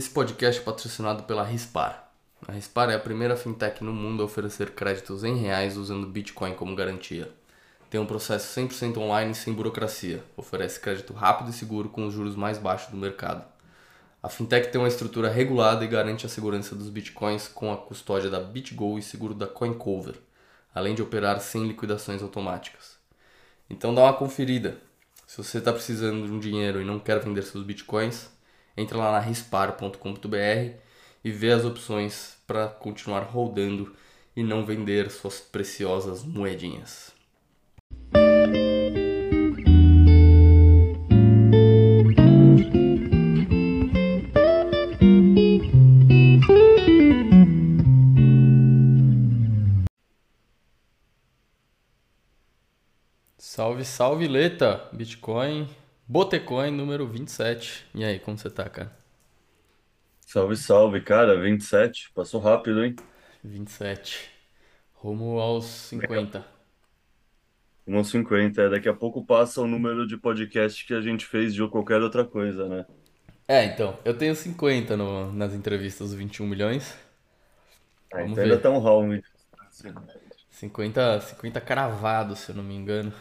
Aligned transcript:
Esse 0.00 0.08
podcast 0.08 0.62
é 0.62 0.64
patrocinado 0.64 1.24
pela 1.24 1.44
Rispar. 1.44 2.10
A 2.48 2.52
Rispar 2.52 2.88
é 2.88 2.94
a 2.94 2.98
primeira 2.98 3.36
fintech 3.36 3.84
no 3.84 3.92
mundo 3.92 4.22
a 4.22 4.24
oferecer 4.24 4.70
créditos 4.70 5.24
em 5.24 5.36
reais 5.36 5.76
usando 5.76 6.06
Bitcoin 6.06 6.54
como 6.54 6.74
garantia. 6.74 7.30
Tem 7.90 8.00
um 8.00 8.06
processo 8.06 8.58
100% 8.58 8.96
online 8.96 9.34
sem 9.34 9.52
burocracia. 9.52 10.24
Oferece 10.38 10.80
crédito 10.80 11.12
rápido 11.12 11.50
e 11.50 11.52
seguro 11.52 11.90
com 11.90 12.06
os 12.06 12.14
juros 12.14 12.34
mais 12.34 12.56
baixos 12.56 12.90
do 12.90 12.96
mercado. 12.96 13.44
A 14.22 14.30
fintech 14.30 14.72
tem 14.72 14.80
uma 14.80 14.88
estrutura 14.88 15.28
regulada 15.28 15.84
e 15.84 15.88
garante 15.88 16.24
a 16.24 16.30
segurança 16.30 16.74
dos 16.74 16.88
bitcoins 16.88 17.46
com 17.46 17.70
a 17.70 17.76
custódia 17.76 18.30
da 18.30 18.40
BitGo 18.40 18.98
e 18.98 19.02
seguro 19.02 19.34
da 19.34 19.46
CoinCover, 19.46 20.14
além 20.74 20.94
de 20.94 21.02
operar 21.02 21.38
sem 21.42 21.68
liquidações 21.68 22.22
automáticas. 22.22 22.96
Então 23.68 23.94
dá 23.94 24.00
uma 24.04 24.14
conferida. 24.14 24.78
Se 25.26 25.36
você 25.36 25.58
está 25.58 25.70
precisando 25.70 26.24
de 26.24 26.32
um 26.32 26.40
dinheiro 26.40 26.80
e 26.80 26.86
não 26.86 26.98
quer 26.98 27.20
vender 27.20 27.42
seus 27.42 27.62
bitcoins, 27.62 28.30
entra 28.76 28.98
lá 28.98 29.12
na 29.12 29.20
rispar.com.br 29.20 30.76
e 31.24 31.30
vê 31.30 31.50
as 31.50 31.64
opções 31.64 32.36
para 32.46 32.68
continuar 32.68 33.20
rodando 33.20 33.94
e 34.34 34.42
não 34.42 34.64
vender 34.64 35.10
suas 35.10 35.40
preciosas 35.40 36.24
moedinhas. 36.24 37.12
Salve, 53.60 53.84
salve, 53.84 54.26
Leta! 54.26 54.88
Bitcoin, 54.90 55.68
Botecoin 56.10 56.72
número 56.72 57.06
27. 57.06 57.86
E 57.94 58.04
aí, 58.04 58.18
como 58.18 58.36
você 58.36 58.50
tá, 58.50 58.68
cara? 58.68 58.90
Salve, 60.26 60.56
salve, 60.56 61.00
cara. 61.02 61.40
27. 61.40 62.10
Passou 62.12 62.40
rápido, 62.40 62.84
hein? 62.84 62.96
27. 63.44 64.28
Rumo 64.92 65.38
aos 65.38 65.66
50. 65.66 66.44
Uns 67.86 68.10
50. 68.10 68.60
É, 68.60 68.68
daqui 68.68 68.88
a 68.88 68.92
pouco 68.92 69.24
passa 69.24 69.60
o 69.60 69.68
número 69.68 70.04
de 70.04 70.16
podcast 70.16 70.84
que 70.84 70.94
a 70.94 71.00
gente 71.00 71.24
fez 71.24 71.54
de 71.54 71.64
qualquer 71.68 72.02
outra 72.02 72.24
coisa, 72.24 72.68
né? 72.68 72.86
É, 73.46 73.64
então, 73.66 73.96
eu 74.04 74.18
tenho 74.18 74.34
50 74.34 74.96
no, 74.96 75.32
nas 75.32 75.54
entrevistas 75.54 76.08
dos 76.08 76.18
21 76.18 76.44
milhões. 76.44 76.98
Vamos 78.10 78.32
então 78.32 78.42
ainda 78.42 78.56
ver. 78.56 78.62
tá 78.62 78.70
um 78.70 78.80
round. 78.80 79.22
50, 80.50 81.20
50 81.20 81.60
cravado, 81.60 82.34
se 82.34 82.50
eu 82.50 82.56
não 82.56 82.64
me 82.64 82.74
engano. 82.74 83.12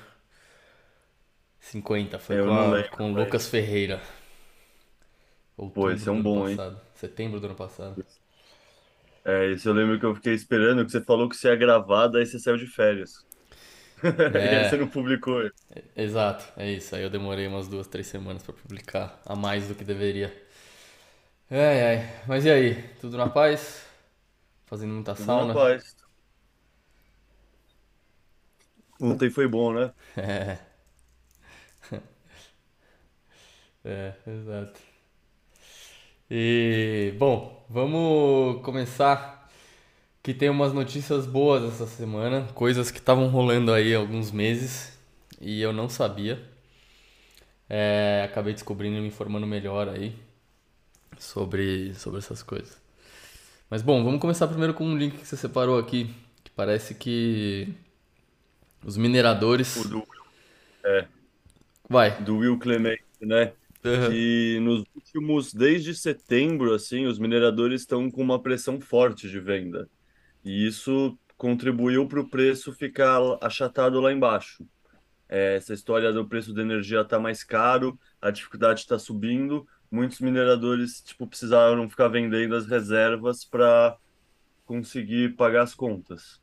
50, 1.59 2.19
foi 2.19 2.37
Eu 2.37 2.45
com, 2.45 2.51
a- 2.51 2.75
lembro, 2.75 2.89
com 2.91 3.13
o. 3.13 3.15
Lucas 3.15 3.47
Ferreira. 3.47 4.01
Pô, 5.73 5.89
Outubro 5.89 5.91
esse 5.91 6.07
é 6.09 6.11
um 6.11 6.21
bom, 6.21 6.47
hein? 6.47 6.59
passado. 6.59 6.81
Setembro 6.95 7.39
do 7.39 7.45
ano 7.45 7.55
passado. 7.55 7.99
É, 9.25 9.51
isso 9.51 9.67
eu 9.69 9.73
lembro 9.73 9.99
que 9.99 10.05
eu 10.05 10.15
fiquei 10.15 10.33
esperando, 10.33 10.85
que 10.85 10.91
você 10.91 11.03
falou 11.03 11.29
que 11.29 11.35
você 11.35 11.49
ia 11.49 11.55
gravar, 11.55 12.07
daí 12.07 12.25
você 12.25 12.39
saiu 12.39 12.57
de 12.57 12.67
férias. 12.67 13.11
E 14.51 14.55
aí 14.55 14.63
você 14.65 14.77
É, 14.77 14.77
não 14.77 14.89
publicou. 14.89 15.49
exato, 15.95 16.45
é 16.59 16.71
isso. 16.71 16.95
Aí 16.95 17.03
eu 17.03 17.09
demorei 17.09 17.47
umas 17.47 17.67
duas, 17.67 17.87
três 17.87 18.07
semanas 18.07 18.43
pra 18.43 18.53
publicar, 18.53 19.21
a 19.25 19.35
mais 19.35 19.67
do 19.67 19.75
que 19.75 19.83
deveria. 19.83 20.33
Ai, 21.51 21.81
ai. 21.97 22.23
Mas 22.27 22.45
e 22.45 22.49
aí? 22.51 22.83
Tudo 22.99 23.17
na 23.17 23.27
paz? 23.27 23.83
Fazendo 24.65 24.93
muita 24.95 25.15
Tudo 25.15 25.35
na 25.35 25.45
sauna? 25.45 25.55
paz. 25.55 25.95
Ontem 29.01 29.29
foi 29.29 29.47
bom, 29.47 29.73
né? 29.73 29.93
É, 30.17 30.59
é, 33.83 34.13
exato. 34.27 34.79
E, 36.29 37.13
bom, 37.17 37.65
vamos 37.69 38.61
começar 38.63 39.49
que 40.23 40.33
tem 40.33 40.49
umas 40.49 40.73
notícias 40.73 41.25
boas 41.27 41.63
essa 41.73 41.87
semana, 41.87 42.47
coisas 42.55 42.91
que 42.91 42.99
estavam 42.99 43.29
rolando 43.29 43.73
aí 43.73 43.95
há 43.95 43.99
alguns 43.99 44.31
meses 44.31 44.97
e 45.41 45.61
eu 45.61 45.73
não 45.73 45.89
sabia. 45.89 46.41
É, 47.67 48.23
acabei 48.25 48.53
descobrindo 48.53 48.97
e 48.97 49.01
me 49.01 49.07
informando 49.07 49.45
melhor 49.45 49.87
aí 49.89 50.15
sobre, 51.17 51.93
sobre 51.95 52.19
essas 52.19 52.43
coisas. 52.43 52.77
Mas 53.69 53.81
bom, 53.81 54.03
vamos 54.03 54.21
começar 54.21 54.47
primeiro 54.47 54.73
com 54.73 54.85
um 54.85 54.97
link 54.97 55.17
que 55.17 55.27
você 55.27 55.37
separou 55.37 55.79
aqui, 55.79 56.13
que 56.43 56.51
parece 56.51 56.95
que 56.95 57.73
os 58.85 58.97
O 59.73 59.83
mineradores. 59.83 59.83
do, 59.83 60.07
é, 60.85 61.07
Vai. 61.89 62.17
do 62.17 62.37
Will 62.37 62.59
Clemente, 62.59 63.03
né? 63.21 63.53
Aham. 63.83 64.09
que 64.11 64.59
nos 64.61 64.83
últimos, 64.93 65.53
desde 65.53 65.95
setembro, 65.95 66.73
assim, 66.73 67.05
os 67.05 67.17
mineradores 67.17 67.81
estão 67.81 68.11
com 68.11 68.21
uma 68.21 68.41
pressão 68.41 68.79
forte 68.79 69.29
de 69.29 69.39
venda. 69.39 69.89
E 70.43 70.67
isso 70.67 71.17
contribuiu 71.37 72.07
para 72.07 72.19
o 72.19 72.29
preço 72.29 72.73
ficar 72.73 73.19
achatado 73.41 73.99
lá 74.01 74.11
embaixo. 74.11 74.65
É, 75.29 75.55
essa 75.55 75.73
história 75.73 76.11
do 76.11 76.27
preço 76.27 76.53
da 76.53 76.61
energia 76.61 77.05
tá 77.05 77.19
mais 77.19 77.43
caro, 77.43 77.97
a 78.21 78.31
dificuldade 78.31 78.81
está 78.81 78.99
subindo, 78.99 79.65
muitos 79.91 80.19
mineradores, 80.19 81.01
tipo, 81.01 81.27
precisaram 81.27 81.89
ficar 81.89 82.07
vendendo 82.09 82.55
as 82.55 82.65
reservas 82.67 83.45
para 83.45 83.95
conseguir 84.65 85.35
pagar 85.35 85.63
as 85.63 85.73
contas. 85.73 86.41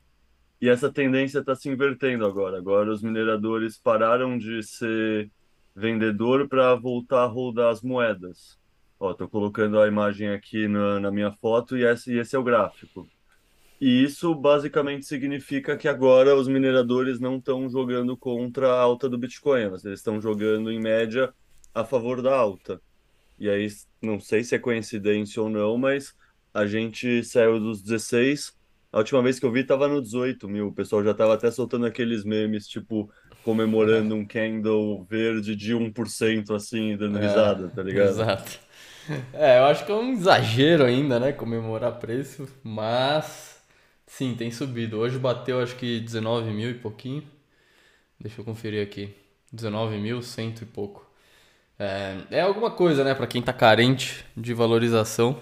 E 0.61 0.69
essa 0.69 0.91
tendência 0.91 1.41
está 1.41 1.55
se 1.55 1.69
invertendo 1.69 2.25
agora. 2.25 2.57
Agora 2.59 2.91
os 2.91 3.03
mineradores 3.03 3.77
pararam 3.77 4.39
de 4.39 4.63
ser 4.63 5.31
vendedor 5.77 6.49
para 6.49 6.75
voltar 6.75 7.25
a 7.25 7.27
holdar 7.27 7.71
as 7.71 7.83
moedas. 7.83 8.59
Ó, 8.99 9.13
tô 9.13 9.29
colocando 9.29 9.79
a 9.79 9.87
imagem 9.87 10.31
aqui 10.31 10.67
na, 10.67 10.99
na 10.99 11.11
minha 11.11 11.31
foto 11.33 11.77
e 11.77 11.85
esse, 11.85 12.15
e 12.15 12.19
esse 12.19 12.35
é 12.35 12.39
o 12.39 12.43
gráfico. 12.43 13.07
E 13.79 14.03
isso 14.03 14.35
basicamente 14.35 15.05
significa 15.05 15.77
que 15.77 15.87
agora 15.87 16.35
os 16.35 16.49
mineradores 16.49 17.21
não 17.21 17.37
estão 17.37 17.69
jogando 17.69 18.17
contra 18.17 18.73
a 18.73 18.81
alta 18.81 19.07
do 19.07 19.19
Bitcoin, 19.19 19.69
mas 19.69 19.85
eles 19.85 20.01
estão 20.01 20.19
jogando 20.19 20.73
em 20.73 20.81
média 20.81 21.31
a 21.75 21.85
favor 21.85 22.23
da 22.23 22.35
alta. 22.35 22.81
E 23.39 23.51
aí, 23.51 23.69
não 24.01 24.19
sei 24.19 24.43
se 24.43 24.55
é 24.55 24.59
coincidência 24.59 25.43
ou 25.43 25.51
não, 25.51 25.77
mas 25.77 26.15
a 26.55 26.65
gente 26.67 27.23
saiu 27.23 27.61
dos 27.61 27.83
16. 27.83 28.57
A 28.91 28.97
última 28.97 29.23
vez 29.23 29.39
que 29.39 29.45
eu 29.45 29.53
vi 29.53 29.61
estava 29.61 29.87
no 29.87 30.01
18 30.01 30.49
mil. 30.49 30.69
O 30.69 30.73
pessoal 30.73 31.05
já 31.05 31.11
estava 31.11 31.35
até 31.35 31.51
soltando 31.51 31.85
aqueles 31.85 32.25
memes, 32.25 32.67
tipo, 32.67 33.11
comemorando 33.47 34.15
um 34.17 34.27
candle 34.27 35.05
verde 35.05 35.57
de 35.57 35.75
um 35.75 35.93
por 35.93 36.09
cento 36.09 36.55
assim, 36.55 36.97
dando 36.97 37.19
É, 37.19 37.21
risada, 37.21 37.71
tá 37.71 37.83
ligado? 37.83 38.27
exato. 38.27 38.59
É, 39.33 39.59
eu 39.59 39.67
acho 39.67 39.85
que 39.87 39.93
é 39.93 39.95
um 39.95 40.13
exagero 40.13 40.85
ainda, 40.85 41.21
né? 41.21 41.33
Comemorar 41.33 41.99
preço, 42.01 42.49
mas 42.63 43.61
sim, 44.07 44.35
tem 44.37 44.51
subido. 44.51 44.99
Hoje 44.99 45.19
bateu 45.19 45.61
acho 45.63 45.77
que 45.77 46.01
19 46.01 46.51
mil 46.53 46.71
e 46.71 46.75
pouquinho. 46.75 47.25
Deixa 48.21 48.41
eu 48.41 48.45
conferir 48.45 48.83
aqui. 48.87 49.15
19 49.53 49.99
mil, 49.99 50.23
cento 50.23 50.63
e 50.63 50.67
pouco. 50.67 51.07
É, 51.79 52.19
é 52.31 52.41
alguma 52.43 52.71
coisa, 52.71 53.05
né? 53.05 53.15
Pra 53.15 53.27
quem 53.27 53.43
tá 53.43 53.53
carente 53.53 54.25
de 54.37 54.55
valorização, 54.55 55.41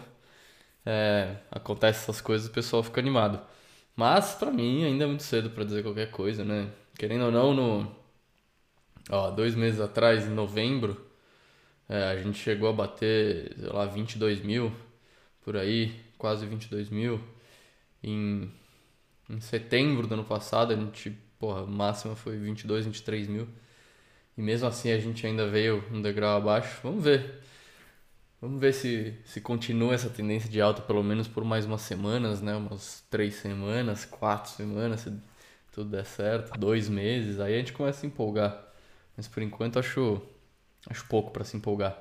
é, 0.87 1.37
acontece 1.51 2.01
essas 2.05 2.21
coisas, 2.21 2.49
o 2.49 2.53
pessoal 2.53 2.83
fica 2.83 3.01
animado. 3.01 3.41
Mas 3.97 4.35
pra 4.35 4.51
mim 4.51 4.85
ainda 4.85 5.05
é 5.05 5.07
muito 5.07 5.23
cedo 5.23 5.51
pra 5.51 5.65
dizer 5.65 5.83
qualquer 5.83 6.11
coisa, 6.11 6.45
né? 6.45 6.71
Querendo 6.97 7.27
ou 7.27 7.33
não, 7.33 7.55
no, 7.55 7.97
ó, 9.11 9.31
dois 9.31 9.55
meses 9.55 9.81
atrás, 9.81 10.27
em 10.27 10.31
novembro. 10.31 11.05
É, 11.89 12.05
a 12.05 12.17
gente 12.23 12.39
chegou 12.39 12.69
a 12.69 12.73
bater, 12.73 13.55
sei 13.59 13.69
lá, 13.69 13.85
22 13.87 14.41
mil 14.41 14.73
por 15.45 15.57
aí, 15.57 15.95
quase 16.17 16.47
22 16.47 16.89
mil. 16.89 17.21
Em, 18.03 18.51
em 19.29 19.41
setembro 19.41 20.07
do 20.07 20.15
ano 20.15 20.25
passado, 20.25 20.73
a 20.73 20.77
gente, 20.77 21.11
porra, 21.39 21.67
máxima 21.67 22.17
foi 22.17 22.37
22, 22.39 22.87
23 22.87 23.29
mil. 23.29 23.49
E 24.37 24.43
mesmo 24.43 24.67
assim 24.67 24.91
a 24.91 24.99
gente 24.99 25.27
ainda 25.27 25.49
veio 25.49 25.85
um 25.93 26.03
degrau 26.03 26.37
abaixo. 26.37 26.81
Vamos 26.83 27.05
ver. 27.05 27.43
Vamos 28.41 28.61
ver 28.61 28.75
se, 28.75 29.15
se 29.25 29.41
continua 29.41 29.95
essa 29.95 30.11
tendência 30.11 30.51
de 30.51 30.61
alta 30.61 30.83
pelo 30.83 31.03
menos 31.03 31.27
por 31.29 31.45
mais 31.45 31.65
umas 31.65 31.83
semanas, 31.83 32.43
né? 32.43 32.55
Umas 32.55 33.03
três 33.11 33.37
semanas, 33.37 34.05
quatro 34.05 34.51
semanas, 34.53 35.01
se 35.01 35.13
tudo 35.75 35.91
der 35.91 36.05
certo, 36.05 36.59
dois 36.59 36.89
meses. 36.89 37.41
Aí 37.41 37.55
a 37.55 37.59
gente 37.59 37.73
começa 37.73 37.99
a 37.99 38.01
se 38.03 38.07
empolgar. 38.07 38.57
Mas 39.17 39.27
por 39.27 39.43
enquanto 39.43 39.79
acho, 39.79 40.23
acho 40.89 41.05
pouco 41.07 41.33
pra 41.33 41.45
se 41.45 41.57
empolgar. 41.57 42.01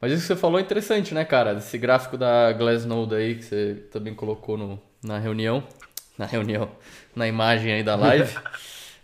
Mas 0.00 0.12
isso 0.12 0.22
que 0.22 0.28
você 0.28 0.36
falou 0.36 0.58
é 0.58 0.62
interessante, 0.62 1.14
né, 1.14 1.24
cara? 1.24 1.58
Esse 1.58 1.78
gráfico 1.78 2.16
da 2.16 2.52
Glassnode 2.52 3.14
aí 3.14 3.36
que 3.36 3.44
você 3.44 3.86
também 3.92 4.14
colocou 4.14 4.56
no, 4.56 4.80
na 5.04 5.18
reunião, 5.18 5.62
na 6.18 6.26
reunião, 6.26 6.70
na 7.14 7.28
imagem 7.28 7.72
aí 7.72 7.82
da 7.82 7.94
live. 7.94 8.34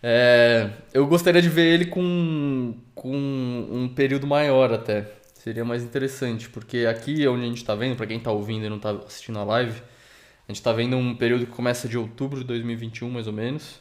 É, 0.00 0.70
eu 0.94 1.04
gostaria 1.08 1.42
de 1.42 1.48
ver 1.48 1.74
ele 1.74 1.86
com, 1.86 2.72
com 2.94 3.12
um 3.12 3.92
período 3.92 4.28
maior 4.28 4.72
até. 4.72 5.06
Seria 5.34 5.64
mais 5.64 5.82
interessante, 5.82 6.48
porque 6.48 6.86
aqui 6.88 7.26
onde 7.26 7.42
a 7.42 7.48
gente 7.48 7.64
tá 7.64 7.74
vendo, 7.74 7.96
pra 7.96 8.06
quem 8.06 8.20
tá 8.20 8.30
ouvindo 8.30 8.64
e 8.64 8.68
não 8.68 8.78
tá 8.78 8.92
assistindo 8.92 9.40
a 9.40 9.44
live, 9.44 9.82
a 10.48 10.52
gente 10.52 10.62
tá 10.62 10.72
vendo 10.72 10.96
um 10.96 11.16
período 11.16 11.46
que 11.46 11.52
começa 11.52 11.88
de 11.88 11.98
outubro 11.98 12.38
de 12.38 12.46
2021, 12.46 13.10
mais 13.10 13.26
ou 13.26 13.32
menos, 13.32 13.80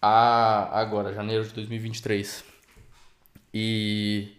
a 0.00 0.78
agora, 0.78 1.12
janeiro 1.12 1.44
de 1.44 1.52
2023. 1.54 2.44
E, 3.52 4.32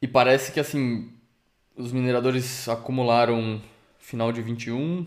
e 0.00 0.06
parece 0.06 0.52
que 0.52 0.60
assim, 0.60 1.12
os 1.76 1.92
mineradores 1.92 2.68
acumularam 2.68 3.60
final 3.98 4.30
de 4.30 4.42
21, 4.42 5.06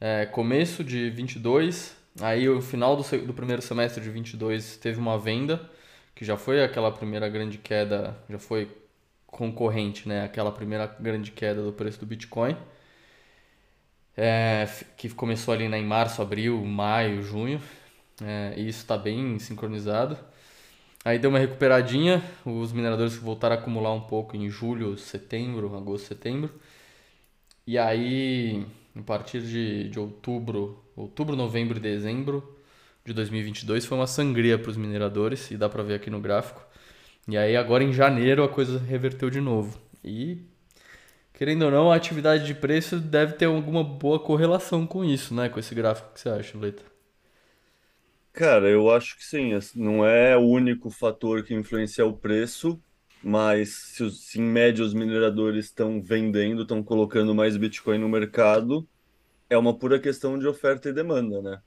é, 0.00 0.26
começo 0.26 0.82
de 0.82 1.10
22, 1.10 1.96
aí 2.20 2.48
o 2.48 2.62
final 2.62 2.96
do, 2.96 3.02
do 3.26 3.34
primeiro 3.34 3.60
semestre 3.60 4.02
de 4.02 4.10
22 4.10 4.76
teve 4.76 4.98
uma 4.98 5.18
venda, 5.18 5.68
que 6.14 6.24
já 6.24 6.36
foi 6.36 6.62
aquela 6.62 6.90
primeira 6.90 7.28
grande 7.28 7.58
queda, 7.58 8.16
já 8.28 8.38
foi 8.38 8.70
concorrente, 9.26 10.08
né? 10.08 10.24
Aquela 10.24 10.52
primeira 10.52 10.86
grande 11.00 11.30
queda 11.30 11.62
do 11.62 11.72
preço 11.72 11.98
do 11.98 12.06
Bitcoin, 12.06 12.56
é, 14.16 14.68
que 14.96 15.08
começou 15.10 15.54
ali 15.54 15.68
né, 15.68 15.78
em 15.78 15.86
março, 15.86 16.20
abril, 16.22 16.62
maio, 16.64 17.22
junho, 17.22 17.60
é, 18.24 18.54
e 18.56 18.68
isso 18.68 18.80
está 18.80 18.96
bem 18.96 19.38
sincronizado. 19.38 20.18
Aí 21.04 21.18
deu 21.18 21.30
uma 21.30 21.38
recuperadinha, 21.38 22.22
os 22.44 22.72
mineradores 22.72 23.16
voltaram 23.16 23.56
a 23.56 23.58
acumular 23.58 23.92
um 23.92 24.00
pouco 24.00 24.36
em 24.36 24.48
julho, 24.48 24.96
setembro, 24.96 25.76
agosto, 25.76 26.06
setembro. 26.06 26.50
E 27.66 27.76
aí, 27.78 28.64
a 28.96 29.02
partir 29.02 29.40
de, 29.42 29.88
de 29.88 29.98
outubro, 29.98 30.82
outubro, 30.96 31.34
novembro 31.34 31.78
e 31.78 31.80
dezembro 31.80 32.56
de 33.04 33.12
2022 33.12 33.84
foi 33.84 33.98
uma 33.98 34.06
sangria 34.06 34.58
para 34.58 34.70
os 34.70 34.76
mineradores, 34.76 35.50
e 35.50 35.56
dá 35.56 35.68
para 35.68 35.82
ver 35.82 35.94
aqui 35.94 36.10
no 36.10 36.20
gráfico. 36.20 36.64
E 37.28 37.36
aí 37.36 37.56
agora 37.56 37.84
em 37.84 37.92
janeiro 37.92 38.44
a 38.44 38.48
coisa 38.48 38.78
reverteu 38.78 39.30
de 39.30 39.40
novo. 39.40 39.78
E 40.04 40.38
querendo 41.34 41.64
ou 41.64 41.70
não, 41.70 41.92
a 41.92 41.96
atividade 41.96 42.46
de 42.46 42.54
preço 42.54 42.98
deve 42.98 43.34
ter 43.34 43.46
alguma 43.46 43.82
boa 43.84 44.20
correlação 44.20 44.86
com 44.86 45.04
isso, 45.04 45.34
né? 45.34 45.48
Com 45.48 45.58
esse 45.58 45.74
gráfico 45.74 46.12
que 46.14 46.20
você 46.20 46.28
acha, 46.28 46.58
Leta? 46.58 46.91
Cara, 48.32 48.68
eu 48.68 48.90
acho 48.90 49.16
que 49.16 49.24
sim. 49.24 49.52
assim, 49.52 49.80
Não 49.80 50.04
é 50.06 50.36
o 50.36 50.40
único 50.40 50.90
fator 50.90 51.42
que 51.42 51.54
influencia 51.54 52.04
o 52.06 52.16
preço, 52.16 52.80
mas 53.22 53.70
se, 53.70 54.10
se 54.10 54.40
em 54.40 54.44
média 54.44 54.84
os 54.84 54.94
mineradores 54.94 55.66
estão 55.66 56.02
vendendo, 56.02 56.62
estão 56.62 56.82
colocando 56.82 57.34
mais 57.34 57.56
Bitcoin 57.56 57.98
no 57.98 58.08
mercado, 58.08 58.88
é 59.50 59.56
uma 59.56 59.76
pura 59.76 59.98
questão 59.98 60.38
de 60.38 60.46
oferta 60.46 60.88
e 60.88 60.92
demanda, 60.92 61.42
né? 61.42 61.60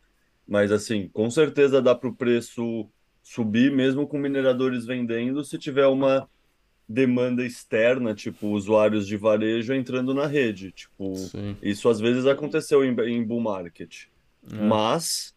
Mas 0.48 0.72
assim, 0.72 1.08
com 1.10 1.30
certeza 1.30 1.82
dá 1.82 1.94
para 1.94 2.10
o 2.10 2.16
preço 2.16 2.90
subir 3.22 3.72
mesmo 3.72 4.08
com 4.08 4.18
mineradores 4.18 4.86
vendendo, 4.86 5.44
se 5.44 5.58
tiver 5.58 5.88
uma 5.88 6.28
demanda 6.88 7.44
externa, 7.44 8.14
tipo 8.14 8.50
usuários 8.50 9.08
de 9.08 9.18
varejo 9.18 9.74
entrando 9.74 10.14
na 10.14 10.28
rede. 10.28 10.72
Tipo, 10.72 11.16
Sim. 11.16 11.58
isso 11.62 11.90
às 11.90 12.00
vezes 12.00 12.26
aconteceu 12.26 12.84
em, 12.84 12.96
em 13.10 13.24
bull 13.24 13.42
market. 13.42 14.06
É, 14.52 14.56
Mas 14.68 15.35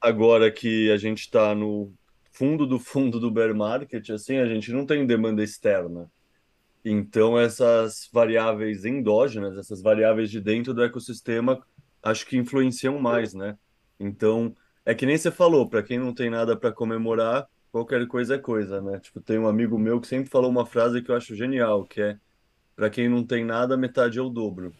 agora 0.00 0.50
que 0.50 0.90
a 0.90 0.96
gente 0.96 1.20
está 1.20 1.54
no 1.54 1.92
fundo 2.32 2.66
do 2.66 2.78
fundo 2.78 3.20
do 3.20 3.30
bear 3.30 3.54
market, 3.54 4.10
assim, 4.10 4.38
a 4.38 4.46
gente 4.46 4.72
não 4.72 4.86
tem 4.86 5.06
demanda 5.06 5.42
externa. 5.42 6.10
Então, 6.84 7.38
essas 7.38 8.08
variáveis 8.12 8.84
endógenas, 8.84 9.56
essas 9.58 9.82
variáveis 9.82 10.30
de 10.30 10.40
dentro 10.40 10.72
do 10.72 10.82
ecossistema, 10.82 11.62
acho 12.02 12.26
que 12.26 12.38
influenciam 12.38 12.98
mais, 12.98 13.34
né? 13.34 13.58
Então, 13.98 14.54
é 14.84 14.94
que 14.94 15.04
nem 15.04 15.18
você 15.18 15.30
falou, 15.30 15.68
para 15.68 15.82
quem 15.82 15.98
não 15.98 16.14
tem 16.14 16.30
nada 16.30 16.56
para 16.56 16.72
comemorar, 16.72 17.46
qualquer 17.70 18.06
coisa 18.06 18.36
é 18.36 18.38
coisa, 18.38 18.80
né? 18.80 18.98
Tipo, 18.98 19.20
tem 19.20 19.38
um 19.38 19.46
amigo 19.46 19.78
meu 19.78 20.00
que 20.00 20.06
sempre 20.06 20.30
falou 20.30 20.50
uma 20.50 20.64
frase 20.64 21.02
que 21.02 21.10
eu 21.10 21.16
acho 21.16 21.34
genial, 21.34 21.84
que 21.84 22.00
é: 22.00 22.16
para 22.74 22.88
quem 22.88 23.08
não 23.08 23.24
tem 23.24 23.44
nada, 23.44 23.76
metade 23.76 24.18
é 24.18 24.22
o 24.22 24.30
dobro. 24.30 24.74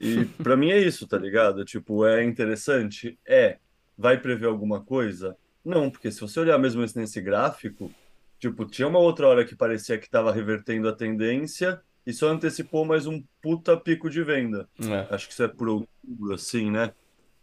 E 0.00 0.24
pra 0.42 0.56
mim 0.56 0.70
é 0.70 0.78
isso, 0.78 1.06
tá 1.06 1.18
ligado? 1.18 1.64
Tipo, 1.64 2.06
é 2.06 2.24
interessante? 2.24 3.18
É. 3.26 3.58
Vai 4.00 4.20
prever 4.20 4.46
alguma 4.46 4.82
coisa? 4.84 5.36
Não, 5.64 5.90
porque 5.90 6.10
se 6.10 6.20
você 6.20 6.40
olhar 6.40 6.58
mesmo 6.58 6.82
esse- 6.82 6.96
nesse 6.98 7.20
gráfico, 7.20 7.94
tipo, 8.38 8.64
tinha 8.66 8.88
uma 8.88 8.98
outra 8.98 9.28
hora 9.28 9.44
que 9.46 9.56
parecia 9.56 9.98
que 9.98 10.06
estava 10.06 10.32
revertendo 10.32 10.88
a 10.88 10.96
tendência 10.96 11.82
e 12.06 12.12
só 12.12 12.28
antecipou 12.28 12.84
mais 12.86 13.06
um 13.06 13.22
puta 13.42 13.78
pico 13.78 14.08
de 14.10 14.22
venda. 14.24 14.68
é. 14.80 15.08
Acho 15.08 15.26
que 15.28 15.32
isso 15.34 15.42
é 15.42 15.48
por 15.48 15.68
outubro, 15.68 16.34
assim, 16.34 16.70
né? 16.70 16.94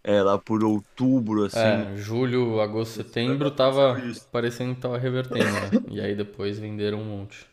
É, 0.03 0.21
lá 0.23 0.39
por 0.39 0.63
outubro, 0.63 1.43
assim. 1.45 1.85
É, 1.85 1.95
julho, 1.97 2.59
agosto, 2.61 2.93
ano 3.25 3.43
setembro 3.43 3.51
tava 3.51 4.01
isso. 4.09 4.29
parecendo 4.31 4.75
que 4.75 4.81
tava 4.81 4.97
revertendo, 4.97 5.59
né? 5.59 5.73
E 5.91 5.99
aí 6.01 6.15
depois 6.15 6.57
venderam 6.59 6.99
um 7.01 7.05
monte. 7.05 7.45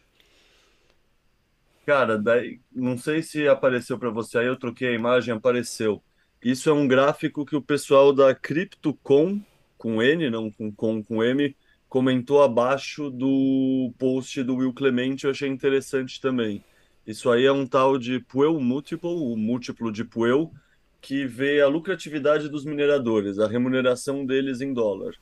Cara, 1.86 2.16
daí, 2.18 2.62
não 2.72 2.96
sei 2.96 3.22
se 3.22 3.46
apareceu 3.46 3.98
para 3.98 4.08
você 4.10 4.38
aí, 4.38 4.46
eu 4.46 4.58
troquei 4.58 4.88
a 4.88 4.92
imagem, 4.92 5.34
apareceu. 5.34 6.02
Isso 6.44 6.68
é 6.68 6.72
um 6.74 6.86
gráfico 6.86 7.46
que 7.46 7.56
o 7.56 7.62
pessoal 7.62 8.12
da 8.12 8.34
CryptoCon, 8.34 9.40
com 9.78 10.02
N, 10.02 10.28
não 10.28 10.50
com 10.50 10.70
com, 10.70 11.02
com 11.02 11.24
M, 11.24 11.56
comentou 11.88 12.42
abaixo 12.42 13.08
do 13.10 13.90
post 13.98 14.42
do 14.42 14.56
Will 14.56 14.74
Clemente, 14.74 15.24
eu 15.24 15.30
achei 15.30 15.48
interessante 15.48 16.20
também. 16.20 16.62
Isso 17.06 17.30
aí 17.30 17.46
é 17.46 17.52
um 17.52 17.66
tal 17.66 17.98
de 17.98 18.20
Puel 18.20 18.60
Multiple, 18.60 19.08
o 19.08 19.36
múltiplo 19.36 19.90
de 19.90 20.04
Puel, 20.04 20.52
que 21.00 21.26
vê 21.26 21.62
a 21.62 21.66
lucratividade 21.66 22.48
dos 22.48 22.64
mineradores, 22.64 23.38
a 23.38 23.48
remuneração 23.48 24.26
deles 24.26 24.60
em 24.60 24.74
dólar. 24.74 25.14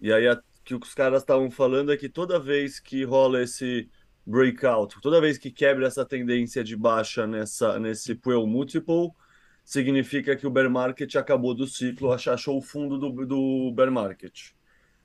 E 0.00 0.10
aí, 0.10 0.26
a, 0.28 0.40
que 0.64 0.74
os 0.74 0.94
caras 0.94 1.22
estavam 1.22 1.50
falando 1.50 1.92
é 1.92 1.96
que 1.96 2.08
toda 2.08 2.40
vez 2.40 2.80
que 2.80 3.04
rola 3.04 3.42
esse 3.42 3.88
breakout. 4.26 4.98
Toda 5.00 5.20
vez 5.20 5.36
que 5.36 5.50
quebra 5.50 5.86
essa 5.86 6.04
tendência 6.04 6.62
de 6.62 6.76
baixa 6.76 7.26
nessa, 7.26 7.78
nesse 7.78 8.14
Puel 8.14 8.46
Multiple, 8.46 9.10
significa 9.64 10.36
que 10.36 10.46
o 10.46 10.50
bear 10.50 10.70
market 10.70 11.14
acabou 11.16 11.54
do 11.54 11.66
ciclo, 11.66 12.12
achou 12.12 12.58
o 12.58 12.62
fundo 12.62 12.98
do, 12.98 13.26
do 13.26 13.72
bear 13.72 13.90
market. 13.90 14.50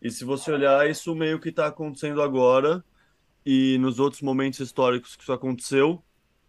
E 0.01 0.11
se 0.11 0.23
você 0.23 0.51
olhar, 0.51 0.89
isso 0.89 1.15
meio 1.15 1.39
que 1.39 1.49
está 1.49 1.67
acontecendo 1.67 2.21
agora 2.21 2.83
e 3.45 3.77
nos 3.79 3.99
outros 3.99 4.21
momentos 4.21 4.59
históricos 4.59 5.15
que 5.15 5.23
isso 5.23 5.33
aconteceu, 5.33 6.03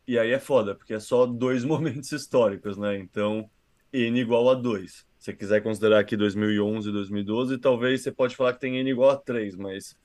e 0.07 0.19
aí 0.19 0.31
é 0.31 0.39
foda, 0.39 0.75
porque 0.75 0.95
é 0.95 1.01
só 1.01 1.27
dois 1.27 1.63
momentos 1.65 2.11
históricos, 2.13 2.77
né? 2.77 2.99
Então, 2.99 3.49
N 3.93 4.21
igual 4.21 4.49
a 4.51 4.55
2. 4.55 4.93
Se 4.93 5.07
você 5.19 5.33
quiser 5.33 5.63
considerar 5.63 5.99
aqui 5.99 6.17
2011 6.17 6.89
e 6.89 6.93
2012, 6.93 7.59
talvez 7.59 8.03
você 8.03 8.13
pode 8.13 8.37
falar 8.37 8.53
que 8.53 8.61
tem 8.61 8.77
N 8.77 8.91
igual 8.91 9.11
a 9.11 9.17
3, 9.17 9.57
mas 9.57 9.97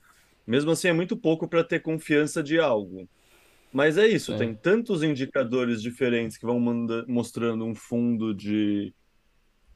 mesmo 0.46 0.70
assim 0.72 0.88
é 0.88 0.92
muito 0.92 1.16
pouco 1.16 1.46
para 1.48 1.62
ter 1.62 1.80
confiança 1.80 2.42
de 2.42 2.58
algo. 2.58 3.08
Mas 3.72 3.96
é 3.96 4.06
isso, 4.06 4.32
Sim. 4.32 4.38
tem 4.38 4.54
tantos 4.54 5.02
indicadores 5.02 5.80
diferentes 5.80 6.36
que 6.36 6.44
vão 6.44 6.60
manda- 6.60 7.04
mostrando 7.08 7.64
um 7.64 7.74
fundo 7.74 8.34
de 8.34 8.92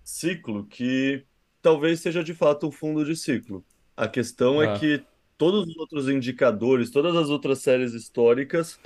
ciclo 0.05 0.67
que 0.67 1.25
talvez 1.63 2.01
seja 2.01 2.23
de 2.23 2.35
fato 2.35 2.69
um 2.69 2.71
fundo 2.73 3.05
de 3.05 3.17
ciclo. 3.17 3.65
A 3.97 4.07
questão 4.07 4.63
é 4.63 4.67
Ah, 4.75 4.79
que 4.79 5.03
todos 5.39 5.67
os 5.67 5.77
outros 5.79 6.09
indicadores, 6.09 6.91
todas 6.91 7.17
as 7.17 7.31
outras 7.31 7.61
séries 7.61 7.95
históricas 7.95 8.79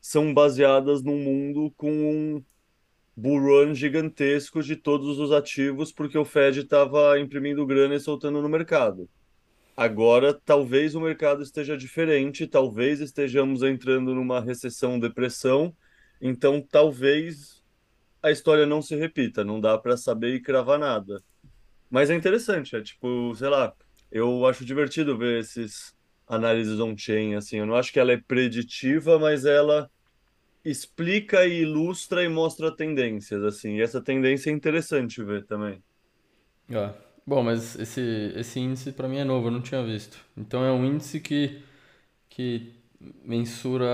são 0.00 0.32
baseadas 0.32 1.02
num 1.02 1.18
mundo 1.18 1.72
com 1.76 1.90
um 1.90 2.42
bull 3.16 3.38
run 3.40 3.74
gigantesco 3.74 4.62
de 4.62 4.76
todos 4.76 5.18
os 5.18 5.30
ativos, 5.30 5.92
porque 5.92 6.18
o 6.18 6.24
Fed 6.24 6.60
estava 6.60 7.18
imprimindo 7.20 7.64
grana 7.66 7.94
e 7.94 8.00
soltando 8.00 8.40
no 8.42 8.48
mercado. 8.48 9.08
Agora, 9.76 10.32
talvez 10.32 10.94
o 10.94 11.00
mercado 11.00 11.42
esteja 11.42 11.76
diferente, 11.76 12.46
talvez 12.46 13.00
estejamos 13.00 13.62
entrando 13.62 14.14
numa 14.14 14.40
recessão, 14.40 15.00
depressão, 15.00 15.74
então 16.20 16.60
talvez 16.62 17.62
a 18.22 18.30
história 18.30 18.66
não 18.66 18.80
se 18.80 18.94
repita, 18.94 19.44
não 19.44 19.60
dá 19.60 19.76
para 19.76 19.96
saber 19.96 20.34
e 20.34 20.40
cravar 20.40 20.78
nada. 20.78 21.20
Mas 21.90 22.08
é 22.08 22.14
interessante, 22.14 22.76
é 22.76 22.82
tipo, 22.82 23.34
sei 23.34 23.48
lá, 23.48 23.74
eu 24.12 24.46
acho 24.46 24.64
divertido 24.64 25.18
ver 25.18 25.40
esses 25.40 25.92
análises 26.26 26.78
on-chain, 26.78 27.34
assim, 27.34 27.58
eu 27.58 27.66
não 27.66 27.74
acho 27.74 27.92
que 27.92 27.98
ela 27.98 28.12
é 28.12 28.16
preditiva, 28.16 29.18
mas 29.18 29.44
ela 29.44 29.90
explica 30.64 31.44
e 31.46 31.62
ilustra 31.62 32.22
e 32.22 32.28
mostra 32.28 32.74
tendências, 32.74 33.42
assim, 33.42 33.76
e 33.76 33.82
essa 33.82 34.00
tendência 34.00 34.50
é 34.50 34.52
interessante 34.52 35.22
ver 35.22 35.44
também. 35.44 35.82
ah. 36.72 36.94
Bom, 37.26 37.42
mas 37.42 37.76
esse, 37.78 38.00
esse 38.36 38.60
índice 38.60 38.92
pra 38.92 39.08
mim 39.08 39.16
é 39.18 39.24
novo, 39.24 39.46
eu 39.48 39.50
não 39.50 39.62
tinha 39.62 39.82
visto. 39.82 40.18
Então 40.36 40.62
é 40.64 40.70
um 40.72 40.84
índice 40.84 41.20
que, 41.20 41.62
que 42.30 42.74
mensura. 43.24 43.86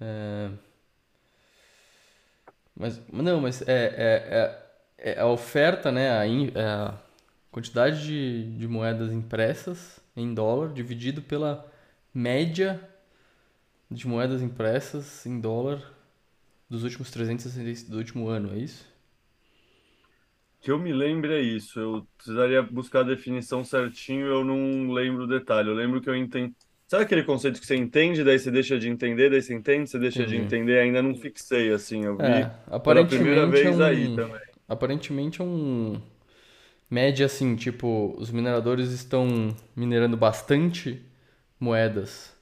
é, 0.00 0.50
mas, 2.74 3.00
não, 3.12 3.40
mas 3.40 3.62
é, 3.62 3.66
é, 4.98 5.12
é, 5.12 5.12
é 5.14 5.20
a 5.20 5.26
oferta, 5.26 5.90
né? 5.90 6.10
A, 6.18 6.26
in- 6.26 6.52
é 6.54 6.62
a 6.64 6.94
quantidade 7.50 8.04
de, 8.04 8.56
de 8.58 8.68
moedas 8.68 9.12
impressas 9.12 9.98
em 10.16 10.32
dólar 10.34 10.72
dividido 10.72 11.22
pela 11.22 11.66
média 12.12 12.80
de 13.90 14.06
moedas 14.06 14.42
impressas 14.42 15.26
em 15.26 15.40
dólar 15.40 15.92
dos 16.70 16.84
últimos 16.84 17.10
365 17.10 17.90
do 17.92 17.98
último 17.98 18.28
ano, 18.28 18.54
é 18.54 18.58
isso? 18.58 18.86
Que 20.60 20.70
eu 20.72 20.78
me 20.78 20.92
lembre 20.92 21.34
é 21.34 21.40
isso. 21.40 21.78
Eu 21.78 22.08
precisaria 22.16 22.62
buscar 22.62 23.00
a 23.00 23.02
definição 23.04 23.64
certinho, 23.64 24.26
eu 24.26 24.44
não 24.44 24.90
lembro 24.92 25.24
o 25.24 25.26
detalhe. 25.28 25.68
Eu 25.68 25.74
lembro 25.74 26.00
que 26.00 26.08
eu 26.10 26.16
entendi. 26.16 26.54
Sabe 26.88 27.04
aquele 27.04 27.24
conceito 27.24 27.60
que 27.60 27.66
você 27.66 27.76
entende, 27.76 28.22
daí 28.24 28.38
você 28.38 28.50
deixa 28.50 28.78
de 28.78 28.88
entender, 28.88 29.30
daí 29.30 29.42
você 29.42 29.54
entende, 29.54 29.90
você 29.90 29.98
deixa 29.98 30.24
de 30.26 30.36
entender, 30.36 30.78
ainda 30.78 31.02
não 31.02 31.14
fixei 31.16 31.72
assim. 31.72 32.04
Eu 32.04 32.18
É, 32.18 32.22
vi 32.22 32.52
pela 32.84 33.06
primeira 33.06 33.46
aparentemente 33.46 33.66
é 33.66 33.70
vez 33.70 33.80
aí 33.80 34.10
um. 34.10 34.12
também. 34.12 34.40
Aparentemente 34.68 35.40
é 35.40 35.44
um. 35.44 36.00
Média 36.90 37.26
assim, 37.26 37.56
tipo, 37.56 38.14
os 38.18 38.30
mineradores 38.30 38.90
estão 38.92 39.56
minerando 39.76 40.16
bastante 40.16 41.02
moedas 41.60 42.34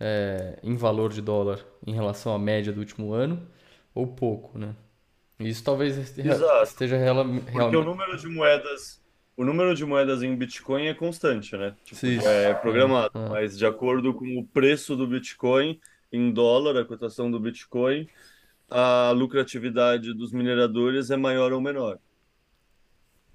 é, 0.00 0.58
em 0.62 0.76
valor 0.76 1.12
de 1.12 1.22
dólar 1.22 1.64
em 1.86 1.94
relação 1.94 2.34
à 2.34 2.38
média 2.38 2.72
do 2.72 2.80
último 2.80 3.12
ano, 3.14 3.42
ou 3.94 4.06
pouco, 4.08 4.58
né? 4.58 4.74
Isso 5.40 5.62
talvez 5.62 6.18
Exato. 6.18 6.64
esteja 6.64 6.96
real, 6.96 7.24
Porque 7.52 7.76
o 7.76 7.84
número 7.84 8.16
de 8.16 8.26
moedas, 8.28 9.00
o 9.36 9.44
número 9.44 9.74
de 9.74 9.84
moedas 9.84 10.22
em 10.22 10.34
Bitcoin 10.34 10.86
é 10.88 10.94
constante, 10.94 11.56
né? 11.56 11.74
Tipo, 11.84 11.96
Sim. 11.96 12.18
é 12.24 12.52
programado, 12.54 13.12
Ah. 13.14 13.28
mas 13.30 13.56
de 13.56 13.64
acordo 13.64 14.12
com 14.12 14.38
o 14.38 14.44
preço 14.46 14.96
do 14.96 15.06
Bitcoin 15.06 15.78
em 16.12 16.32
dólar, 16.32 16.76
a 16.80 16.84
cotação 16.84 17.30
do 17.30 17.38
Bitcoin, 17.38 18.08
a 18.70 19.12
lucratividade 19.12 20.12
dos 20.12 20.32
mineradores 20.32 21.10
é 21.10 21.16
maior 21.16 21.52
ou 21.52 21.60
menor. 21.60 21.98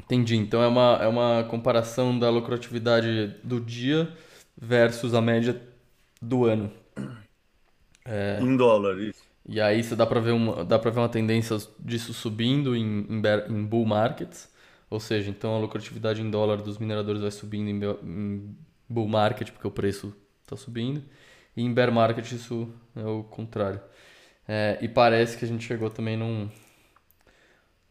Entendi. 0.04 0.36
Então 0.36 0.62
é 0.62 0.68
uma, 0.68 0.98
é 1.02 1.08
uma 1.08 1.44
comparação 1.46 2.18
da 2.20 2.30
lucratividade 2.30 3.28
do 3.44 3.62
dia 3.62 4.12
versus 4.58 5.14
a 5.14 5.22
média 5.22 5.60
do 6.22 6.46
ano. 6.46 6.72
Em 8.42 8.58
dólar, 8.58 9.00
isso. 9.00 9.24
E 9.48 9.60
aí 9.60 9.84
você 9.84 9.96
dá 9.96 10.06
pra 10.06 10.20
ver 10.20 10.32
uma, 10.32 10.64
dá 10.64 10.80
pra 10.80 10.90
ver 10.92 11.00
uma 11.00 11.10
tendência 11.10 11.58
disso 11.80 12.14
subindo 12.14 12.76
em, 12.76 13.06
em, 13.10 13.22
bear- 13.22 13.52
em 13.52 13.66
bull 13.66 13.86
markets. 13.86 14.50
Ou 14.90 15.00
seja, 15.00 15.30
então 15.30 15.56
a 15.56 15.60
lucratividade 15.60 16.22
em 16.22 16.30
dólar 16.30 16.58
dos 16.62 16.78
mineradores 16.78 17.22
vai 17.22 17.32
subindo 17.32 17.70
em, 17.70 18.08
em 18.08 18.56
bull 18.88 19.08
market 19.08 19.52
porque 19.52 19.68
o 19.68 19.72
preço 19.72 20.16
está 20.44 20.56
subindo. 20.56 21.04
E 21.58 21.62
em 21.64 21.74
bear 21.74 21.92
market 21.92 22.32
isso 22.32 22.70
é 22.96 23.06
o 23.06 23.24
contrário. 23.24 23.82
É, 24.48 24.78
e 24.82 24.88
parece 24.90 25.38
que 25.38 25.46
a 25.46 25.48
gente 25.48 25.66
chegou 25.66 25.90
também 25.90 26.18
num, 26.18 26.50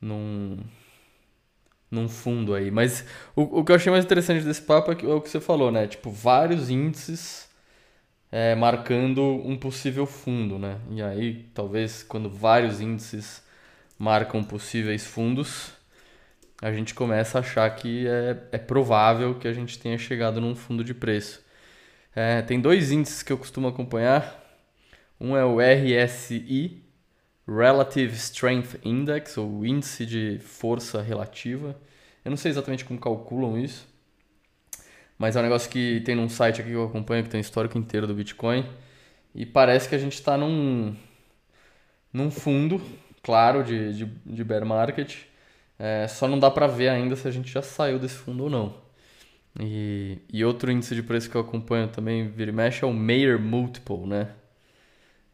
num, 0.01 0.65
num 1.91 2.09
fundo 2.09 2.55
aí. 2.55 2.71
Mas 2.71 3.05
o, 3.37 3.61
o 3.61 3.65
que 3.65 3.73
eu 3.73 3.77
achei 3.77 3.91
mais 3.93 4.05
interessante 4.05 4.45
desse 4.45 4.63
papo 4.63 4.91
é, 4.93 4.95
que, 4.95 5.05
é 5.07 5.09
o 5.09 5.21
que 5.21 5.29
você 5.29 5.41
falou, 5.41 5.71
né? 5.71 5.87
Tipo, 5.87 6.11
vários 6.11 6.71
índices 6.71 7.49
é, 8.33 8.55
marcando 8.55 9.23
um 9.23 9.59
possível 9.59 10.07
fundo, 10.07 10.59
né? 10.59 10.81
E 10.91 11.03
aí, 11.03 11.51
talvez, 11.55 12.03
quando 12.03 12.31
vários 12.31 12.81
índices 12.81 13.43
marcam 13.99 14.43
possíveis 14.43 15.07
fundos, 15.07 15.73
a 16.62 16.73
gente 16.73 16.95
começa 16.95 17.39
a 17.39 17.41
achar 17.41 17.69
que 17.77 18.07
é, 18.09 18.39
é 18.53 18.59
provável 18.59 19.35
que 19.35 19.47
a 19.47 19.53
gente 19.53 19.79
tenha 19.79 19.99
chegado 19.99 20.41
num 20.41 20.55
fundo 20.57 20.83
de 20.83 20.95
preço. 20.95 21.45
É, 22.15 22.41
tem 22.43 22.59
dois 22.61 22.91
índices 22.91 23.23
que 23.23 23.33
eu 23.33 23.39
costumo 23.39 23.69
acompanhar. 23.69 24.41
Um 25.21 25.37
é 25.37 25.45
o 25.45 25.59
RSI, 25.61 26.83
Relative 27.47 28.15
Strength 28.17 28.81
Index, 28.85 29.37
ou 29.37 29.65
índice 29.67 30.07
de 30.07 30.39
força 30.41 31.03
relativa. 31.03 31.79
Eu 32.25 32.31
não 32.31 32.37
sei 32.37 32.51
exatamente 32.51 32.85
como 32.85 32.99
calculam 32.99 33.59
isso, 33.59 33.87
mas 35.23 35.37
é 35.37 35.38
um 35.38 35.45
negócio 35.45 35.71
que 35.71 36.00
tem 36.00 36.17
num 36.17 36.29
site 36.29 36.61
aqui 36.61 36.71
que 36.71 36.75
eu 36.75 36.83
acompanho, 36.83 37.23
que 37.23 37.31
tem 37.31 37.38
o 37.38 37.43
histórico 37.43 37.79
inteiro 37.79 38.09
do 38.09 38.14
Bitcoin. 38.14 38.67
E 39.33 39.47
parece 39.47 39.88
que 39.88 39.95
a 39.95 39.99
gente 39.99 40.14
está 40.14 40.37
num, 40.37 40.97
num 42.12 42.29
fundo, 42.29 42.83
claro, 43.23 43.62
de, 43.62 43.95
de, 43.99 44.05
de 44.05 44.43
bear 44.43 44.67
market. 44.67 45.14
É, 45.79 46.09
só 46.09 46.26
não 46.26 46.41
dá 46.41 46.50
para 46.50 46.67
ver 46.67 46.88
ainda 46.88 47.14
se 47.14 47.29
a 47.29 47.31
gente 47.31 47.52
já 47.52 47.62
saiu 47.62 48.00
desse 48.00 48.17
fundo 48.17 48.43
ou 48.43 48.50
não. 48.50 48.75
E, 49.61 50.19
e 50.29 50.45
outro 50.45 50.73
índice 50.73 50.93
de 50.93 51.05
preço 51.05 51.31
que 51.31 51.37
eu 51.37 51.43
acompanho 51.43 51.87
também, 51.87 52.29
vira 52.29 52.50
e 52.50 52.55
mexe, 52.55 52.83
é 52.85 52.87
o 52.88 52.93
Mayer 52.93 53.38
Multiple, 53.38 54.05
né? 54.05 54.29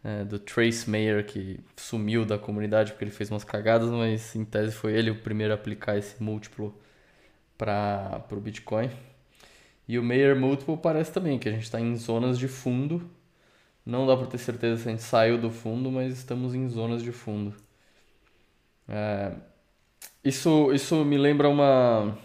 É, 0.05 0.23
do 0.23 0.39
Trace 0.39 0.89
Mayer, 0.91 1.25
que 1.25 1.61
sumiu 1.77 2.27
da 2.27 2.39
comunidade 2.39 2.93
porque 2.93 3.05
ele 3.05 3.11
fez 3.11 3.31
umas 3.31 3.43
cagadas, 3.43 3.89
mas 3.89 4.37
em 4.37 4.45
tese 4.45 4.75
foi 4.75 4.93
ele 4.93 5.11
o 5.11 5.17
primeiro 5.17 5.55
a 5.55 5.57
aplicar 5.57 5.97
esse 5.97 6.23
múltiplo 6.23 6.79
para 7.57 8.23
o 8.31 8.37
Bitcoin. 8.37 8.91
E 9.89 9.99
o 9.99 10.03
Mayer 10.03 10.39
Multiple 10.39 10.77
parece 10.77 11.11
também 11.11 11.39
que 11.39 11.49
a 11.49 11.53
gente 11.53 11.65
está 11.65 11.81
em 11.81 11.97
zonas 11.97 12.39
de 12.39 12.47
fundo. 12.47 13.11
Não 13.87 14.07
dá 14.07 14.15
para 14.15 14.27
ter 14.27 14.39
certeza 14.39 14.83
se 14.83 14.89
a 14.89 14.93
gente 14.93 15.03
saiu 15.03 15.39
do 15.39 15.51
fundo, 15.51 15.91
mas 15.91 16.13
estamos 16.13 16.55
em 16.55 16.69
zonas 16.69 17.03
de 17.03 17.11
fundo. 17.11 17.55
É, 18.87 19.33
isso, 20.23 20.73
isso 20.73 21.05
me 21.05 21.17
lembra 21.17 21.49
uma. 21.49 22.17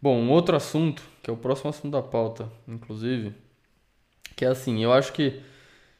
Bom, 0.00 0.16
um 0.16 0.30
outro 0.30 0.56
assunto, 0.56 1.02
que 1.22 1.28
é 1.28 1.32
o 1.32 1.36
próximo 1.36 1.70
assunto 1.70 1.90
da 1.90 2.02
pauta, 2.02 2.48
inclusive, 2.68 3.34
que 4.36 4.44
é 4.44 4.48
assim, 4.48 4.82
eu 4.82 4.92
acho 4.92 5.12
que, 5.12 5.42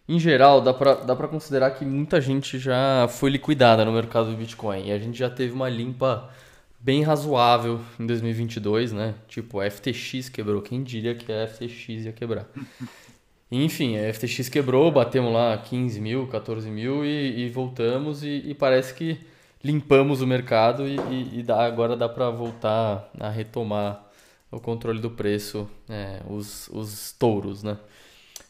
em 0.09 0.21
geral, 0.21 0.61
dá 0.61 0.73
pra, 0.73 0.95
dá 0.95 1.17
considerar 1.29 1.73
que 1.73 1.85
muita 1.85 2.21
gente 2.21 2.59
já 2.61 3.09
foi 3.09 3.31
liquidada 3.31 3.85
no 3.85 3.93
mercado 3.93 4.31
do 4.31 4.37
Bitcoin. 4.37 4.87
E 4.87 4.93
a 4.93 4.99
gente 4.99 5.19
já 5.19 5.29
teve 5.29 5.53
uma 5.53 5.69
limpa 5.69 6.31
bem 6.79 7.03
razoável 7.03 7.81
em 7.99 8.07
2022, 8.07 8.93
né? 8.93 9.15
Tipo, 9.29 9.61
a 9.61 9.71
FTX 9.71 10.29
quebrou. 10.29 10.63
Quem 10.63 10.83
diria 10.83 11.15
que 11.15 11.31
a 11.33 11.47
FTX 11.47 11.89
ia 12.07 12.13
quebrar? 12.13 12.47
Enfim, 13.51 13.97
a 13.97 14.13
FTX 14.13 14.49
quebrou, 14.49 14.93
batemos 14.93 15.33
lá 15.33 15.57
15 15.57 16.01
mil, 16.01 16.27
14 16.27 16.71
mil 16.71 17.05
e, 17.05 17.47
e 17.47 17.49
voltamos 17.49 18.23
e, 18.23 18.43
e 18.45 18.55
parece 18.55 18.93
que 18.93 19.19
limpamos 19.65 20.21
o 20.21 20.27
mercado 20.27 20.87
e, 20.87 21.39
e, 21.39 21.43
dá, 21.43 21.65
agora 21.65 21.97
dá 21.97 22.09
para 22.09 22.29
voltar 22.31 23.11
a 23.19 23.31
retomar 23.31 24.07
o 24.51 24.61
controle 24.61 25.01
do 25.01 25.11
preço, 25.11 25.69
é, 25.89 26.21
os, 26.29 26.69
os 26.69 27.13
touros, 27.13 27.63
né? 27.63 27.79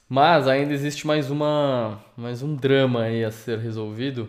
Mas 0.09 0.49
ainda 0.49 0.73
existe 0.73 1.07
mais 1.07 1.31
uma, 1.31 2.03
mais 2.17 2.43
um 2.43 2.57
drama 2.57 3.03
aí 3.03 3.25
a 3.25 3.31
ser 3.31 3.59
resolvido 3.59 4.29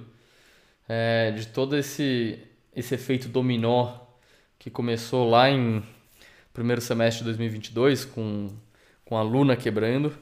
é, 0.87 1.31
de 1.31 1.47
todo 1.47 1.77
esse, 1.77 2.39
esse 2.79 2.95
efeito 2.95 3.27
dominó 3.27 3.99
que 4.57 4.69
começou 4.69 5.29
lá 5.29 5.49
em 5.49 5.83
primeiro 6.53 6.81
semestre 6.81 7.19
de 7.19 7.25
2022 7.25 8.05
com, 8.05 8.49
com 9.05 9.17
a 9.17 9.21
Luna 9.21 9.55
quebrando. 9.55 10.17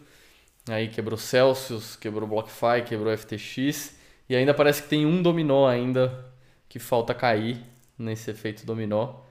Aí 0.68 0.90
quebrou 0.90 1.18
Celsius, 1.18 1.96
quebrou 1.96 2.28
BlockFi, 2.28 2.84
quebrou 2.86 3.16
FTX. 3.16 3.98
E 4.30 4.36
ainda 4.36 4.54
parece 4.54 4.84
que 4.84 4.90
tem 4.90 5.06
um 5.06 5.22
dominó 5.22 5.68
ainda 5.68 6.26
que 6.68 6.80
falta 6.80 7.14
cair 7.14 7.64
nesse 7.98 8.30
efeito 8.30 8.66
dominó, 8.66 9.22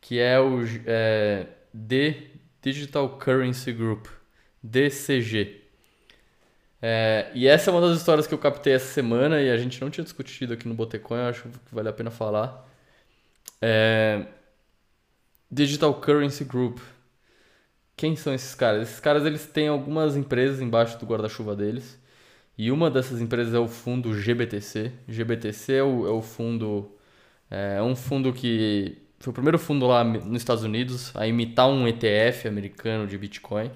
que 0.00 0.18
é 0.18 0.40
o 0.40 0.60
é, 0.84 1.46
D 1.72 2.30
Digital 2.60 3.18
Currency 3.18 3.72
Group, 3.72 4.06
DCG. 4.62 5.61
É, 6.84 7.30
e 7.32 7.46
essa 7.46 7.70
é 7.70 7.72
uma 7.72 7.80
das 7.80 7.96
histórias 7.96 8.26
que 8.26 8.34
eu 8.34 8.38
captei 8.38 8.72
essa 8.72 8.92
semana 8.92 9.40
e 9.40 9.48
a 9.48 9.56
gente 9.56 9.80
não 9.80 9.88
tinha 9.88 10.02
discutido 10.02 10.52
aqui 10.52 10.66
no 10.66 10.74
Botecoin, 10.74 11.18
eu 11.18 11.28
acho 11.28 11.42
que 11.44 11.74
vale 11.74 11.88
a 11.88 11.92
pena 11.92 12.10
falar. 12.10 12.68
É, 13.60 14.26
Digital 15.50 15.94
Currency 15.94 16.44
Group. 16.44 16.78
Quem 17.96 18.16
são 18.16 18.34
esses 18.34 18.54
caras? 18.54 18.88
Esses 18.88 19.00
caras 19.00 19.24
eles 19.24 19.46
têm 19.46 19.68
algumas 19.68 20.16
empresas 20.16 20.60
embaixo 20.60 20.98
do 20.98 21.06
guarda-chuva 21.06 21.54
deles. 21.54 21.98
E 22.58 22.70
uma 22.70 22.90
dessas 22.90 23.20
empresas 23.20 23.54
é 23.54 23.58
o 23.58 23.68
fundo 23.68 24.12
GBTC. 24.14 24.92
GBTC 25.08 25.74
é 25.74 25.82
o, 25.82 26.06
é 26.06 26.10
o 26.10 26.22
fundo. 26.22 26.90
É 27.50 27.82
um 27.82 27.94
fundo 27.94 28.32
que 28.32 28.98
foi 29.20 29.30
o 29.30 29.34
primeiro 29.34 29.58
fundo 29.58 29.86
lá 29.86 30.02
nos 30.02 30.42
Estados 30.42 30.64
Unidos 30.64 31.14
a 31.16 31.26
imitar 31.26 31.68
um 31.68 31.86
ETF 31.86 32.48
americano 32.48 33.06
de 33.06 33.16
Bitcoin. 33.18 33.70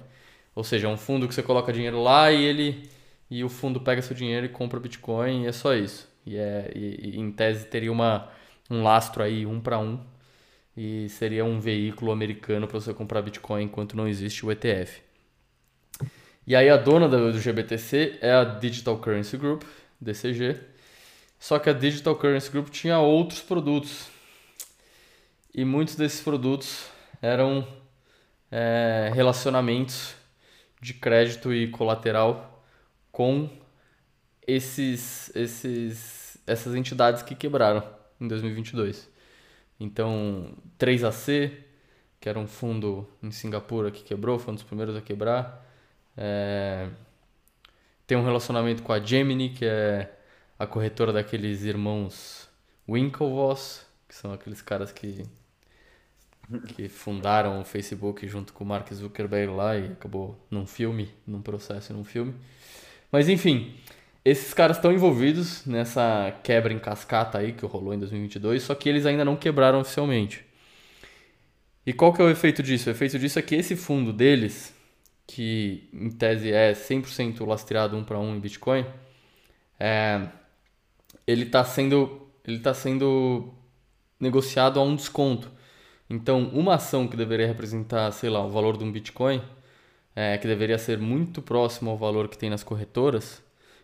Ou 0.55 0.63
seja, 0.63 0.87
é 0.87 0.89
um 0.89 0.97
fundo 0.97 1.27
que 1.27 1.33
você 1.33 1.43
coloca 1.43 1.71
dinheiro 1.71 2.01
lá 2.01 2.31
e 2.31 2.43
ele 2.43 2.89
e 3.29 3.43
o 3.43 3.49
fundo 3.49 3.79
pega 3.81 4.01
seu 4.01 4.15
dinheiro 4.15 4.45
e 4.45 4.49
compra 4.49 4.79
Bitcoin 4.79 5.43
e 5.43 5.47
é 5.47 5.51
só 5.51 5.73
isso. 5.73 6.07
E, 6.25 6.37
é, 6.37 6.71
e, 6.75 7.15
e 7.15 7.19
em 7.19 7.31
tese 7.31 7.65
teria 7.65 7.91
uma, 7.91 8.29
um 8.69 8.83
lastro 8.83 9.23
aí 9.23 9.45
um 9.45 9.59
para 9.59 9.79
um 9.79 9.99
e 10.75 11.09
seria 11.09 11.43
um 11.43 11.59
veículo 11.59 12.11
americano 12.11 12.67
para 12.67 12.79
você 12.79 12.93
comprar 12.93 13.21
Bitcoin 13.21 13.63
enquanto 13.63 13.97
não 13.97 14.07
existe 14.07 14.45
o 14.45 14.51
ETF. 14.51 15.01
E 16.45 16.55
aí 16.55 16.69
a 16.69 16.77
dona 16.77 17.09
do 17.09 17.37
GBTC 17.37 18.19
é 18.21 18.31
a 18.31 18.43
Digital 18.43 18.97
Currency 18.99 19.35
Group, 19.35 19.63
DCG. 19.99 20.57
Só 21.39 21.59
que 21.59 21.69
a 21.69 21.73
Digital 21.73 22.15
Currency 22.15 22.49
Group 22.49 22.69
tinha 22.69 22.99
outros 22.99 23.41
produtos. 23.41 24.07
E 25.53 25.65
muitos 25.65 25.95
desses 25.95 26.21
produtos 26.21 26.87
eram 27.21 27.67
é, 28.51 29.11
relacionamentos 29.13 30.15
de 30.81 30.93
crédito 30.93 31.53
e 31.53 31.67
colateral 31.67 32.56
com 33.17 33.49
esses, 34.45 35.35
esses, 35.35 36.37
essas 36.45 36.75
entidades 36.75 37.23
que 37.23 37.33
quebraram 37.33 37.81
em 38.21 38.27
2022. 38.27 39.09
Então, 39.79 40.53
3AC, 40.77 41.51
que 42.19 42.29
era 42.29 42.37
um 42.37 42.45
fundo 42.45 43.09
em 43.23 43.31
Singapura 43.31 43.89
que 43.89 44.03
quebrou, 44.03 44.37
foi 44.37 44.51
um 44.51 44.53
dos 44.53 44.63
primeiros 44.63 44.95
a 44.95 45.01
quebrar. 45.01 45.65
É... 46.15 46.89
Tem 48.05 48.15
um 48.15 48.23
relacionamento 48.23 48.83
com 48.83 48.93
a 48.93 48.99
Gemini, 48.99 49.49
que 49.49 49.65
é 49.65 50.15
a 50.59 50.67
corretora 50.67 51.11
daqueles 51.11 51.63
irmãos 51.63 52.47
Winklevoss, 52.87 53.83
que 54.07 54.13
são 54.13 54.31
aqueles 54.31 54.61
caras 54.61 54.91
que, 54.91 55.25
que 56.75 56.87
fundaram 56.87 57.61
o 57.61 57.65
Facebook 57.65 58.27
junto 58.27 58.53
com 58.53 58.63
o 58.63 58.67
Mark 58.67 58.93
Zuckerberg 58.93 59.51
lá 59.51 59.75
e 59.75 59.93
acabou 59.93 60.37
num 60.51 60.67
filme, 60.67 61.11
num 61.25 61.41
processo 61.41 61.91
num 61.93 62.03
filme. 62.03 62.35
Mas 63.11 63.29
enfim, 63.29 63.73
esses 64.23 64.53
caras 64.53 64.77
estão 64.77 64.91
envolvidos 64.91 65.65
nessa 65.65 66.37
quebra 66.43 66.73
em 66.73 66.79
cascata 66.79 67.37
aí 67.37 67.53
que 67.53 67.65
rolou 67.65 67.93
em 67.93 67.99
2022, 67.99 68.63
só 68.63 68.75
que 68.75 68.89
eles 68.89 69.05
ainda 69.05 69.23
não 69.23 69.35
quebraram 69.35 69.79
oficialmente. 69.79 70.45
E 71.85 71.93
qual 71.93 72.11
que 72.11 72.21
é 72.21 72.25
o 72.25 72.29
efeito 72.29 72.61
disso? 72.61 72.89
O 72.89 72.91
efeito 72.91 73.17
disso 73.17 73.39
é 73.39 73.41
que 73.41 73.55
esse 73.55 73.75
fundo 73.77 74.11
deles, 74.11 74.75
que 75.25 75.87
em 75.93 76.09
tese 76.09 76.51
é 76.51 76.73
100% 76.73 77.47
lastreado 77.47 77.95
um 77.95 78.03
para 78.03 78.19
um 78.19 78.35
em 78.35 78.39
Bitcoin, 78.41 78.85
é, 79.79 80.27
ele 81.25 81.43
está 81.43 81.63
sendo, 81.63 82.27
ele 82.45 82.59
tá 82.59 82.73
sendo 82.73 83.53
negociado 84.19 84.79
a 84.79 84.83
um 84.83 84.95
desconto. 84.95 85.49
Então, 86.09 86.49
uma 86.49 86.75
ação 86.75 87.07
que 87.07 87.15
deveria 87.15 87.47
representar, 87.47 88.11
sei 88.11 88.29
lá, 88.29 88.45
o 88.45 88.49
valor 88.49 88.77
de 88.77 88.83
um 88.83 88.91
Bitcoin, 88.91 89.41
é, 90.17 90.35
que 90.35 90.47
deveria 90.47 90.79
ser 90.79 90.97
muito 90.97 91.43
próximo 91.43 91.91
ao 91.91 91.97
valor 91.97 92.27
que 92.27 92.35
tem 92.35 92.49
nas 92.49 92.63
corretoras, 92.63 93.39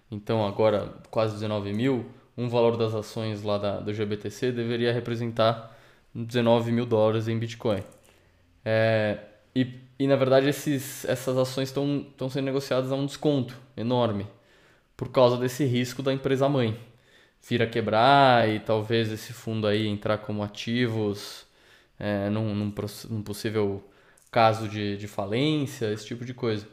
então 0.09 0.43
agora 0.43 0.91
quase 1.11 1.35
19 1.35 1.71
mil, 1.73 2.07
um 2.35 2.49
valor 2.49 2.75
das 2.75 2.95
ações 2.95 3.43
lá 3.43 3.59
da, 3.59 3.79
do 3.79 3.93
GBTC 3.93 4.51
deveria 4.51 4.91
representar 4.91 5.77
19 6.15 6.71
mil 6.71 6.87
dólares 6.87 7.27
em 7.27 7.37
Bitcoin. 7.37 7.83
É, 8.65 9.19
e, 9.55 9.75
e 9.99 10.07
na 10.07 10.15
verdade 10.15 10.49
esses, 10.49 11.05
essas 11.05 11.37
ações 11.37 11.69
estão 11.69 12.27
sendo 12.31 12.45
negociadas 12.45 12.91
a 12.91 12.95
um 12.95 13.05
desconto 13.05 13.55
enorme 13.77 14.25
por 14.97 15.11
causa 15.11 15.37
desse 15.37 15.65
risco 15.65 16.01
da 16.01 16.11
empresa 16.11 16.49
mãe 16.49 16.75
vir 17.47 17.61
a 17.61 17.67
quebrar 17.67 18.49
e 18.49 18.59
talvez 18.59 19.11
esse 19.11 19.33
fundo 19.33 19.67
aí 19.67 19.85
entrar 19.85 20.17
como 20.17 20.41
ativos 20.41 21.45
é, 21.99 22.27
num, 22.31 22.55
num, 22.55 22.73
num, 23.09 23.21
possível 23.21 23.83
caso 24.33 24.67
de, 24.67 24.97
de 24.97 25.07
falência, 25.07 25.93
esse 25.93 26.07
tipo 26.07 26.25
de 26.25 26.33
coisa. 26.33 26.67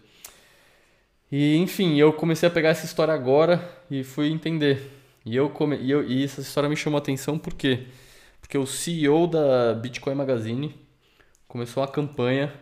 E 1.30 1.56
enfim, 1.56 1.96
eu 1.96 2.12
comecei 2.12 2.48
a 2.48 2.50
pegar 2.50 2.70
essa 2.70 2.86
história 2.86 3.12
agora 3.12 3.62
e 3.90 4.02
fui 4.02 4.30
entender. 4.32 4.90
E, 5.24 5.36
eu 5.36 5.50
come... 5.50 5.76
e, 5.76 5.90
eu... 5.90 6.02
e 6.02 6.24
essa 6.24 6.40
história 6.40 6.68
me 6.68 6.76
chamou 6.76 6.96
a 6.96 7.00
atenção 7.02 7.38
por 7.38 7.54
quê? 7.54 7.86
Porque 8.40 8.56
o 8.56 8.66
CEO 8.66 9.26
da 9.26 9.74
Bitcoin 9.74 10.14
Magazine 10.14 10.74
começou 11.46 11.82
a 11.82 11.88
campanha 11.88 12.52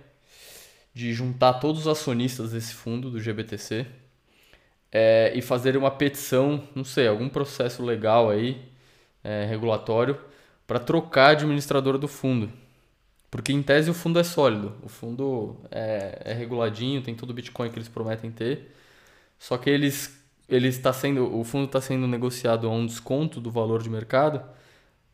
de 0.93 1.15
juntar 1.15 1.55
todos 1.55 1.83
os 1.83 1.87
acionistas 1.87 2.51
desse 2.51 2.75
fundo, 2.75 3.09
do 3.09 3.21
GBTC, 3.21 3.87
é, 4.91 5.33
e 5.35 5.41
fazer 5.41 5.77
uma 5.77 5.93
petição, 5.93 6.65
não 6.75 6.85
sei, 6.85 7.07
algum 7.07 7.29
processo 7.29 7.85
legal 7.85 8.29
aí, 8.29 8.61
é, 9.23 9.47
regulatório, 9.47 10.19
para 10.67 10.81
trocar 10.81 11.29
a 11.29 11.31
administradora 11.31 11.97
do 11.99 12.09
fundo. 12.09 12.53
Porque 13.31 13.53
em 13.53 13.63
tese 13.63 13.91
o 13.91 13.95
fundo 13.95 14.19
é 14.19 14.25
sólido, 14.25 14.75
o 14.83 14.89
fundo 14.89 15.57
é, 15.71 16.23
é 16.25 16.33
reguladinho, 16.33 17.03
tem 17.03 17.15
todo 17.15 17.31
o 17.31 17.35
Bitcoin 17.35 17.71
que 17.71 17.77
eles 17.77 17.89
prometem 17.89 18.31
ter, 18.31 18.75
só 19.39 19.59
que 19.59 19.69
eles, 19.69 20.19
ele 20.49 20.69
está 20.69 20.93
sendo, 20.93 21.37
o 21.39 21.45
fundo 21.45 21.67
está 21.67 21.81
sendo 21.81 22.07
negociado 22.07 22.67
a 22.67 22.71
um 22.71 22.87
desconto 22.87 23.41
do 23.41 23.51
valor 23.51 23.83
de 23.83 23.91
mercado 23.91 24.43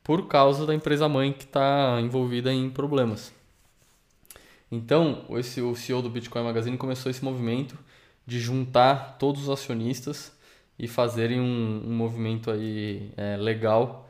por 0.03 0.29
causa 0.29 0.67
da 0.67 0.75
empresa 0.75 1.09
mãe 1.09 1.33
que 1.33 1.45
está 1.45 1.99
envolvida 2.01 2.53
em 2.53 2.71
problemas. 2.71 3.33
Então, 4.71 5.25
esse, 5.31 5.61
o 5.61 5.75
CEO 5.75 6.03
do 6.03 6.11
Bitcoin 6.11 6.45
Magazine 6.45 6.77
começou 6.77 7.11
esse 7.11 7.25
movimento 7.25 7.79
de 8.27 8.41
juntar 8.41 9.17
todos 9.19 9.43
os 9.43 9.51
acionistas 9.51 10.33
e 10.79 10.89
fazerem 10.89 11.41
um, 11.41 11.83
um 11.87 11.93
movimento 11.95 12.51
aí 12.51 13.13
é, 13.17 13.37
legal 13.37 14.09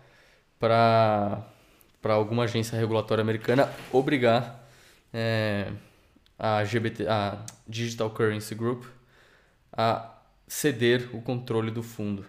para 0.59 1.47
alguma 2.13 2.45
agência 2.45 2.79
regulatória 2.79 3.23
americana 3.23 3.73
obrigar 3.91 4.69
é, 5.13 5.73
a, 6.39 6.63
GBT, 6.65 7.07
a 7.09 7.45
Digital 7.67 8.11
Currency 8.11 8.55
Group 8.55 8.85
a 9.73 10.13
ceder 10.47 11.09
o 11.15 11.23
controle 11.23 11.71
do 11.71 11.83
fundo. 11.83 12.27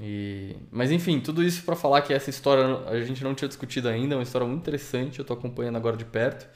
E, 0.00 0.56
mas 0.70 0.90
enfim, 0.90 1.20
tudo 1.20 1.42
isso 1.42 1.62
para 1.62 1.76
falar 1.76 2.00
que 2.02 2.14
essa 2.14 2.30
história 2.30 2.78
a 2.86 3.00
gente 3.02 3.22
não 3.22 3.34
tinha 3.34 3.48
discutido 3.48 3.88
ainda, 3.88 4.14
é 4.14 4.16
uma 4.16 4.22
história 4.22 4.46
muito 4.46 4.62
interessante, 4.62 5.18
eu 5.18 5.22
estou 5.22 5.36
acompanhando 5.36 5.76
agora 5.76 5.96
de 5.96 6.04
perto, 6.04 6.48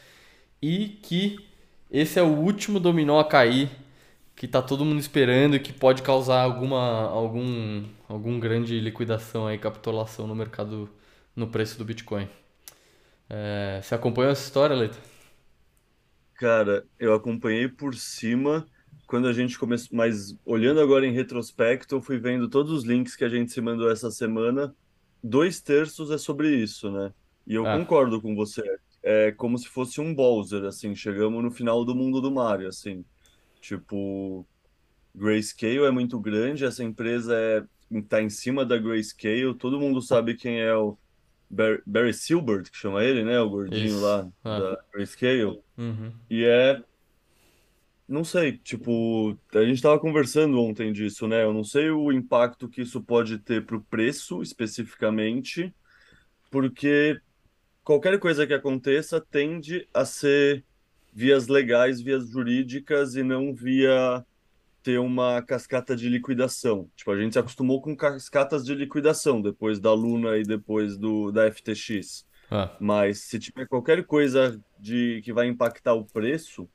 e 0.63 1.01
que 1.03 1.47
esse 1.91 2.19
é 2.19 2.23
o 2.23 2.29
último 2.29 2.81
dominó 2.81 3.21
a 3.21 3.25
cair 3.25 3.71
que 4.37 4.49
tá 4.49 4.61
todo 4.63 4.85
mundo 4.85 4.99
esperando 4.99 5.57
e 5.57 5.61
que 5.61 5.73
pode 5.73 6.03
causar 6.03 6.41
alguma 6.43 7.09
algum 7.09 7.85
algum 8.09 8.41
grande 8.41 8.81
liquidação 8.81 9.47
aí, 9.47 9.59
capitulação 9.59 10.27
no 10.27 10.35
mercado 10.35 10.89
no 11.35 11.49
preço 11.49 11.79
do 11.79 11.85
Bitcoin. 11.85 12.29
É, 13.29 13.81
você 13.83 13.95
acompanhou 13.95 14.33
essa 14.33 14.45
história, 14.45 14.77
Leito? 14.77 14.99
Cara, 16.35 16.87
eu 16.99 17.15
acompanhei 17.15 17.69
por 17.69 17.95
cima 17.95 18.67
quando 19.07 19.29
a 19.29 19.33
gente 19.33 19.59
começou, 19.59 19.97
mas 19.97 20.37
olhando 20.45 20.81
agora 20.81 21.07
em 21.07 21.13
retrospecto, 21.13 21.95
eu 21.95 22.03
fui 22.03 22.19
vendo 22.19 22.49
todos 22.49 22.73
os 22.73 22.85
links 22.85 23.17
que 23.17 23.25
a 23.25 23.29
gente 23.29 23.53
se 23.53 23.61
mandou 23.61 23.91
essa 23.91 24.11
semana. 24.11 24.75
Dois 25.23 25.61
terços 25.61 26.11
é 26.11 26.19
sobre 26.19 26.55
isso, 26.55 26.91
né? 26.91 27.13
E 27.47 27.55
eu 27.55 27.67
ah. 27.67 27.79
concordo 27.79 28.21
com 28.21 28.35
você. 28.35 28.63
É 29.03 29.33
como 29.33 29.59
se 29.59 29.69
fosse 29.69 30.01
um 30.01 30.15
Bowser, 30.15 30.65
assim, 30.65 30.95
chegamos 30.95 31.43
no 31.43 31.51
final 31.51 31.85
do 31.85 31.95
mundo 31.95 32.21
do 32.21 32.31
Mario, 32.31 32.69
assim. 32.69 33.05
Tipo, 33.61 34.47
Grayscale 35.15 35.85
é 35.85 35.91
muito 35.91 36.19
grande, 36.19 36.65
essa 36.65 36.83
empresa 36.83 37.35
é 37.37 37.65
tá 38.09 38.21
em 38.21 38.31
cima 38.31 38.65
da 38.65 38.77
Grayscale, 38.77 39.55
todo 39.55 39.79
mundo 39.79 40.01
sabe 40.03 40.35
quem 40.35 40.61
é 40.61 40.75
o 40.75 40.99
Barry, 41.55 41.83
Barry 41.87 42.13
Silbert, 42.13 42.71
que 42.71 42.77
chama 42.77 43.05
ele, 43.05 43.25
né? 43.25 43.41
O 43.41 43.49
gordinho 43.49 43.87
Isso. 43.87 44.01
lá 44.01 44.29
ah. 44.45 44.59
da 44.59 44.85
Grayscale. 44.93 45.61
Uhum. 45.79 46.13
E 46.29 46.45
é. 46.45 46.83
Não 48.07 48.23
sei, 48.23 48.59
tipo, 48.59 49.35
a 49.55 49.65
gente 49.65 49.77
estava 49.77 49.99
conversando 49.99 50.61
ontem 50.61 50.93
disso, 50.93 51.27
né? 51.27 51.43
Eu 51.43 51.55
não 51.55 51.65
sei 51.65 51.89
o 51.89 52.13
impacto 52.13 52.69
que 52.69 52.83
isso 52.83 53.03
pode 53.03 53.39
ter 53.39 53.65
para 53.65 53.77
o 53.77 53.81
preço 53.81 54.43
especificamente, 54.43 55.75
porque 56.51 57.19
qualquer 57.83 58.19
coisa 58.19 58.47
que 58.47 58.53
aconteça 58.53 59.23
tende 59.23 59.89
a 59.95 60.05
ser 60.05 60.63
vias 61.15 61.49
legais, 61.49 61.99
vias 61.99 62.29
jurídicas 62.29 63.15
e 63.15 63.23
não 63.23 63.55
via 63.55 64.23
ter 64.85 65.01
uma 65.01 65.41
cascata 65.41 65.97
de 65.97 66.11
liquidação. 66.11 66.91
Tipo, 66.95 67.11
a 67.11 67.19
gente 67.19 67.33
se 67.33 67.39
acostumou 67.39 67.81
com 67.81 67.97
cascatas 67.97 68.63
de 68.65 68.75
liquidação 68.75 69.41
depois 69.41 69.81
da 69.81 69.93
Luna 69.95 70.37
e 70.37 70.43
depois 70.43 70.99
do 70.99 71.33
da 71.33 71.51
FTX. 71.51 72.27
Ah. 72.51 72.77
Mas 72.79 73.21
se 73.21 73.39
tiver 73.39 73.67
qualquer 73.67 74.05
coisa 74.05 74.61
de 74.79 75.23
que 75.25 75.33
vai 75.33 75.47
impactar 75.47 75.95
o 75.95 76.05
preço, 76.05 76.69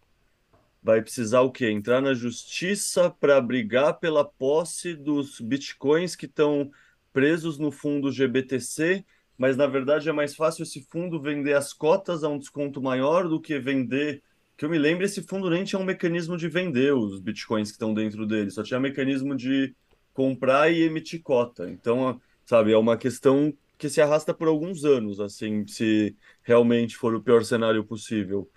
vai 0.82 1.04
precisar 1.04 1.42
o 1.42 1.52
quê? 1.52 1.70
Entrar 1.70 2.02
na 2.02 2.16
justiça 2.16 3.12
para 3.12 3.40
brigar 3.40 4.00
pela 4.00 4.26
posse 4.26 4.96
dos 4.96 5.40
bitcoins 5.40 6.16
que 6.16 6.26
estão 6.26 6.72
presos 7.14 7.60
no 7.60 7.72
fundo 7.72 8.12
GBTC, 8.12 9.06
mas 9.38 9.56
na 9.56 9.68
verdade 9.68 10.10
é 10.10 10.12
mais 10.12 10.36
fácil 10.36 10.64
esse 10.64 10.82
fundo 10.82 11.22
vender 11.22 11.54
as 11.54 11.74
cotas 11.74 12.24
a 12.24 12.28
um 12.28 12.40
desconto 12.40 12.82
maior 12.82 13.28
do 13.28 13.40
que 13.40 13.60
vender 13.60 14.24
que 14.60 14.66
eu 14.66 14.70
me 14.70 14.78
lembro, 14.78 15.06
esse 15.06 15.22
fundo 15.22 15.50
nem 15.50 15.64
tinha 15.64 15.80
um 15.80 15.86
mecanismo 15.86 16.36
de 16.36 16.50
vender 16.50 16.94
os 16.94 17.22
bitcoins 17.22 17.70
que 17.70 17.76
estão 17.76 17.94
dentro 17.94 18.28
dele, 18.28 18.52
só 18.52 18.62
tinha 18.62 18.78
mecanismo 18.78 19.34
de 19.34 19.74
comprar 20.14 20.70
e 20.70 20.82
emitir 20.82 21.22
cota. 21.24 21.70
Então, 21.70 22.20
sabe, 22.46 22.74
é 22.74 22.78
uma 22.78 22.98
questão 22.98 23.54
que 23.78 23.88
se 23.88 24.02
arrasta 24.02 24.34
por 24.34 24.50
alguns 24.50 24.84
anos, 24.84 25.22
assim, 25.22 25.66
se 25.66 26.14
realmente 26.44 26.98
for 26.98 27.16
o 27.16 27.24
pior 27.24 27.46
cenário 27.46 27.86
possível. 27.86 28.52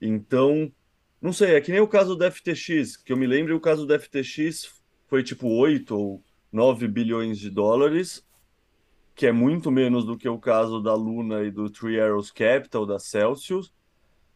Então, 0.00 0.72
não 1.20 1.32
sei, 1.32 1.56
é 1.56 1.60
que 1.60 1.72
nem 1.72 1.80
o 1.80 1.88
caso 1.88 2.14
do 2.14 2.30
FTX, 2.30 2.96
que 2.96 3.12
eu 3.12 3.16
me 3.16 3.26
lembro, 3.26 3.56
o 3.56 3.60
caso 3.60 3.84
do 3.84 3.98
FTX 3.98 4.80
foi 5.08 5.24
tipo 5.24 5.48
8 5.48 5.92
ou 5.92 6.22
9 6.52 6.86
bilhões 6.86 7.36
de 7.36 7.50
dólares, 7.50 8.24
que 9.12 9.26
é 9.26 9.32
muito 9.32 9.72
menos 9.72 10.04
do 10.04 10.16
que 10.16 10.28
o 10.28 10.38
caso 10.38 10.80
da 10.80 10.94
Luna 10.94 11.42
e 11.42 11.50
do 11.50 11.68
Three 11.68 11.98
Arrows 11.98 12.30
Capital, 12.30 12.86
da 12.86 13.00
Celsius, 13.00 13.74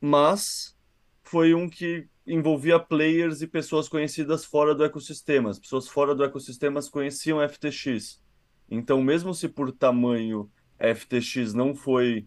mas 0.01 0.77
foi 1.23 1.55
um 1.55 1.69
que 1.69 2.09
envolvia 2.27 2.79
players 2.79 3.43
e 3.43 3.47
pessoas 3.47 3.89
conhecidas 3.89 4.45
fora 4.45 4.75
do 4.75 4.85
ecossistema. 4.85 5.51
As 5.51 5.59
pessoas 5.59 5.89
fora 5.89 6.15
do 6.15 6.25
ecossistema 6.25 6.81
conheciam 6.91 7.41
FTX. 7.47 8.23
Então, 8.71 9.03
mesmo 9.03 9.35
se 9.35 9.49
por 9.49 9.73
tamanho 9.73 10.51
FTX 10.79 11.53
não 11.55 11.75
foi 11.75 12.27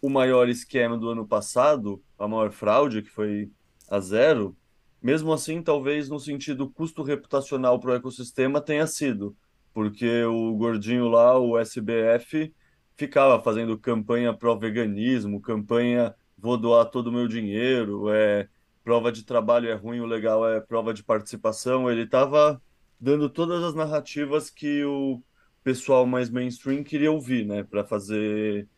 o 0.00 0.08
maior 0.08 0.48
esquema 0.48 0.98
do 0.98 1.08
ano 1.08 1.26
passado, 1.26 2.02
a 2.18 2.26
maior 2.26 2.50
fraude, 2.50 3.02
que 3.02 3.10
foi 3.10 3.50
a 3.88 4.00
zero, 4.00 4.56
mesmo 5.00 5.32
assim, 5.32 5.62
talvez 5.62 6.08
no 6.08 6.18
sentido 6.18 6.68
custo 6.68 7.02
reputacional 7.02 7.78
para 7.78 7.90
o 7.90 7.94
ecossistema 7.94 8.60
tenha 8.60 8.86
sido, 8.86 9.36
porque 9.72 10.24
o 10.24 10.54
gordinho 10.54 11.08
lá, 11.08 11.38
o 11.38 11.58
SBF, 11.58 12.52
ficava 12.96 13.42
fazendo 13.42 13.78
campanha 13.78 14.32
pró-veganismo, 14.32 15.40
campanha 15.40 16.14
vou 16.42 16.58
doar 16.58 16.86
todo 16.86 17.06
o 17.06 17.12
meu 17.12 17.28
dinheiro, 17.28 18.10
é 18.10 18.48
prova 18.82 19.12
de 19.12 19.22
trabalho 19.22 19.68
é 19.68 19.74
ruim, 19.74 20.00
o 20.00 20.06
legal 20.06 20.46
é 20.46 20.60
prova 20.60 20.92
de 20.92 21.04
participação. 21.04 21.88
Ele 21.88 22.02
estava 22.02 22.60
dando 23.00 23.28
todas 23.30 23.62
as 23.62 23.74
narrativas 23.76 24.50
que 24.50 24.84
o 24.84 25.22
pessoal 25.62 26.04
mais 26.04 26.28
mainstream 26.28 26.82
queria 26.82 27.12
ouvir, 27.12 27.46
né, 27.46 27.62
para 27.62 27.84
fazer 27.84 28.68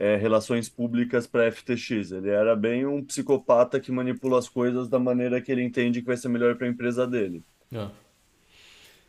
é, 0.00 0.16
relações 0.16 0.68
públicas 0.68 1.24
para 1.24 1.50
FTX. 1.52 2.10
Ele 2.10 2.28
era 2.28 2.56
bem 2.56 2.84
um 2.84 3.04
psicopata 3.04 3.78
que 3.78 3.92
manipula 3.92 4.40
as 4.40 4.48
coisas 4.48 4.88
da 4.88 4.98
maneira 4.98 5.40
que 5.40 5.52
ele 5.52 5.62
entende 5.62 6.00
que 6.00 6.08
vai 6.08 6.16
ser 6.16 6.28
melhor 6.28 6.56
para 6.56 6.66
a 6.66 6.70
empresa 6.70 7.06
dele. 7.06 7.44
É. 7.70 7.88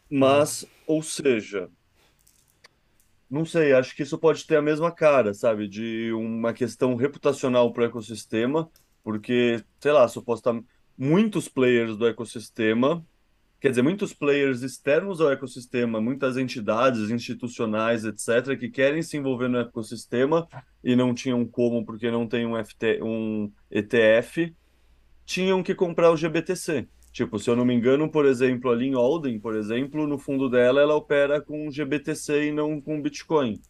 Mas, 0.08 0.67
ou 0.86 1.02
seja, 1.02 1.67
não 3.34 3.46
sei, 3.46 3.74
acho 3.74 3.96
que 3.96 4.04
isso 4.04 4.17
pode 4.17 4.46
ter 4.46 4.58
a 4.58 4.62
mesma 4.62 4.91
cara, 4.91 5.34
sabe? 5.34 5.67
De 5.67 6.12
uma 6.13 6.54
questão 6.54 6.96
reputacional 6.96 7.74
para 7.74 7.84
o 7.84 7.86
ecossistema, 7.86 8.69
porque, 9.04 9.63
sei 9.80 9.91
lá, 9.91 10.08
supostamente 10.08 10.67
muitos 10.96 11.50
players 11.50 11.98
do 11.98 12.08
ecossistema 12.08 13.04
quer 13.60 13.69
dizer, 13.69 13.82
muitos 13.82 14.13
players 14.13 14.62
externos 14.62 15.22
ao 15.22 15.32
ecossistema, 15.32 16.02
muitas 16.02 16.36
entidades 16.36 17.10
institucionais, 17.10 18.04
etc., 18.04 18.60
que 18.60 18.69
querem 18.69 19.02
se 19.02 19.15
envolver 19.15 19.48
no 19.48 19.58
ecossistema 19.58 20.46
e 20.84 20.98
não 20.98 21.13
tinham 21.13 21.46
como 21.46 21.86
porque 21.86 22.12
não 22.12 22.28
tem 22.28 22.46
um, 22.46 22.62
FT, 22.62 23.02
um 23.02 23.50
ETF, 23.72 24.54
tinham 25.26 25.63
que 25.63 25.74
comprar 25.74 26.12
o 26.12 26.17
GBTC. 26.17 26.89
Tipo, 27.13 27.38
se 27.38 27.47
eu 27.47 27.56
não 27.56 27.63
me 27.63 27.76
engano, 27.76 28.10
por 28.10 28.26
exemplo, 28.26 28.71
a 28.71 28.76
Lynn 28.76 28.97
Alden, 28.97 29.39
por 29.39 29.56
exemplo, 29.56 30.08
no 30.08 30.17
fundo 30.17 30.49
dela, 30.49 30.82
ela 30.82 30.95
opera 30.95 31.39
com 31.39 31.69
GBTC 31.69 32.47
e 32.47 32.52
não 32.52 32.82
com 32.82 32.99
Bitcoin. 32.99 33.62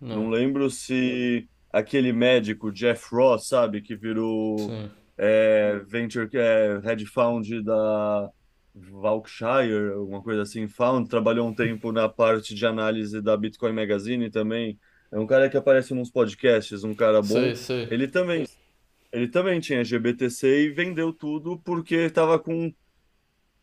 Não, 0.00 0.22
não 0.22 0.30
lembro 0.30 0.70
se 0.70 1.48
aquele 1.72 2.12
médico, 2.12 2.70
Jeff 2.70 3.12
Ross, 3.12 3.48
sabe, 3.48 3.82
que 3.82 3.96
virou 3.96 4.56
é, 5.18 5.80
venture, 5.84 6.28
é, 6.32 6.80
head 6.84 7.04
fund 7.06 7.60
da 7.64 8.30
Valkshire, 8.72 9.94
alguma 9.94 10.22
coisa 10.22 10.42
assim, 10.42 10.68
found, 10.68 11.08
trabalhou 11.08 11.48
um 11.48 11.54
tempo 11.54 11.90
na 11.90 12.08
parte 12.08 12.54
de 12.54 12.64
análise 12.64 13.20
da 13.20 13.36
Bitcoin 13.36 13.72
Magazine 13.72 14.30
também. 14.30 14.78
É 15.10 15.18
um 15.18 15.26
cara 15.26 15.50
que 15.50 15.56
aparece 15.56 15.92
nos 15.92 16.10
podcasts, 16.10 16.84
um 16.84 16.94
cara 16.94 17.20
bom. 17.20 17.34
Sei, 17.34 17.56
sei. 17.56 17.88
Ele 17.90 18.06
também 18.06 18.46
ele 19.12 19.28
também 19.28 19.60
tinha 19.60 19.84
GBTC 19.84 20.46
e 20.46 20.70
vendeu 20.70 21.12
tudo 21.12 21.60
porque 21.62 21.96
estava 21.96 22.38
com, 22.38 22.72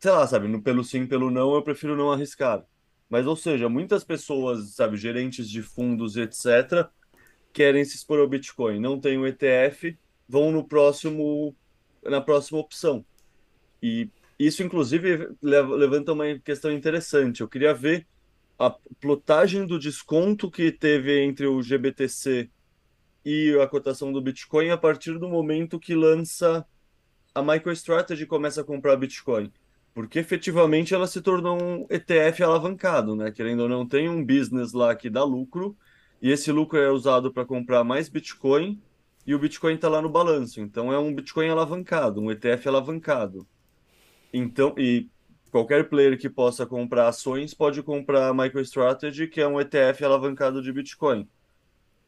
sei 0.00 0.10
lá, 0.10 0.26
sabe, 0.26 0.48
no 0.48 0.62
pelo 0.62 0.82
sim, 0.82 1.06
pelo 1.06 1.30
não, 1.30 1.54
eu 1.54 1.62
prefiro 1.62 1.96
não 1.96 2.10
arriscar. 2.10 2.64
Mas, 3.08 3.26
ou 3.26 3.36
seja, 3.36 3.68
muitas 3.68 4.04
pessoas, 4.04 4.70
sabe, 4.74 4.96
gerentes 4.96 5.48
de 5.48 5.62
fundos, 5.62 6.16
etc., 6.16 6.88
querem 7.52 7.84
se 7.84 7.96
expor 7.96 8.18
ao 8.20 8.28
Bitcoin, 8.28 8.80
não 8.80 8.98
tem 8.98 9.18
o 9.18 9.26
ETF, 9.26 9.98
vão 10.28 10.52
no 10.52 10.66
próximo, 10.66 11.54
na 12.04 12.20
próxima 12.20 12.58
opção. 12.60 13.04
E 13.82 14.08
isso, 14.38 14.62
inclusive, 14.62 15.34
levanta 15.42 16.12
uma 16.12 16.38
questão 16.38 16.72
interessante. 16.72 17.40
Eu 17.40 17.48
queria 17.48 17.74
ver 17.74 18.06
a 18.58 18.70
plotagem 19.00 19.66
do 19.66 19.78
desconto 19.78 20.50
que 20.50 20.70
teve 20.70 21.20
entre 21.22 21.46
o 21.46 21.62
GBTC 21.62 22.48
e 23.24 23.58
a 23.60 23.66
cotação 23.66 24.12
do 24.12 24.22
Bitcoin 24.22 24.70
a 24.70 24.78
partir 24.78 25.18
do 25.18 25.28
momento 25.28 25.80
que 25.80 25.94
lança 25.94 26.66
a 27.34 27.42
MicroStrategy 27.42 28.26
começa 28.26 28.60
a 28.60 28.64
comprar 28.64 28.96
Bitcoin. 28.96 29.52
Porque 29.92 30.18
efetivamente 30.18 30.94
ela 30.94 31.06
se 31.06 31.20
tornou 31.20 31.60
um 31.60 31.86
ETF 31.90 32.42
alavancado, 32.42 33.16
né? 33.16 33.30
Querendo 33.30 33.60
ou 33.60 33.68
não, 33.68 33.86
tem 33.86 34.08
um 34.08 34.24
business 34.24 34.72
lá 34.72 34.94
que 34.94 35.10
dá 35.10 35.24
lucro, 35.24 35.76
e 36.22 36.30
esse 36.30 36.52
lucro 36.52 36.78
é 36.78 36.90
usado 36.90 37.32
para 37.32 37.44
comprar 37.44 37.82
mais 37.82 38.08
Bitcoin, 38.08 38.80
e 39.26 39.34
o 39.34 39.38
Bitcoin 39.38 39.74
está 39.74 39.88
lá 39.88 40.00
no 40.00 40.08
balanço. 40.08 40.60
Então 40.60 40.92
é 40.92 40.98
um 40.98 41.14
Bitcoin 41.14 41.48
alavancado, 41.48 42.20
um 42.20 42.30
ETF 42.30 42.68
alavancado. 42.68 43.46
Então, 44.32 44.74
e 44.78 45.08
qualquer 45.50 45.88
player 45.88 46.18
que 46.18 46.28
possa 46.28 46.64
comprar 46.64 47.08
ações 47.08 47.52
pode 47.52 47.82
comprar 47.82 48.32
MicroStrategy, 48.32 49.26
que 49.26 49.40
é 49.40 49.46
um 49.46 49.60
ETF 49.60 50.04
alavancado 50.04 50.62
de 50.62 50.72
Bitcoin. 50.72 51.28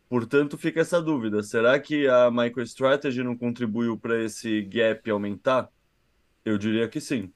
Portanto, 0.09 0.57
fica 0.59 0.81
essa 0.81 1.01
dúvida: 1.01 1.43
será 1.43 1.79
que 1.79 2.07
a 2.07 2.31
MicroStrategy 2.31 3.23
não 3.23 3.37
contribuiu 3.37 3.99
para 3.99 4.23
esse 4.23 4.63
gap 4.63 5.11
aumentar? 5.11 5.69
Eu 6.45 6.59
diria 6.59 6.89
que 6.89 7.01
sim. 7.01 7.33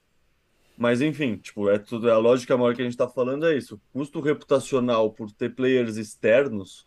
Mas 0.76 1.00
enfim, 1.00 1.36
tipo, 1.36 1.70
é 1.70 1.78
tudo, 1.78 2.10
a 2.10 2.18
lógica 2.18 2.56
maior 2.56 2.74
que 2.74 2.82
a 2.82 2.84
gente 2.84 2.92
está 2.92 3.08
falando 3.08 3.46
é 3.46 3.56
isso. 3.56 3.80
Custo 3.92 4.20
reputacional 4.20 5.10
por 5.10 5.32
ter 5.32 5.54
players 5.54 5.96
externos, 5.96 6.86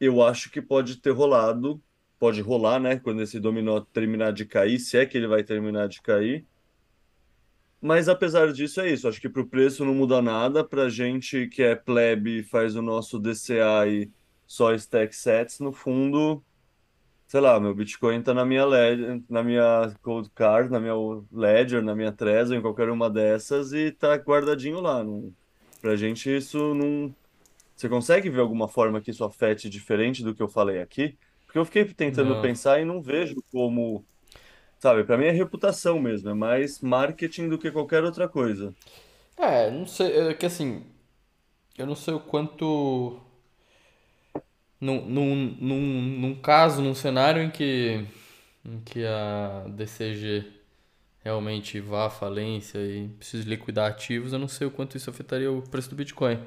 eu 0.00 0.22
acho 0.22 0.50
que 0.50 0.62
pode 0.62 0.96
ter 0.98 1.10
rolado, 1.10 1.82
pode 2.18 2.40
rolar, 2.40 2.78
né? 2.78 2.98
Quando 2.98 3.22
esse 3.22 3.40
dominó 3.40 3.80
terminar 3.80 4.32
de 4.32 4.44
cair, 4.44 4.78
se 4.78 4.96
é 4.96 5.06
que 5.06 5.16
ele 5.18 5.26
vai 5.26 5.42
terminar 5.42 5.88
de 5.88 6.00
cair. 6.00 6.46
Mas 7.80 8.08
apesar 8.08 8.52
disso, 8.52 8.80
é 8.80 8.90
isso. 8.90 9.08
Acho 9.08 9.20
que 9.20 9.28
para 9.28 9.42
o 9.42 9.46
preço 9.46 9.84
não 9.84 9.94
muda 9.94 10.22
nada. 10.22 10.64
Para 10.64 10.88
gente 10.88 11.46
que 11.48 11.62
é 11.62 11.74
plebe, 11.74 12.42
faz 12.42 12.74
o 12.76 12.82
nosso 12.82 13.18
DCA 13.18 13.86
e 13.88 14.10
só 14.46 14.72
stack 14.74 15.14
sets, 15.14 15.60
no 15.60 15.72
fundo, 15.72 16.42
sei 17.26 17.40
lá, 17.40 17.58
meu 17.60 17.74
Bitcoin 17.74 18.22
tá 18.22 18.32
na 18.34 18.44
minha 18.44 18.64
ledger, 18.64 19.22
na 19.28 19.42
minha 19.42 19.94
cold 20.02 20.30
card, 20.34 20.70
na 20.70 20.80
minha 20.80 20.94
ledger, 21.32 21.82
na 21.82 21.94
minha 21.94 22.12
Trezor, 22.12 22.56
em 22.56 22.62
qualquer 22.62 22.88
uma 22.90 23.10
dessas 23.10 23.72
e 23.72 23.92
tá 23.92 24.14
guardadinho 24.16 24.80
lá. 24.80 25.02
Não, 25.04 25.34
pra 25.80 25.96
gente 25.96 26.34
isso 26.34 26.74
não 26.74 27.14
você 27.76 27.88
consegue 27.88 28.30
ver 28.30 28.40
alguma 28.40 28.68
forma 28.68 29.00
que 29.00 29.10
isso 29.10 29.24
afete 29.24 29.68
diferente 29.70 30.22
do 30.24 30.34
que 30.34 30.42
eu 30.42 30.48
falei 30.48 30.80
aqui? 30.80 31.18
Porque 31.46 31.58
eu 31.58 31.64
fiquei 31.64 31.84
tentando 31.94 32.36
Não. 32.36 32.38
pensar 32.38 32.80
e 32.80 32.84
não 32.84 33.02
vejo 33.02 33.36
como, 33.52 34.06
sabe, 34.78 35.04
para 35.04 35.18
mim 35.18 35.26
é 35.26 35.30
reputação 35.32 36.00
mesmo, 36.00 36.30
é 36.30 36.34
mais 36.34 36.80
marketing 36.80 37.48
do 37.48 37.58
que 37.58 37.70
qualquer 37.72 38.04
outra 38.04 38.28
coisa. 38.28 38.74
É, 39.36 39.70
não 39.70 39.86
sei, 39.86 40.12
é 40.30 40.34
que 40.34 40.46
assim, 40.46 40.84
eu 41.78 41.86
não 41.86 41.96
sei 41.96 42.14
o 42.14 42.20
quanto 42.20 43.20
num, 44.80 45.04
num, 45.06 45.56
num, 45.60 46.02
num 46.20 46.34
caso, 46.34 46.82
num 46.82 46.94
cenário 46.94 47.42
em 47.42 47.50
que, 47.50 48.04
em 48.64 48.80
que 48.80 49.04
a 49.04 49.64
DCG 49.68 50.44
realmente 51.24 51.80
vá 51.80 52.06
à 52.06 52.10
falência 52.10 52.78
e 52.78 53.08
precise 53.18 53.48
liquidar 53.48 53.90
ativos, 53.90 54.32
eu 54.32 54.38
não 54.38 54.48
sei 54.48 54.66
o 54.66 54.70
quanto 54.70 54.96
isso 54.96 55.10
afetaria 55.10 55.50
o 55.50 55.62
preço 55.62 55.90
do 55.90 55.96
Bitcoin. 55.96 56.38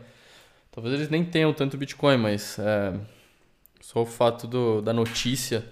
Talvez 0.71 0.95
eles 0.95 1.09
nem 1.09 1.25
tenham 1.25 1.53
tanto 1.53 1.77
Bitcoin, 1.77 2.17
mas 2.17 2.57
é, 2.59 2.93
só 3.81 4.01
o 4.01 4.05
fato 4.05 4.47
do, 4.47 4.81
da 4.81 4.93
notícia, 4.93 5.65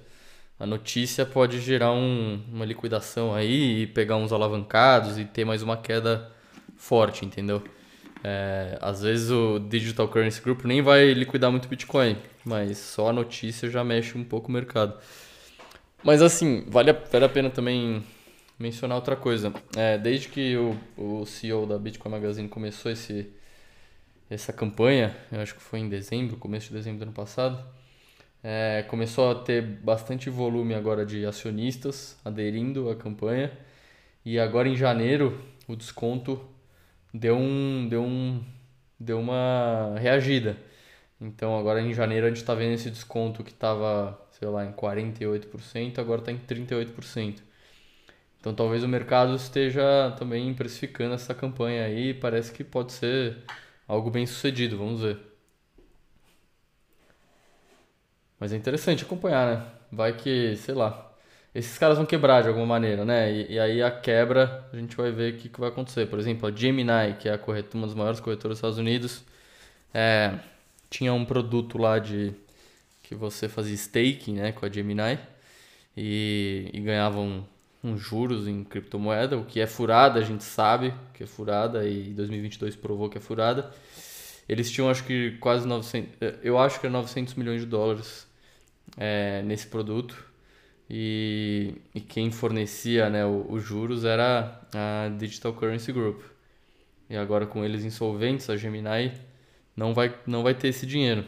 a 0.60 0.65
notícia 0.65 1.26
pode 1.26 1.62
gerar 1.62 1.91
um, 1.93 2.43
uma 2.52 2.65
liquidação 2.65 3.34
aí 3.34 3.84
e 3.84 3.88
pegar 3.88 4.17
uns 4.17 4.34
alavancados 4.34 5.17
e 5.17 5.24
ter 5.24 5.46
mais 5.46 5.62
uma 5.62 5.78
queda 5.78 6.32
forte, 6.76 7.24
entendeu? 7.26 7.63
É, 8.24 8.78
às 8.82 9.02
vezes 9.02 9.30
o 9.30 9.60
Digital 9.60 10.08
Currency 10.08 10.42
Group 10.42 10.66
nem 10.66 10.82
vai 10.82 11.14
liquidar 11.14 11.52
muito 11.52 11.68
Bitcoin, 11.68 12.18
mas 12.44 12.78
só 12.78 13.10
a 13.10 13.14
notícia 13.14 13.70
já 13.70 13.84
mexe 13.84 14.18
um 14.18 14.24
pouco 14.24 14.50
o 14.50 14.52
mercado. 14.52 14.98
Mas 16.04 16.22
assim, 16.22 16.64
vale 16.68 16.92
a, 16.92 16.94
vale 16.94 17.26
a 17.26 17.30
pena 17.30 17.50
também 17.50 18.04
mencionar 18.58 18.98
outra 18.98 19.16
coisa. 19.16 19.54
É, 19.76 19.98
desde 19.98 20.30
que 20.30 20.56
o, 20.56 20.78
o 20.98 21.26
CEO 21.26 21.66
da 21.66 21.78
Bitcoin 21.78 22.12
Magazine 22.12 22.48
começou 22.48 22.92
esse, 22.92 23.30
essa 24.30 24.52
campanha, 24.52 25.16
eu 25.32 25.42
acho 25.42 25.56
que 25.56 25.62
foi 25.62 25.80
em 25.80 25.90
dezembro, 25.90 26.38
começo 26.38 26.68
de 26.68 26.74
dezembro 26.74 27.00
do 27.00 27.04
ano 27.04 27.14
passado, 27.14 27.64
é, 28.44 28.84
começou 28.88 29.32
a 29.32 29.36
ter 29.36 29.62
bastante 29.62 30.30
volume 30.30 30.74
agora 30.74 31.06
de 31.06 31.26
acionistas 31.26 32.18
aderindo 32.24 32.90
à 32.90 32.96
campanha. 32.96 33.52
E 34.24 34.40
agora 34.40 34.68
em 34.68 34.76
janeiro 34.76 35.42
o 35.68 35.76
desconto 35.76 36.40
deu 37.18 37.36
um, 37.38 37.88
deu 37.90 38.04
um, 38.04 38.44
deu 39.00 39.20
uma 39.20 39.96
reagida. 40.00 40.58
Então 41.20 41.58
agora 41.58 41.82
em 41.82 41.94
janeiro 41.94 42.26
a 42.28 42.30
gente 42.30 42.38
está 42.40 42.54
vendo 42.56 42.74
esse 42.74 42.90
desconto 42.92 43.44
que 43.44 43.52
estava, 43.52 44.20
sei 44.32 44.48
lá, 44.48 44.66
em 44.66 44.72
48%, 44.72 46.00
agora 46.00 46.22
está 46.22 46.32
em 46.32 46.38
38%. 46.38 47.42
Então 48.40 48.54
talvez 48.54 48.84
o 48.84 48.88
mercado 48.88 49.36
esteja 49.36 50.16
também 50.18 50.54
precificando 50.54 51.16
essa 51.16 51.34
campanha 51.34 51.86
aí, 51.86 52.14
parece 52.14 52.52
que 52.52 52.64
pode 52.64 52.94
ser 52.94 53.38
algo 53.88 54.12
bem 54.12 54.26
sucedido, 54.26 54.78
vamos 54.78 55.02
ver. 55.02 55.20
Mas 58.40 58.54
é 58.54 58.56
interessante 58.56 59.04
acompanhar, 59.04 59.58
né? 59.58 59.66
Vai 59.92 60.14
que, 60.16 60.56
sei 60.58 60.76
lá, 60.76 61.07
esses 61.54 61.78
caras 61.78 61.98
vão 61.98 62.06
quebrar 62.06 62.42
de 62.44 62.50
alguma 62.50 62.66
maneira, 62.66 63.04
né? 63.06 63.32
E, 63.32 63.54
e 63.54 63.60
aí 63.60 63.82
a 63.82 63.90
quebra, 63.92 64.68
a 64.72 64.78
gente 64.78 64.96
vai 64.96 65.12
ver 65.12 65.34
o 65.34 65.38
que, 65.38 65.50
que 65.50 65.60
vai 65.60 65.70
acontecer. 65.70 66.08
Por 66.08 66.20
exemplo, 66.20 66.48
a 66.48 66.52
Gemini, 66.52 67.16
que 67.20 67.28
é 67.30 67.34
a 67.34 67.38
corretora, 67.38 67.78
uma 67.78 67.88
das 67.88 67.96
maiores 67.96 68.20
corretoras 68.20 68.56
dos 68.56 68.60
Estados 68.60 68.78
Unidos, 68.78 69.24
é, 69.94 70.38
tinha 70.90 71.14
um 71.14 71.26
produto 71.26 71.78
lá 71.78 72.00
de 72.00 72.34
que 73.04 73.16
você 73.16 73.48
fazia 73.48 73.74
staking, 73.74 74.34
né, 74.36 74.52
com 74.52 74.66
a 74.66 74.70
Gemini 74.70 75.18
e, 75.96 76.70
e 76.74 76.80
ganhava 76.82 77.20
um, 77.20 77.44
uns 77.84 78.00
juros 78.02 78.48
em 78.48 78.64
criptomoeda, 78.64 79.38
o 79.38 79.46
que 79.46 79.60
é 79.60 79.68
furada, 79.68 80.20
a 80.20 80.24
gente 80.24 80.44
sabe 80.44 80.94
que 81.14 81.24
é 81.24 81.28
furada 81.28 81.88
e 81.88 82.14
2022 82.14 82.76
provou 82.76 83.10
que 83.10 83.18
é 83.18 83.22
furada. 83.22 83.72
Eles 84.48 84.70
tinham 84.72 84.90
acho 84.90 85.04
que 85.06 85.38
quase 85.40 85.68
900, 85.68 86.10
eu 86.44 86.60
acho 86.60 86.80
que 86.80 86.88
é 86.88 86.90
900 86.90 87.34
milhões 87.36 87.62
de 87.62 87.68
dólares 87.68 88.28
é, 88.98 89.42
nesse 89.44 89.68
produto 89.68 90.27
e, 90.89 91.76
e 91.93 92.00
quem 92.00 92.32
fornecia 92.32 93.10
né, 93.10 93.26
os 93.26 93.63
juros 93.63 94.06
era 94.06 94.62
a 94.73 95.10
Digital 95.10 95.54
Currency 95.54 95.91
Group. 95.91 96.21
E 97.10 97.15
agora 97.15 97.45
com 97.45 97.63
eles 97.63 97.84
insolventes, 97.84 98.50
a 98.50 98.58
Gemini 98.58 99.12
não 99.76 99.93
vai, 99.93 100.13
não 100.26 100.43
vai 100.43 100.54
ter 100.54 100.69
esse 100.69 100.86
dinheiro. 100.86 101.26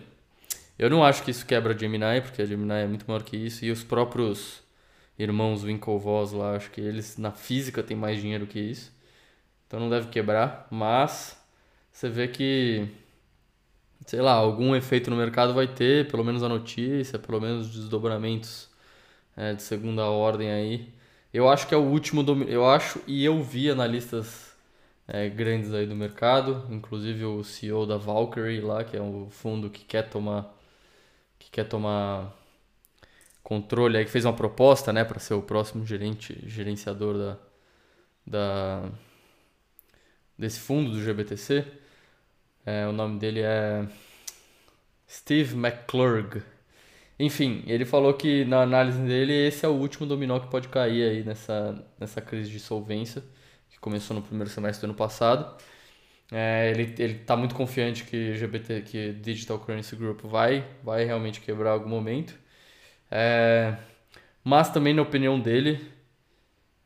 Eu 0.77 0.89
não 0.89 1.03
acho 1.03 1.23
que 1.23 1.31
isso 1.31 1.45
quebra 1.45 1.73
a 1.73 1.77
Gemini, 1.77 2.21
porque 2.21 2.41
a 2.41 2.45
Gemini 2.45 2.71
é 2.71 2.87
muito 2.87 3.05
maior 3.07 3.23
que 3.23 3.35
isso. 3.35 3.65
E 3.65 3.71
os 3.71 3.83
próprios 3.83 4.61
irmãos 5.17 5.63
Winklevoss 5.63 6.31
lá, 6.31 6.55
acho 6.55 6.71
que 6.71 6.79
eles 6.79 7.17
na 7.17 7.31
física 7.31 7.83
têm 7.83 7.97
mais 7.97 8.21
dinheiro 8.21 8.47
que 8.47 8.59
isso. 8.59 8.91
Então 9.67 9.79
não 9.79 9.89
deve 9.89 10.07
quebrar, 10.07 10.67
mas 10.71 11.37
você 11.91 12.09
vê 12.09 12.27
que, 12.29 12.87
sei 14.05 14.21
lá, 14.21 14.31
algum 14.31 14.73
efeito 14.75 15.09
no 15.09 15.17
mercado 15.17 15.53
vai 15.53 15.67
ter, 15.67 16.09
pelo 16.09 16.23
menos 16.23 16.43
a 16.43 16.49
notícia, 16.49 17.19
pelo 17.19 17.41
menos 17.41 17.69
desdobramentos 17.69 18.68
é, 19.37 19.53
de 19.53 19.61
segunda 19.63 20.05
ordem 20.05 20.51
aí. 20.51 20.93
Eu 21.33 21.49
acho 21.49 21.67
que 21.67 21.73
é 21.73 21.77
o 21.77 21.81
último, 21.81 22.23
eu 22.43 22.67
acho 22.69 23.01
e 23.07 23.23
eu 23.25 23.41
vi 23.43 23.69
analistas 23.69 24.55
é, 25.07 25.29
grandes 25.29 25.73
aí 25.73 25.85
do 25.87 25.95
mercado, 25.95 26.65
inclusive 26.69 27.25
o 27.25 27.43
CEO 27.43 27.85
da 27.85 27.97
Valkyrie 27.97 28.61
lá, 28.61 28.83
que 28.83 28.97
é 28.97 29.01
um 29.01 29.29
fundo 29.29 29.69
que 29.69 29.83
quer 29.85 30.09
tomar 30.09 30.55
que 31.39 31.49
quer 31.51 31.65
tomar 31.65 32.33
controle 33.43 33.97
aí 33.97 34.05
que 34.05 34.11
fez 34.11 34.25
uma 34.25 34.33
proposta, 34.35 34.93
né, 34.93 35.03
para 35.03 35.19
ser 35.19 35.33
o 35.33 35.41
próximo 35.41 35.85
gerente 35.85 36.37
gerenciador 36.47 37.17
da, 37.17 37.37
da 38.25 38.91
desse 40.37 40.59
fundo 40.59 40.91
do 40.91 41.01
GBTC. 41.01 41.65
É, 42.65 42.87
o 42.87 42.91
nome 42.93 43.19
dele 43.19 43.41
é 43.41 43.87
Steve 45.09 45.55
McClurg. 45.55 46.41
Enfim, 47.19 47.63
ele 47.67 47.85
falou 47.85 48.13
que 48.13 48.45
na 48.45 48.61
análise 48.61 48.99
dele 49.01 49.33
esse 49.33 49.65
é 49.65 49.69
o 49.69 49.73
último 49.73 50.07
dominó 50.07 50.39
que 50.39 50.47
pode 50.49 50.69
cair 50.69 51.03
aí 51.03 51.23
nessa, 51.23 51.85
nessa 51.99 52.21
crise 52.21 52.49
de 52.49 52.59
solvência 52.59 53.23
que 53.69 53.79
começou 53.79 54.15
no 54.15 54.21
primeiro 54.21 54.49
semestre 54.49 54.81
do 54.87 54.91
ano 54.91 54.97
passado. 54.97 55.57
É, 56.31 56.71
ele, 56.71 56.95
ele 56.99 57.15
tá 57.19 57.35
muito 57.35 57.55
confiante 57.55 58.03
que 58.05 58.35
GBT, 58.35 58.81
que 58.83 59.13
Digital 59.13 59.59
Currency 59.59 59.95
Group 59.95 60.21
vai, 60.23 60.65
vai 60.83 61.03
realmente 61.05 61.41
quebrar 61.41 61.71
algum 61.71 61.89
momento. 61.89 62.37
É, 63.11 63.77
mas 64.43 64.71
também 64.71 64.93
na 64.93 65.01
opinião 65.01 65.39
dele, 65.39 65.79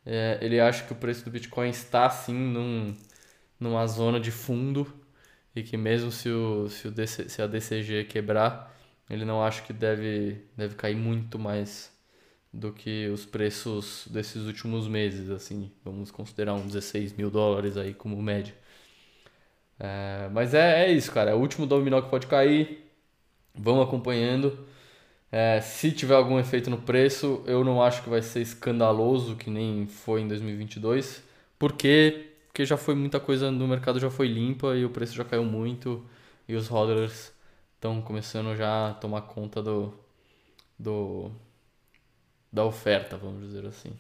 é, 0.06 0.38
ele 0.42 0.60
acha 0.60 0.84
que 0.86 0.94
o 0.94 0.96
preço 0.96 1.24
do 1.26 1.32
Bitcoin 1.32 1.70
está 1.70 2.10
sim 2.10 2.34
num, 2.34 2.96
numa 3.60 3.86
zona 3.88 4.20
de 4.20 4.32
fundo 4.32 4.92
e 5.56 5.64
que 5.64 5.78
mesmo 5.78 6.12
se, 6.12 6.30
o, 6.30 6.70
se, 6.70 6.88
o 6.88 6.92
DC, 6.92 7.30
se 7.30 7.42
a 7.42 7.48
DCG 7.48 8.06
quebrar, 8.06 8.73
ele 9.14 9.26
não 9.26 9.44
acha 9.44 9.62
que 9.64 9.74
deve, 9.74 10.42
deve 10.58 10.76
cair 10.76 10.96
muito 10.96 11.40
mais 11.40 11.92
do 12.54 12.72
que 12.74 13.08
os 13.10 13.26
preços 13.26 14.08
desses 14.10 14.44
últimos 14.46 14.88
meses, 14.88 15.30
assim, 15.30 15.72
vamos 15.84 16.12
considerar 16.12 16.54
uns 16.54 16.68
16 16.74 17.14
mil 17.14 17.32
dólares 17.32 17.78
aí 17.78 17.94
como 17.94 18.22
média. 18.22 18.54
É, 19.80 20.30
mas 20.32 20.54
é, 20.54 20.86
é 20.86 20.92
isso, 20.92 21.12
cara, 21.12 21.32
é 21.32 21.34
o 21.34 21.38
último 21.38 21.66
dominó 21.66 22.02
que 22.02 22.10
pode 22.10 22.28
cair, 22.28 22.86
vamos 23.56 23.84
acompanhando. 23.88 24.66
É, 25.32 25.62
se 25.62 25.92
tiver 25.92 26.16
algum 26.16 26.40
efeito 26.40 26.70
no 26.70 26.78
preço, 26.78 27.44
eu 27.48 27.64
não 27.64 27.82
acho 27.84 28.04
que 28.04 28.10
vai 28.10 28.22
ser 28.22 28.42
escandaloso, 28.42 29.36
que 29.36 29.50
nem 29.50 29.88
foi 29.88 30.22
em 30.22 30.28
2022, 30.28 31.24
porque, 31.60 32.28
porque 32.48 32.66
já 32.66 32.78
foi 32.78 32.96
muita 32.96 33.20
coisa 33.20 33.52
no 33.52 33.68
mercado, 33.68 34.00
já 34.00 34.12
foi 34.12 34.28
limpa 34.28 34.76
e 34.76 34.86
o 34.86 34.90
preço 34.92 35.16
já 35.16 35.26
caiu 35.26 35.44
muito. 35.46 36.06
E 36.48 36.56
os 36.56 36.68
hodlers 36.68 37.33
estão 37.84 38.02
começando 38.02 38.56
já 38.56 38.92
a 38.92 38.94
tomar 38.94 39.24
conta 39.24 39.62
do, 39.62 39.94
do, 40.80 41.30
da 42.50 42.64
oferta, 42.64 43.18
vamos 43.18 43.42
dizer 43.42 43.66
assim. 43.66 43.92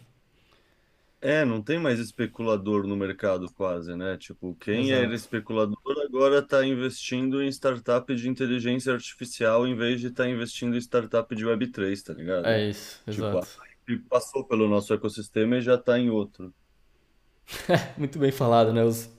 É, 1.19 1.43
não 1.43 1.61
tem 1.61 1.79
mais 1.79 1.99
especulador 1.99 2.87
no 2.87 2.95
mercado 2.95 3.51
quase, 3.53 3.93
né? 3.95 4.17
Tipo, 4.17 4.55
quem 4.55 4.89
Exato. 4.89 5.03
era 5.03 5.15
especulador 5.15 5.99
agora 6.05 6.39
está 6.39 6.65
investindo 6.65 7.43
em 7.43 7.49
startup 7.49 8.13
de 8.15 8.29
inteligência 8.29 8.93
artificial 8.93 9.67
em 9.67 9.75
vez 9.75 9.99
de 9.99 10.07
estar 10.07 10.23
tá 10.23 10.29
investindo 10.29 10.75
em 10.75 10.81
startup 10.81 11.35
de 11.35 11.45
Web3, 11.45 12.03
tá 12.03 12.13
ligado? 12.13 12.45
É 12.45 12.69
isso, 12.69 12.99
tipo, 13.09 13.25
exato. 13.25 13.47
passou 14.09 14.45
pelo 14.45 14.67
nosso 14.69 14.93
ecossistema 14.93 15.57
e 15.57 15.61
já 15.61 15.75
está 15.75 15.99
em 15.99 16.09
outro. 16.09 16.53
Muito 17.97 18.17
bem 18.17 18.31
falado, 18.31 18.71
né? 18.71 18.83
Os... 18.83 19.09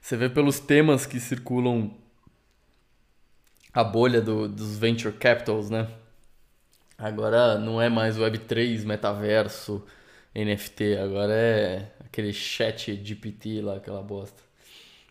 Você 0.00 0.16
vê 0.16 0.28
pelos 0.28 0.60
temas 0.60 1.04
que 1.04 1.18
circulam 1.18 1.96
a 3.78 3.84
bolha 3.84 4.20
do, 4.20 4.48
dos 4.48 4.76
venture 4.76 5.14
capitals, 5.16 5.70
né? 5.70 5.86
Agora 6.98 7.58
não 7.58 7.80
é 7.80 7.88
mais 7.88 8.18
Web3, 8.18 8.84
metaverso, 8.84 9.84
NFT, 10.34 10.96
agora 10.98 11.32
é 11.32 11.92
aquele 12.04 12.32
chat 12.32 12.94
GPT 13.04 13.60
lá, 13.62 13.76
aquela 13.76 14.02
bosta. 14.02 14.42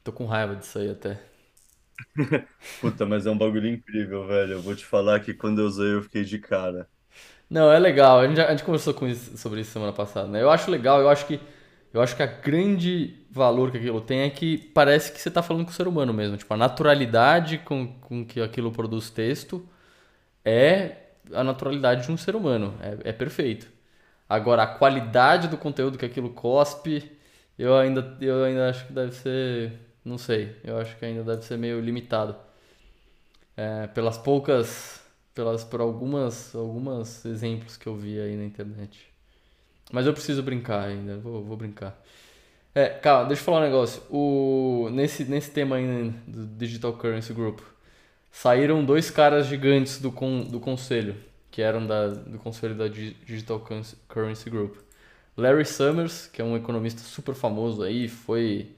Tô 0.03 0.11
com 0.13 0.25
raiva 0.25 0.55
disso 0.55 0.79
aí 0.79 0.89
até. 0.91 1.19
Puta, 2.79 3.05
mas 3.05 3.25
é 3.25 3.31
um 3.31 3.37
bagulho 3.37 3.67
incrível, 3.67 4.25
velho. 4.27 4.53
Eu 4.53 4.61
vou 4.61 4.75
te 4.75 4.85
falar 4.85 5.19
que 5.19 5.33
quando 5.33 5.59
eu 5.61 5.65
usei 5.67 5.93
eu 5.93 6.03
fiquei 6.03 6.23
de 6.23 6.39
cara. 6.39 6.89
Não, 7.49 7.71
é 7.71 7.79
legal. 7.79 8.19
A 8.19 8.27
gente, 8.27 8.41
a 8.41 8.49
gente 8.51 8.63
conversou 8.63 8.93
com 8.93 9.07
isso, 9.07 9.37
sobre 9.37 9.61
isso 9.61 9.71
semana 9.71 9.93
passada, 9.93 10.27
né? 10.27 10.41
Eu 10.41 10.49
acho 10.49 10.69
legal, 10.69 10.99
eu 11.01 11.09
acho 11.09 11.25
que 11.25 11.39
eu 11.93 12.01
acho 12.01 12.15
que 12.15 12.23
a 12.23 12.27
grande 12.27 13.15
valor 13.31 13.71
que 13.71 13.77
aquilo 13.77 14.01
tem 14.01 14.21
é 14.21 14.29
que 14.29 14.57
parece 14.57 15.11
que 15.11 15.19
você 15.19 15.29
está 15.29 15.41
falando 15.41 15.65
com 15.65 15.71
o 15.71 15.73
ser 15.73 15.87
humano 15.87 16.13
mesmo. 16.13 16.37
Tipo, 16.37 16.53
a 16.53 16.57
naturalidade 16.57 17.59
com, 17.59 17.87
com 18.01 18.25
que 18.25 18.41
aquilo 18.41 18.71
produz 18.71 19.09
texto 19.09 19.67
é 20.43 21.07
a 21.33 21.43
naturalidade 21.43 22.05
de 22.05 22.11
um 22.11 22.17
ser 22.17 22.35
humano. 22.35 22.73
É, 22.81 23.09
é 23.09 23.13
perfeito. 23.13 23.67
Agora, 24.29 24.63
a 24.63 24.67
qualidade 24.67 25.47
do 25.47 25.57
conteúdo 25.57 25.97
que 25.97 26.05
aquilo 26.05 26.29
cospe, 26.31 27.11
eu 27.57 27.75
ainda, 27.77 28.17
eu 28.21 28.43
ainda 28.43 28.69
acho 28.69 28.87
que 28.87 28.93
deve 28.93 29.13
ser. 29.13 29.73
Não 30.03 30.17
sei. 30.17 30.55
Eu 30.63 30.77
acho 30.77 30.97
que 30.97 31.05
ainda 31.05 31.23
deve 31.23 31.43
ser 31.45 31.57
meio 31.57 31.79
limitado. 31.79 32.35
É, 33.55 33.87
pelas 33.87 34.17
poucas. 34.17 35.01
Pelas, 35.33 35.63
por 35.63 35.81
algumas, 35.81 36.55
algumas 36.55 37.23
exemplos 37.25 37.77
que 37.77 37.87
eu 37.87 37.95
vi 37.95 38.19
aí 38.19 38.35
na 38.35 38.45
internet. 38.45 39.06
Mas 39.91 40.05
eu 40.05 40.13
preciso 40.13 40.43
brincar 40.43 40.85
ainda. 40.85 41.17
Vou, 41.17 41.43
vou 41.43 41.57
brincar. 41.57 41.99
É, 42.75 42.89
calma, 42.89 43.25
deixa 43.25 43.41
eu 43.41 43.45
falar 43.45 43.59
um 43.59 43.63
negócio. 43.63 44.03
O, 44.09 44.89
nesse, 44.91 45.23
nesse 45.25 45.51
tema 45.51 45.77
aí 45.77 46.11
do 46.27 46.45
Digital 46.45 46.93
Currency 46.93 47.33
Group, 47.33 47.59
saíram 48.31 48.85
dois 48.85 49.09
caras 49.09 49.47
gigantes 49.47 49.99
do, 49.99 50.11
con, 50.11 50.41
do 50.41 50.59
conselho, 50.59 51.15
que 51.49 51.61
eram 51.61 51.87
da, 51.87 52.07
do 52.09 52.37
conselho 52.37 52.75
da 52.75 52.87
Digital 52.87 53.59
Currency 54.07 54.49
Group. 54.49 54.75
Larry 55.35 55.65
Summers, 55.65 56.27
que 56.27 56.41
é 56.41 56.45
um 56.45 56.55
economista 56.55 57.01
super 57.01 57.35
famoso 57.35 57.83
aí, 57.83 58.07
foi, 58.07 58.75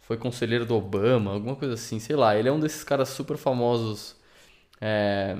foi 0.00 0.16
conselheiro 0.16 0.66
do 0.66 0.74
Obama, 0.76 1.32
alguma 1.32 1.56
coisa 1.56 1.74
assim, 1.74 1.98
sei 1.98 2.16
lá. 2.16 2.36
Ele 2.36 2.48
é 2.48 2.52
um 2.52 2.60
desses 2.60 2.84
caras 2.84 3.08
super 3.10 3.36
famosos 3.36 4.16
é, 4.80 5.36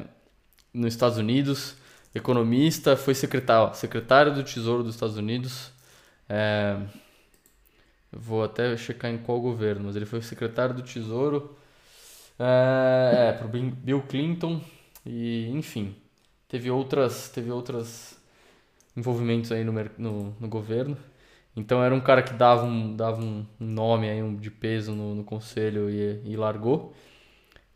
nos 0.73 0.95
Estados 0.95 1.19
Unidos, 1.19 1.77
economista, 2.15 2.97
foi 2.97 3.15
secretário, 3.15 3.75
secretário 3.75 4.35
do 4.35 4.43
Tesouro 4.45 4.83
dos 4.83 4.95
Estados 4.95 5.17
Unidos. 5.17 5.73
É, 6.29 6.77
Vou 8.13 8.43
até 8.43 8.77
checar 8.77 9.11
em 9.11 9.19
qual 9.19 9.41
governo, 9.41 9.85
mas 9.85 9.95
ele 9.95 10.05
foi 10.07 10.21
secretário 10.21 10.75
do 10.75 10.83
Tesouro 10.83 11.57
é, 12.39 13.29
é, 13.29 13.33
para 13.33 13.47
Bill 13.47 14.03
Clinton 14.03 14.61
e, 15.07 15.49
enfim, 15.51 15.95
teve 16.49 16.71
outras, 16.71 17.29
teve 17.29 17.51
outras 17.53 18.19
envolvimentos 18.97 19.53
aí 19.53 19.63
no, 19.63 19.73
no, 19.97 20.37
no 20.41 20.49
governo. 20.49 20.97
Então 21.57 21.83
era 21.85 21.95
um 21.95 22.01
cara 22.01 22.23
que 22.23 22.33
dava 22.35 22.65
um, 22.65 22.97
dava 22.97 23.23
um 23.23 23.47
nome 23.61 24.09
aí 24.11 24.23
um, 24.23 24.37
de 24.37 24.51
peso 24.51 24.93
no, 24.93 25.15
no 25.15 25.25
conselho 25.25 25.89
e, 25.89 26.21
e 26.25 26.37
largou. 26.37 26.93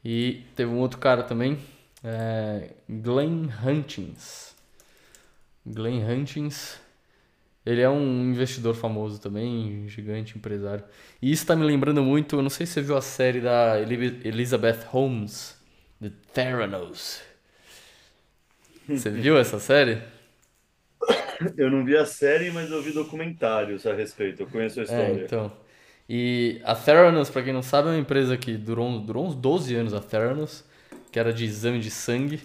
E 0.05 0.45
teve 0.57 0.71
um 0.73 0.79
outro 0.81 0.99
cara 0.99 1.23
também, 1.23 1.59
é, 2.05 2.71
Glenn 2.89 3.49
Hutchins. 3.65 4.55
Glenn 5.67 6.05
Hutchins 6.05 6.79
ele 7.67 7.81
é 7.81 7.89
um 7.89 8.31
investidor 8.31 8.75
famoso 8.75 9.19
também, 9.19 9.89
gigante 9.89 10.37
empresário. 10.37 10.85
E 11.21 11.33
isso 11.33 11.47
tá 11.47 11.57
me 11.57 11.65
lembrando 11.65 12.03
muito, 12.03 12.37
eu 12.37 12.43
não 12.43 12.51
sei 12.51 12.67
se 12.67 12.75
você 12.75 12.83
viu 12.83 12.97
a 12.97 13.01
série 13.01 13.41
da 13.41 13.81
Elizabeth 13.81 14.81
Holmes, 14.89 15.59
The 16.01 16.11
Theranos. 16.35 17.23
Você 18.87 19.09
viu 19.11 19.39
essa 19.39 19.59
série? 19.59 20.03
Eu 21.57 21.71
não 21.71 21.87
vi 21.87 21.97
a 21.97 22.05
série, 22.05 22.51
mas 22.51 22.71
eu 22.71 22.83
vi 22.83 22.93
documentários 22.93 23.87
a 23.87 23.95
respeito, 23.95 24.43
eu 24.43 24.47
conheço 24.47 24.81
a 24.81 24.83
é, 24.83 24.85
história. 24.85 25.21
É, 25.23 25.25
então. 25.25 25.53
E 26.07 26.61
a 26.65 26.75
Theranos, 26.75 27.31
para 27.31 27.43
quem 27.43 27.53
não 27.55 27.63
sabe, 27.63 27.89
é 27.89 27.93
uma 27.93 27.99
empresa 27.99 28.37
que 28.37 28.59
durou, 28.59 29.01
durou 29.01 29.27
uns 29.27 29.35
12 29.35 29.75
anos, 29.75 29.95
a 29.95 30.01
Theranos, 30.01 30.65
que 31.15 31.19
era 31.21 31.33
de 31.33 31.45
exame 31.45 31.79
de 31.79 31.93
sangue. 31.93 32.41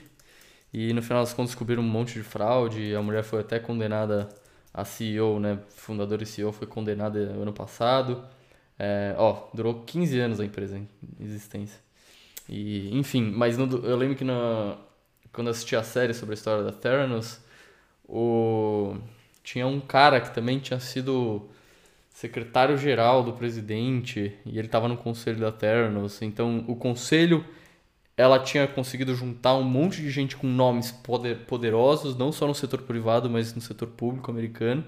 E 0.71 0.93
no 0.93 1.01
final 1.01 1.23
das 1.23 1.33
contas 1.33 1.49
descobriram 1.49 1.81
um 1.81 1.87
monte 1.87 2.13
de 2.13 2.21
fraude, 2.21 2.93
a 2.93 3.01
mulher 3.01 3.23
foi 3.23 3.39
até 3.39 3.57
condenada 3.57 4.29
a 4.71 4.85
CEO, 4.85 5.39
né, 5.39 5.57
fundador 5.69 6.21
e 6.21 6.25
CEO, 6.27 6.51
foi 6.51 6.67
condenada 6.67 7.17
ano 7.17 7.51
passado. 7.51 8.23
É, 8.77 9.15
ó, 9.17 9.47
durou 9.55 9.81
15 9.83 10.19
anos 10.19 10.39
a 10.39 10.45
empresa 10.45 10.77
em 10.77 10.87
existência. 11.19 11.79
E, 12.47 12.95
enfim, 12.95 13.33
mas 13.35 13.57
no, 13.57 13.83
eu 13.83 13.97
lembro 13.97 14.15
que 14.15 14.23
na, 14.23 14.77
quando 15.33 15.47
eu 15.47 15.51
assisti 15.51 15.75
a 15.75 15.81
série 15.81 16.13
sobre 16.13 16.33
a 16.33 16.37
história 16.37 16.63
da 16.63 16.71
Theranos, 16.71 17.39
o, 18.07 18.97
tinha 19.43 19.65
um 19.65 19.79
cara 19.79 20.21
que 20.21 20.31
também 20.31 20.59
tinha 20.59 20.79
sido 20.79 21.49
secretário-geral 22.11 23.23
do 23.23 23.33
presidente 23.33 24.37
e 24.45 24.59
ele 24.59 24.67
estava 24.67 24.87
no 24.87 24.95
conselho 24.95 25.39
da 25.39 25.51
Theranos. 25.51 26.21
Então, 26.21 26.63
o 26.67 26.75
conselho 26.75 27.43
ela 28.19 28.37
tinha 28.37 28.67
conseguido 28.67 29.15
juntar 29.15 29.55
um 29.55 29.63
monte 29.63 30.01
de 30.01 30.11
gente 30.11 30.35
com 30.35 30.45
nomes 30.45 30.91
poder, 30.91 31.37
poderosos, 31.45 32.17
não 32.17 32.33
só 32.33 32.45
no 32.45 32.53
setor 32.53 32.81
privado, 32.81 33.29
mas 33.29 33.55
no 33.55 33.61
setor 33.61 33.87
público 33.87 34.29
americano. 34.29 34.83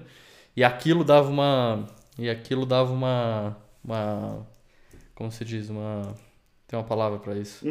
E 0.54 0.62
aquilo 0.62 1.02
dava 1.02 1.30
uma. 1.30 1.86
E 2.18 2.28
aquilo 2.28 2.66
dava 2.66 2.92
uma. 2.92 3.56
uma 3.82 4.46
como 5.14 5.32
se 5.32 5.46
diz? 5.46 5.70
Uma. 5.70 6.14
Tem 6.68 6.78
uma 6.78 6.84
palavra 6.84 7.18
para 7.18 7.34
isso. 7.34 7.66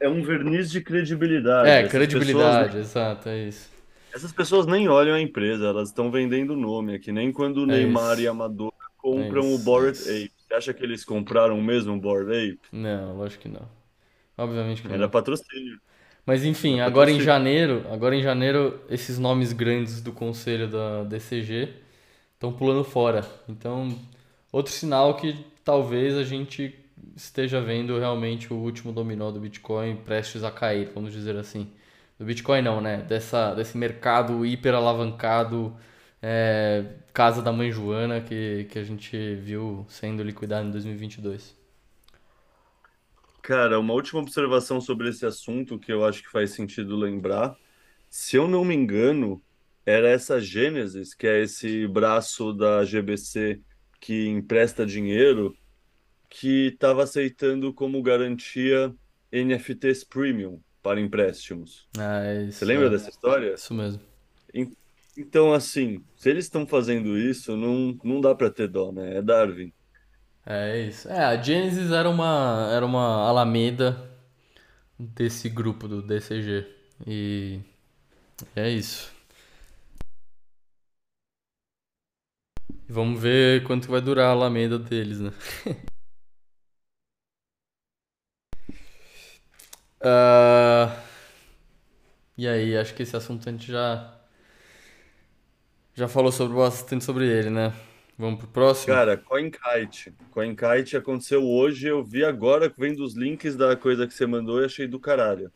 É 0.00 0.08
um 0.08 0.22
verniz 0.22 0.70
de 0.70 0.80
credibilidade. 0.80 1.68
É, 1.68 1.80
Essas 1.80 1.92
credibilidade, 1.92 2.68
pessoas... 2.68 2.86
exato, 2.86 3.28
é 3.28 3.48
isso. 3.48 3.70
Essas 4.14 4.32
pessoas 4.32 4.64
nem 4.66 4.88
olham 4.88 5.14
a 5.14 5.20
empresa, 5.20 5.66
elas 5.66 5.90
estão 5.90 6.10
vendendo 6.10 6.56
nome 6.56 6.94
aqui, 6.94 7.12
nem 7.12 7.30
quando 7.30 7.58
o 7.58 7.64
é 7.64 7.76
Neymar 7.76 8.14
isso. 8.14 8.22
e 8.22 8.28
a 8.28 8.32
Madonna 8.32 8.72
compram 8.96 9.42
o 9.50 9.52
Mas, 9.52 9.64
Bored 9.64 9.98
mas... 9.98 10.08
Ape. 10.08 10.32
Você 10.48 10.54
acha 10.54 10.72
que 10.74 10.82
eles 10.82 11.04
compraram 11.04 11.60
mesmo 11.60 11.92
o 11.92 12.00
Bored 12.00 12.30
Ape? 12.30 12.60
Não, 12.72 13.18
lógico 13.18 13.42
que 13.42 13.48
não. 13.50 13.81
Obviamente 14.36 14.82
que 14.82 14.88
Era 14.88 14.96
não. 14.96 15.10
patrocínio. 15.10 15.80
Mas 16.26 16.44
Era 16.44 16.44
enfim, 16.44 16.80
agora 16.80 17.10
em 17.10 17.20
patrocínio. 17.20 17.24
janeiro, 17.24 17.86
agora 17.90 18.14
em 18.16 18.22
janeiro, 18.22 18.80
esses 18.88 19.18
nomes 19.18 19.52
grandes 19.52 20.00
do 20.00 20.12
conselho 20.12 20.68
da 20.68 21.04
DCG 21.04 21.74
estão 22.34 22.52
pulando 22.52 22.84
fora. 22.84 23.26
Então, 23.48 23.98
outro 24.52 24.72
sinal 24.72 25.16
que 25.16 25.44
talvez 25.64 26.16
a 26.16 26.24
gente 26.24 26.74
esteja 27.16 27.60
vendo 27.60 27.98
realmente 27.98 28.52
o 28.52 28.56
último 28.56 28.92
dominó 28.92 29.30
do 29.30 29.40
Bitcoin 29.40 29.96
prestes 29.96 30.44
a 30.44 30.50
cair, 30.50 30.90
vamos 30.94 31.12
dizer 31.12 31.36
assim. 31.36 31.72
Do 32.18 32.24
Bitcoin 32.24 32.62
não, 32.62 32.80
né? 32.80 32.98
Dessa, 33.02 33.54
desse 33.54 33.76
mercado 33.76 34.46
hiper 34.46 34.74
alavancado, 34.74 35.76
é, 36.22 36.84
casa 37.12 37.42
da 37.42 37.52
mãe 37.52 37.70
Joana 37.72 38.20
que, 38.20 38.66
que 38.70 38.78
a 38.78 38.84
gente 38.84 39.36
viu 39.36 39.84
sendo 39.88 40.22
liquidado 40.22 40.68
em 40.68 40.70
2022. 40.70 41.61
Cara, 43.42 43.78
uma 43.80 43.92
última 43.92 44.20
observação 44.20 44.80
sobre 44.80 45.08
esse 45.08 45.26
assunto 45.26 45.78
que 45.78 45.92
eu 45.92 46.04
acho 46.04 46.22
que 46.22 46.30
faz 46.30 46.52
sentido 46.52 46.96
lembrar. 46.96 47.56
Se 48.08 48.36
eu 48.36 48.46
não 48.46 48.64
me 48.64 48.74
engano, 48.74 49.42
era 49.84 50.08
essa 50.08 50.40
Gênesis, 50.40 51.12
que 51.12 51.26
é 51.26 51.42
esse 51.42 51.86
braço 51.88 52.52
da 52.52 52.84
GBC 52.84 53.60
que 54.00 54.28
empresta 54.28 54.86
dinheiro, 54.86 55.56
que 56.30 56.68
estava 56.68 57.02
aceitando 57.02 57.72
como 57.74 58.02
garantia 58.02 58.94
NFTs 59.32 60.04
Premium 60.04 60.60
para 60.82 61.00
empréstimos. 61.00 61.88
Ah, 61.98 62.22
é 62.24 62.44
Você 62.44 62.48
isso, 62.48 62.64
lembra 62.64 62.86
é. 62.86 62.90
dessa 62.90 63.10
história? 63.10 63.54
Isso 63.54 63.74
mesmo. 63.74 64.02
En- 64.54 64.70
Então, 65.16 65.52
assim, 65.52 66.02
se 66.16 66.30
eles 66.30 66.44
estão 66.44 66.66
fazendo 66.66 67.18
isso, 67.18 67.56
não, 67.56 67.98
não 68.04 68.20
dá 68.20 68.34
para 68.34 68.50
ter 68.50 68.68
dó, 68.68 68.92
né? 68.92 69.16
É 69.18 69.22
Darwin. 69.22 69.72
É 70.44 70.78
isso. 70.80 71.08
É, 71.08 71.24
a 71.24 71.40
Genesis 71.40 71.90
era 71.92 72.08
uma, 72.08 72.68
era 72.72 72.84
uma 72.84 73.28
Alameda 73.28 74.10
desse 74.98 75.48
grupo 75.48 75.88
do 75.88 76.02
DCG. 76.02 76.66
E 77.06 77.60
é 78.56 78.70
isso. 78.70 79.12
Vamos 82.88 83.20
ver 83.20 83.64
quanto 83.64 83.88
vai 83.90 84.00
durar 84.00 84.28
a 84.28 84.30
Alameda 84.32 84.78
deles, 84.78 85.18
né? 85.20 85.32
Ah, 90.00 90.92
e 92.36 92.46
aí, 92.48 92.76
acho 92.76 92.94
que 92.94 93.02
esse 93.02 93.16
assunto 93.16 93.48
a 93.48 93.52
gente 93.52 93.70
já, 93.70 94.14
já 95.94 96.08
falou 96.08 96.32
sobre, 96.32 96.56
bastante 96.56 97.04
sobre 97.04 97.26
ele, 97.26 97.50
né? 97.50 97.72
Vamos 98.18 98.40
pro 98.40 98.48
próximo? 98.48 98.94
Cara, 98.94 99.16
CoinKite. 99.16 100.14
CoinKite 100.30 100.96
aconteceu 100.96 101.44
hoje, 101.44 101.88
eu 101.88 102.04
vi 102.04 102.24
agora, 102.24 102.72
vendo 102.76 103.02
os 103.02 103.14
links 103.14 103.56
da 103.56 103.74
coisa 103.76 104.06
que 104.06 104.14
você 104.14 104.26
mandou 104.26 104.60
e 104.62 104.66
achei 104.66 104.86
do 104.86 105.00
caralho. 105.00 105.50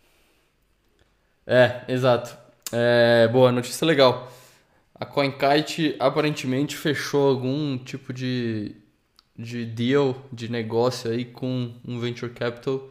É, 1.47 1.85
exato. 1.89 2.37
É, 2.73 3.29
boa, 3.29 3.53
notícia 3.53 3.87
legal. 3.87 4.33
A 4.95 5.05
CoinKite 5.05 5.95
aparentemente 6.01 6.77
fechou 6.77 7.29
algum 7.29 7.79
tipo 7.79 8.13
de, 8.13 8.75
de 9.39 9.65
deal, 9.65 10.17
de 10.33 10.51
negócio 10.51 11.11
aí 11.11 11.25
com 11.25 11.75
um 11.87 12.01
venture 12.01 12.33
capital, 12.33 12.91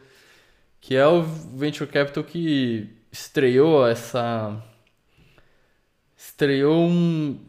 que 0.79 0.95
é 0.95 1.05
o 1.05 1.23
venture 1.23 1.89
capital 1.89 2.23
que 2.23 2.89
estreou 3.11 3.87
essa 3.87 4.63
estreou 6.15 6.87
um, 6.87 7.39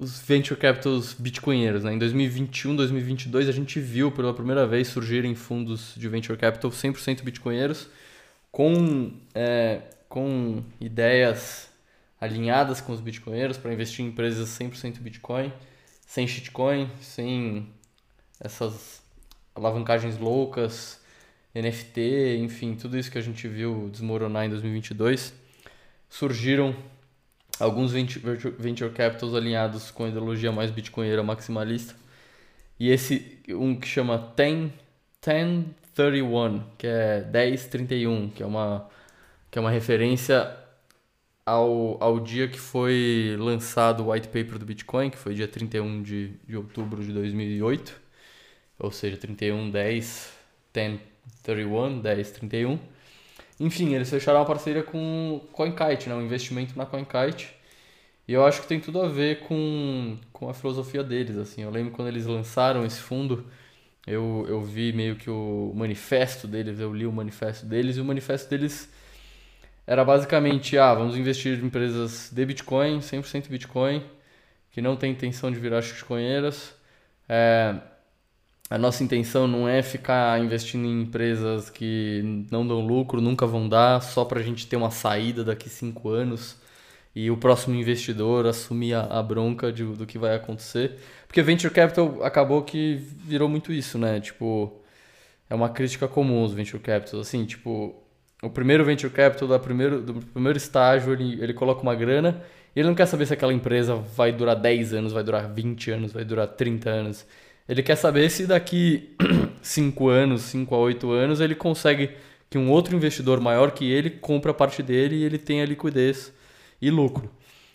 os 0.00 0.18
venture 0.18 0.58
capitals 0.58 1.12
bitcoinheiros, 1.12 1.84
né? 1.84 1.92
Em 1.92 1.98
2021, 1.98 2.74
2022 2.74 3.48
a 3.50 3.52
gente 3.52 3.78
viu 3.78 4.10
pela 4.10 4.32
primeira 4.32 4.66
vez 4.66 4.88
surgirem 4.88 5.34
fundos 5.34 5.92
de 5.94 6.08
venture 6.08 6.38
capital 6.38 6.70
100% 6.70 7.22
bitcoinheiros 7.22 7.86
com 8.50 9.12
é, 9.34 9.82
com 10.08 10.64
ideias 10.80 11.70
alinhadas 12.18 12.80
com 12.80 12.92
os 12.92 13.00
bitcoinheiros 13.00 13.58
para 13.58 13.72
investir 13.72 14.04
em 14.04 14.08
empresas 14.08 14.48
100% 14.58 15.00
Bitcoin, 15.00 15.52
sem 16.06 16.26
shitcoin, 16.26 16.90
sem 17.00 17.68
essas 18.40 19.02
alavancagens 19.54 20.18
loucas, 20.18 21.00
NFT, 21.54 22.38
enfim, 22.38 22.74
tudo 22.74 22.98
isso 22.98 23.10
que 23.10 23.18
a 23.18 23.22
gente 23.22 23.46
viu 23.46 23.88
desmoronar 23.90 24.46
em 24.46 24.50
2022. 24.50 25.32
Surgiram 26.08 26.74
alguns 27.60 27.92
venture 27.92 28.90
capitals 28.90 29.34
alinhados 29.34 29.90
com 29.90 30.04
a 30.04 30.08
ideologia 30.08 30.50
mais 30.50 30.70
bitcoinheira 30.70 31.22
maximalista. 31.22 31.94
E 32.78 32.90
esse, 32.90 33.38
um 33.50 33.76
que 33.76 33.86
chama 33.86 34.32
10, 34.34 34.70
1031, 35.26 36.64
que 36.78 36.86
é 36.86 37.20
1031, 37.30 38.30
que 38.30 38.42
é 38.42 38.46
uma, 38.46 38.88
que 39.50 39.58
é 39.58 39.60
uma 39.60 39.70
referência 39.70 40.56
ao, 41.44 42.02
ao 42.02 42.20
dia 42.20 42.48
que 42.48 42.58
foi 42.58 43.36
lançado 43.38 44.04
o 44.04 44.12
white 44.12 44.28
paper 44.28 44.58
do 44.58 44.64
Bitcoin, 44.64 45.10
que 45.10 45.18
foi 45.18 45.34
dia 45.34 45.48
31 45.48 46.02
de, 46.02 46.28
de 46.46 46.56
outubro 46.56 47.02
de 47.04 47.12
2008, 47.12 48.00
ou 48.78 48.90
seja, 48.90 49.16
31, 49.16 49.70
10, 49.70 50.32
10, 50.72 51.00
31, 51.42 52.00
10, 52.00 52.30
31. 52.30 52.78
Enfim, 53.60 53.94
eles 53.94 54.08
fecharam 54.08 54.40
uma 54.40 54.46
parceria 54.46 54.82
com 54.82 55.42
CoinKite, 55.52 56.08
né? 56.08 56.14
um 56.14 56.22
investimento 56.22 56.76
na 56.78 56.86
CoinKite. 56.86 57.54
E 58.26 58.32
eu 58.32 58.44
acho 58.46 58.62
que 58.62 58.66
tem 58.66 58.80
tudo 58.80 59.02
a 59.02 59.08
ver 59.08 59.40
com, 59.40 60.16
com 60.32 60.48
a 60.48 60.54
filosofia 60.54 61.04
deles. 61.04 61.36
Assim. 61.36 61.62
Eu 61.62 61.70
lembro 61.70 61.92
quando 61.92 62.08
eles 62.08 62.24
lançaram 62.26 62.86
esse 62.86 63.00
fundo, 63.00 63.46
eu, 64.06 64.46
eu 64.48 64.62
vi 64.62 64.92
meio 64.94 65.16
que 65.16 65.28
o 65.28 65.72
manifesto 65.74 66.46
deles, 66.48 66.80
eu 66.80 66.94
li 66.94 67.06
o 67.06 67.12
manifesto 67.12 67.66
deles, 67.66 67.98
e 67.98 68.00
o 68.00 68.04
manifesto 68.04 68.48
deles 68.48 68.90
era 69.86 70.04
basicamente, 70.04 70.78
ah, 70.78 70.94
vamos 70.94 71.16
investir 71.16 71.58
em 71.58 71.66
empresas 71.66 72.30
de 72.32 72.46
Bitcoin, 72.46 73.00
100% 73.00 73.48
Bitcoin, 73.48 74.02
que 74.70 74.80
não 74.80 74.96
tem 74.96 75.12
intenção 75.12 75.50
de 75.50 75.58
virar 75.58 75.80
bitcoinheiras. 75.82 76.74
É, 77.28 77.74
a 78.70 78.78
nossa 78.78 79.02
intenção 79.02 79.48
não 79.48 79.68
é 79.68 79.82
ficar 79.82 80.40
investindo 80.40 80.86
em 80.86 81.02
empresas 81.02 81.68
que 81.68 82.46
não 82.50 82.66
dão 82.66 82.80
lucro, 82.86 83.20
nunca 83.20 83.46
vão 83.46 83.68
dar, 83.68 84.00
só 84.00 84.24
para 84.24 84.38
a 84.40 84.42
gente 84.42 84.66
ter 84.66 84.76
uma 84.76 84.90
saída 84.92 85.42
daqui 85.44 85.68
cinco 85.68 86.08
anos 86.08 86.56
e 87.14 87.30
o 87.30 87.36
próximo 87.36 87.74
investidor 87.74 88.46
assumir 88.46 88.94
a, 88.94 89.02
a 89.18 89.22
bronca 89.22 89.72
de, 89.72 89.84
do 89.84 90.06
que 90.06 90.18
vai 90.18 90.36
acontecer. 90.36 90.98
Porque 91.26 91.42
Venture 91.42 91.72
Capital 91.74 92.22
acabou 92.22 92.62
que 92.62 92.94
virou 93.24 93.48
muito 93.48 93.72
isso, 93.72 93.98
né? 93.98 94.20
Tipo, 94.20 94.80
é 95.48 95.54
uma 95.54 95.68
crítica 95.68 96.06
comum 96.06 96.42
aos 96.42 96.52
Venture 96.52 96.80
Capitals. 96.82 97.26
Assim, 97.26 97.44
tipo, 97.44 97.94
o 98.42 98.50
primeiro 98.50 98.84
Venture 98.84 99.12
Capital 99.12 99.48
do 99.48 99.58
primeiro, 99.60 100.00
do 100.00 100.14
primeiro 100.14 100.56
estágio, 100.56 101.12
ele, 101.12 101.42
ele 101.42 101.52
coloca 101.54 101.82
uma 101.82 101.94
grana 101.94 102.42
e 102.74 102.80
ele 102.80 102.88
não 102.88 102.94
quer 102.94 103.06
saber 103.06 103.26
se 103.26 103.34
aquela 103.34 103.52
empresa 103.52 103.96
vai 103.96 104.32
durar 104.32 104.54
10 104.54 104.94
anos, 104.94 105.12
vai 105.12 105.24
durar 105.24 105.52
20 105.52 105.90
anos, 105.90 106.12
vai 106.12 106.24
durar 106.24 106.46
30 106.46 106.88
anos. 106.88 107.26
Ele 107.68 107.82
quer 107.82 107.96
saber 107.96 108.30
se 108.30 108.46
daqui 108.46 109.16
5 109.62 110.08
anos, 110.08 110.42
5 110.42 110.74
a 110.74 110.78
8 110.78 111.10
anos, 111.10 111.40
ele 111.40 111.54
consegue 111.54 112.10
que 112.48 112.58
um 112.58 112.70
outro 112.70 112.96
investidor 112.96 113.40
maior 113.40 113.70
que 113.70 113.90
ele 113.90 114.10
compre 114.10 114.50
a 114.50 114.54
parte 114.54 114.82
dele 114.82 115.16
e 115.16 115.24
ele 115.24 115.38
tenha 115.38 115.64
liquidez 115.64 116.32
e 116.82 116.90
lucro. 116.90 117.30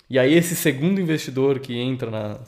E 0.09 0.19
aí 0.19 0.33
esse 0.33 0.55
segundo 0.55 0.99
investidor 0.99 1.59
que 1.59 1.77
entra 1.77 2.11
na 2.11 2.39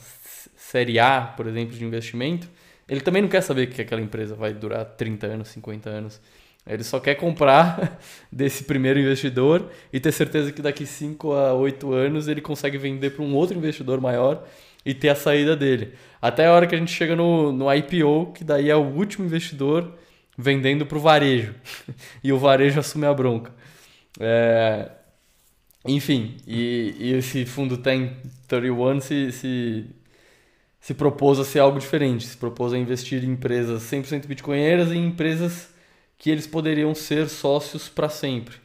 série 0.56 0.98
A, 0.98 1.22
por 1.22 1.46
exemplo, 1.46 1.74
de 1.74 1.84
investimento, 1.84 2.48
ele 2.86 3.00
também 3.00 3.22
não 3.22 3.28
quer 3.28 3.42
saber 3.42 3.68
que 3.68 3.80
aquela 3.80 4.00
empresa 4.00 4.34
vai 4.34 4.52
durar 4.52 4.84
30 4.84 5.26
anos, 5.26 5.48
50 5.48 5.88
anos. 5.88 6.20
Ele 6.66 6.84
só 6.84 7.00
quer 7.00 7.14
comprar 7.14 7.98
desse 8.30 8.64
primeiro 8.64 8.98
investidor 8.98 9.70
e 9.90 9.98
ter 9.98 10.12
certeza 10.12 10.52
que 10.52 10.60
daqui 10.60 10.84
5 10.84 11.32
a 11.32 11.54
8 11.54 11.92
anos 11.92 12.28
ele 12.28 12.42
consegue 12.42 12.76
vender 12.76 13.10
para 13.10 13.24
um 13.24 13.34
outro 13.34 13.56
investidor 13.56 14.00
maior 14.00 14.46
e 14.84 14.94
ter 14.94 15.10
a 15.10 15.14
saída 15.14 15.56
dele. 15.56 15.94
Até 16.20 16.46
a 16.46 16.52
hora 16.52 16.66
que 16.66 16.74
a 16.74 16.78
gente 16.78 16.92
chega 16.92 17.14
no, 17.14 17.52
no 17.52 17.72
IPO, 17.72 18.32
que 18.34 18.44
daí 18.44 18.70
é 18.70 18.76
o 18.76 18.82
último 18.82 19.26
investidor 19.26 19.94
vendendo 20.36 20.86
para 20.86 20.98
o 20.98 21.00
varejo. 21.00 21.54
e 22.22 22.32
o 22.32 22.38
varejo 22.38 22.78
assume 22.78 23.06
a 23.06 23.14
bronca. 23.14 23.52
É, 24.20 24.90
enfim, 25.84 26.36
e, 26.46 26.94
e 26.98 27.12
esse 27.14 27.44
fundo 27.46 27.76
1031 27.76 29.00
se, 29.00 29.32
se, 29.32 29.86
se 30.80 30.94
propôs 30.94 31.38
a 31.38 31.44
ser 31.44 31.60
algo 31.60 31.78
diferente. 31.78 32.26
Se 32.26 32.36
propôs 32.36 32.72
a 32.72 32.78
investir 32.78 33.24
em 33.24 33.32
empresas 33.32 33.82
100% 33.82 34.26
bitcoinheiras 34.26 34.90
e 34.90 34.96
em 34.96 35.06
empresas 35.06 35.68
que 36.16 36.30
eles 36.30 36.46
poderiam 36.46 36.94
ser 36.94 37.28
sócios 37.28 37.88
para 37.88 38.08
sempre, 38.08 38.56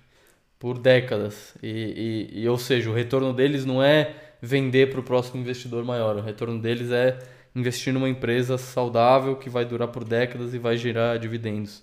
por 0.58 0.80
décadas. 0.80 1.56
E, 1.62 2.30
e, 2.34 2.42
e, 2.42 2.50
ou 2.50 2.58
seja, 2.58 2.90
o 2.90 2.94
retorno 2.94 3.32
deles 3.32 3.66
não 3.66 3.82
é 3.82 4.16
vender 4.46 4.90
para 4.90 5.00
o 5.00 5.04
próximo 5.04 5.40
investidor 5.40 5.86
maior, 5.86 6.18
o 6.18 6.22
retorno 6.22 6.62
deles 6.62 6.92
é 6.92 7.18
investir 7.56 7.94
numa 7.94 8.10
empresa 8.10 8.58
saudável 8.58 9.38
que 9.38 9.50
vai 9.50 9.64
durar 9.64 9.88
por 9.88 10.04
décadas 10.04 10.54
e 10.54 10.60
vai 10.60 10.76
gerar 10.76 11.18
dividendos. 11.18 11.82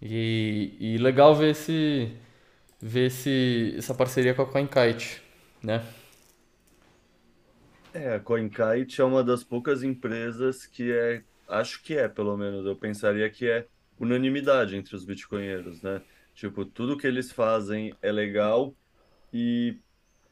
E, 0.00 0.74
e 0.80 0.96
legal 0.96 1.34
ver 1.34 1.50
esse 1.50 2.10
ver 2.80 3.08
esse, 3.08 3.74
essa 3.76 3.94
parceria 3.94 4.34
com 4.34 4.40
a 4.40 4.46
CoinKite, 4.46 5.22
né? 5.62 5.84
É, 7.92 8.14
a 8.14 8.20
CoinKite 8.20 9.02
é 9.02 9.04
uma 9.04 9.22
das 9.22 9.44
poucas 9.44 9.82
empresas 9.82 10.66
que 10.66 10.90
é, 10.90 11.22
acho 11.46 11.82
que 11.82 11.96
é, 11.96 12.08
pelo 12.08 12.36
menos, 12.38 12.64
eu 12.64 12.74
pensaria 12.74 13.28
que 13.28 13.46
é 13.46 13.66
unanimidade 14.00 14.74
entre 14.76 14.96
os 14.96 15.04
bitcoinheiros, 15.04 15.82
né? 15.82 16.00
Tipo, 16.34 16.64
tudo 16.64 16.96
que 16.96 17.06
eles 17.06 17.30
fazem 17.30 17.94
é 18.00 18.10
legal 18.10 18.74
e 19.32 19.76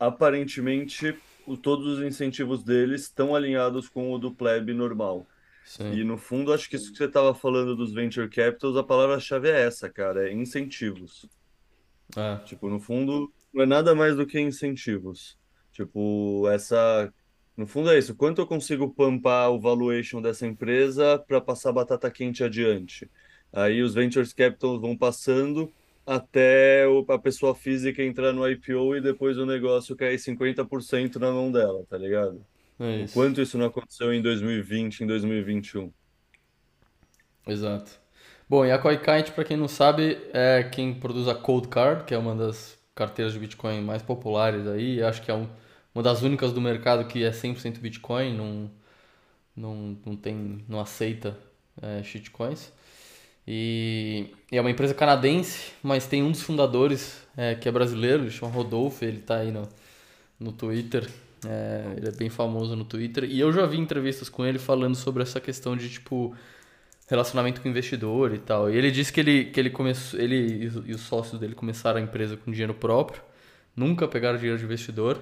aparentemente 0.01 1.15
todos 1.57 1.87
os 1.87 2.05
incentivos 2.05 2.63
deles 2.63 3.03
estão 3.03 3.35
alinhados 3.35 3.89
com 3.89 4.13
o 4.13 4.19
do 4.19 4.33
plebe 4.35 4.73
normal. 4.73 5.27
Sim. 5.65 5.93
E 5.93 6.05
no 6.05 6.19
fundo, 6.19 6.53
acho 6.53 6.69
que 6.69 6.77
isso 6.77 6.91
que 6.91 6.99
você 6.99 7.05
estava 7.05 7.35
falando 7.35 7.77
dos 7.77 7.93
venture 7.93 8.29
capitals, 8.29 8.77
a 8.77 8.83
palavra-chave 8.83 9.49
é 9.49 9.63
essa, 9.63 9.89
cara, 9.89 10.29
é 10.29 10.33
incentivos. 10.33 11.29
É, 12.17 12.37
Tipo, 12.45 12.69
no 12.69 12.81
fundo, 12.81 13.33
não 13.53 13.63
é 13.63 13.67
nada 13.67 13.95
mais 13.95 14.17
do 14.17 14.27
que 14.27 14.41
incentivos. 14.41 15.39
Tipo, 15.73 16.49
essa. 16.49 17.13
No 17.57 17.67
fundo 17.67 17.91
é 17.91 17.99
isso. 17.99 18.15
Quanto 18.15 18.41
eu 18.41 18.47
consigo 18.47 18.91
pumpar 18.91 19.51
o 19.51 19.61
valuation 19.61 20.21
dessa 20.21 20.47
empresa 20.47 21.19
para 21.19 21.41
passar 21.41 21.73
batata 21.73 22.11
quente 22.11 22.43
adiante? 22.43 23.09
Aí 23.53 23.83
os 23.83 23.95
ventures 23.95 24.33
capital 24.33 24.81
vão 24.81 24.97
passando 24.97 25.73
até 26.11 26.87
o- 26.89 27.05
a 27.13 27.19
pessoa 27.19 27.55
física 27.55 28.03
entrar 28.03 28.33
no 28.33 28.49
IPO 28.49 28.97
e 28.97 29.01
depois 29.01 29.39
o 29.39 29.47
negócio 29.47 29.97
cair 29.97 30.19
50% 30.19 31.19
na 31.19 31.31
mão 31.33 31.51
dela, 31.53 31.85
tá 31.89 31.99
ligado? 31.99 32.45
é 32.79 33.03
isso. 33.05 33.13
quanto 33.13 33.41
isso 33.43 33.59
não 33.59 33.67
aconteceu 33.67 34.13
em 34.15 34.23
2020, 34.23 35.01
em 35.03 35.07
2021. 35.07 35.93
Exato. 37.47 37.99
Bom, 38.49 38.65
e 38.67 38.73
a 38.73 38.79
CoinKite, 38.79 39.33
para 39.33 39.45
quem 39.45 39.57
não 39.57 39.69
sabe, 39.69 40.19
é 40.33 40.65
quem 40.65 40.93
produz 40.95 41.29
a 41.29 41.35
Cold 41.35 41.69
Card, 41.69 42.05
que 42.05 42.15
é 42.15 42.19
uma 42.19 42.35
das 42.35 42.79
carteiras 42.95 43.33
de 43.33 43.39
Bitcoin 43.39 43.81
mais 43.83 44.03
populares 44.03 44.67
aí. 44.67 45.03
Acho 45.03 45.23
que 45.23 45.31
é 45.31 45.35
um- 45.35 45.49
uma 45.95 46.03
das 46.03 46.23
únicas 46.23 46.53
do 46.53 46.61
mercado 46.61 47.07
que 47.07 47.23
é 47.25 47.33
100% 47.33 47.81
Bitcoin, 47.81 48.37
não, 48.37 48.71
não, 49.57 49.99
não 50.07 50.17
tem, 50.17 50.65
não 50.69 50.81
aceita 50.81 51.39
é, 51.83 52.03
shitcoins. 52.03 52.73
E, 53.53 54.29
e 54.53 54.57
é 54.57 54.61
uma 54.61 54.71
empresa 54.71 54.95
canadense, 54.95 55.73
mas 55.83 56.07
tem 56.07 56.23
um 56.23 56.31
dos 56.31 56.43
fundadores 56.43 57.27
é, 57.37 57.55
que 57.57 57.69
é 57.69 57.73
brasileiro, 57.73 58.23
ele 58.23 58.31
chama 58.31 58.53
Rodolfo, 58.53 59.05
ele 59.05 59.19
tá 59.19 59.39
aí 59.39 59.51
no, 59.51 59.69
no 60.39 60.53
Twitter. 60.53 61.09
é, 61.47 61.95
ele 61.97 62.09
é 62.09 62.13
bem 62.13 62.29
famoso 62.31 62.77
no 62.77 62.85
Twitter. 62.85 63.25
E 63.25 63.41
eu 63.41 63.53
já 63.53 63.67
vi 63.67 63.79
entrevistas 63.79 64.29
com 64.29 64.45
ele 64.45 64.59
falando 64.59 64.95
sobre 64.95 65.23
essa 65.23 65.41
questão 65.41 65.77
de, 65.77 65.89
tipo, 65.89 66.35
relacionamento 67.09 67.61
com 67.61 67.69
investidor 67.69 68.35
e 68.35 68.39
tal. 68.39 68.71
E 68.71 68.77
ele 68.77 68.91
disse 68.91 69.13
que 69.13 69.21
ele, 69.21 69.45
que 69.47 69.59
ele 69.59 69.71
começou, 69.71 70.21
ele 70.21 70.65
e 70.65 70.67
os 70.67 70.77
os 70.77 71.01
sócios 71.03 71.41
dele 71.41 71.55
começaram 71.55 71.99
a 71.99 72.03
empresa 72.03 72.37
com 72.37 72.51
dinheiro 72.51 72.75
próprio, 72.75 73.23
nunca 73.75 74.07
pegaram 74.09 74.37
dinheiro 74.39 74.59
de 74.59 74.65
investidor, 74.65 75.21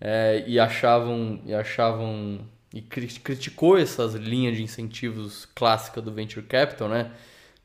é, 0.00 0.44
e 0.46 0.58
achavam, 0.58 1.40
e 1.44 1.52
achavam, 1.54 2.40
e 2.72 2.80
cri- 2.80 3.08
criticou 3.22 3.76
essas 3.78 4.14
linhas 4.14 4.56
de 4.56 4.62
incentivos 4.62 5.46
clássica 5.54 6.00
do 6.00 6.12
venture 6.12 6.44
capital, 6.46 6.88
né? 6.88 7.10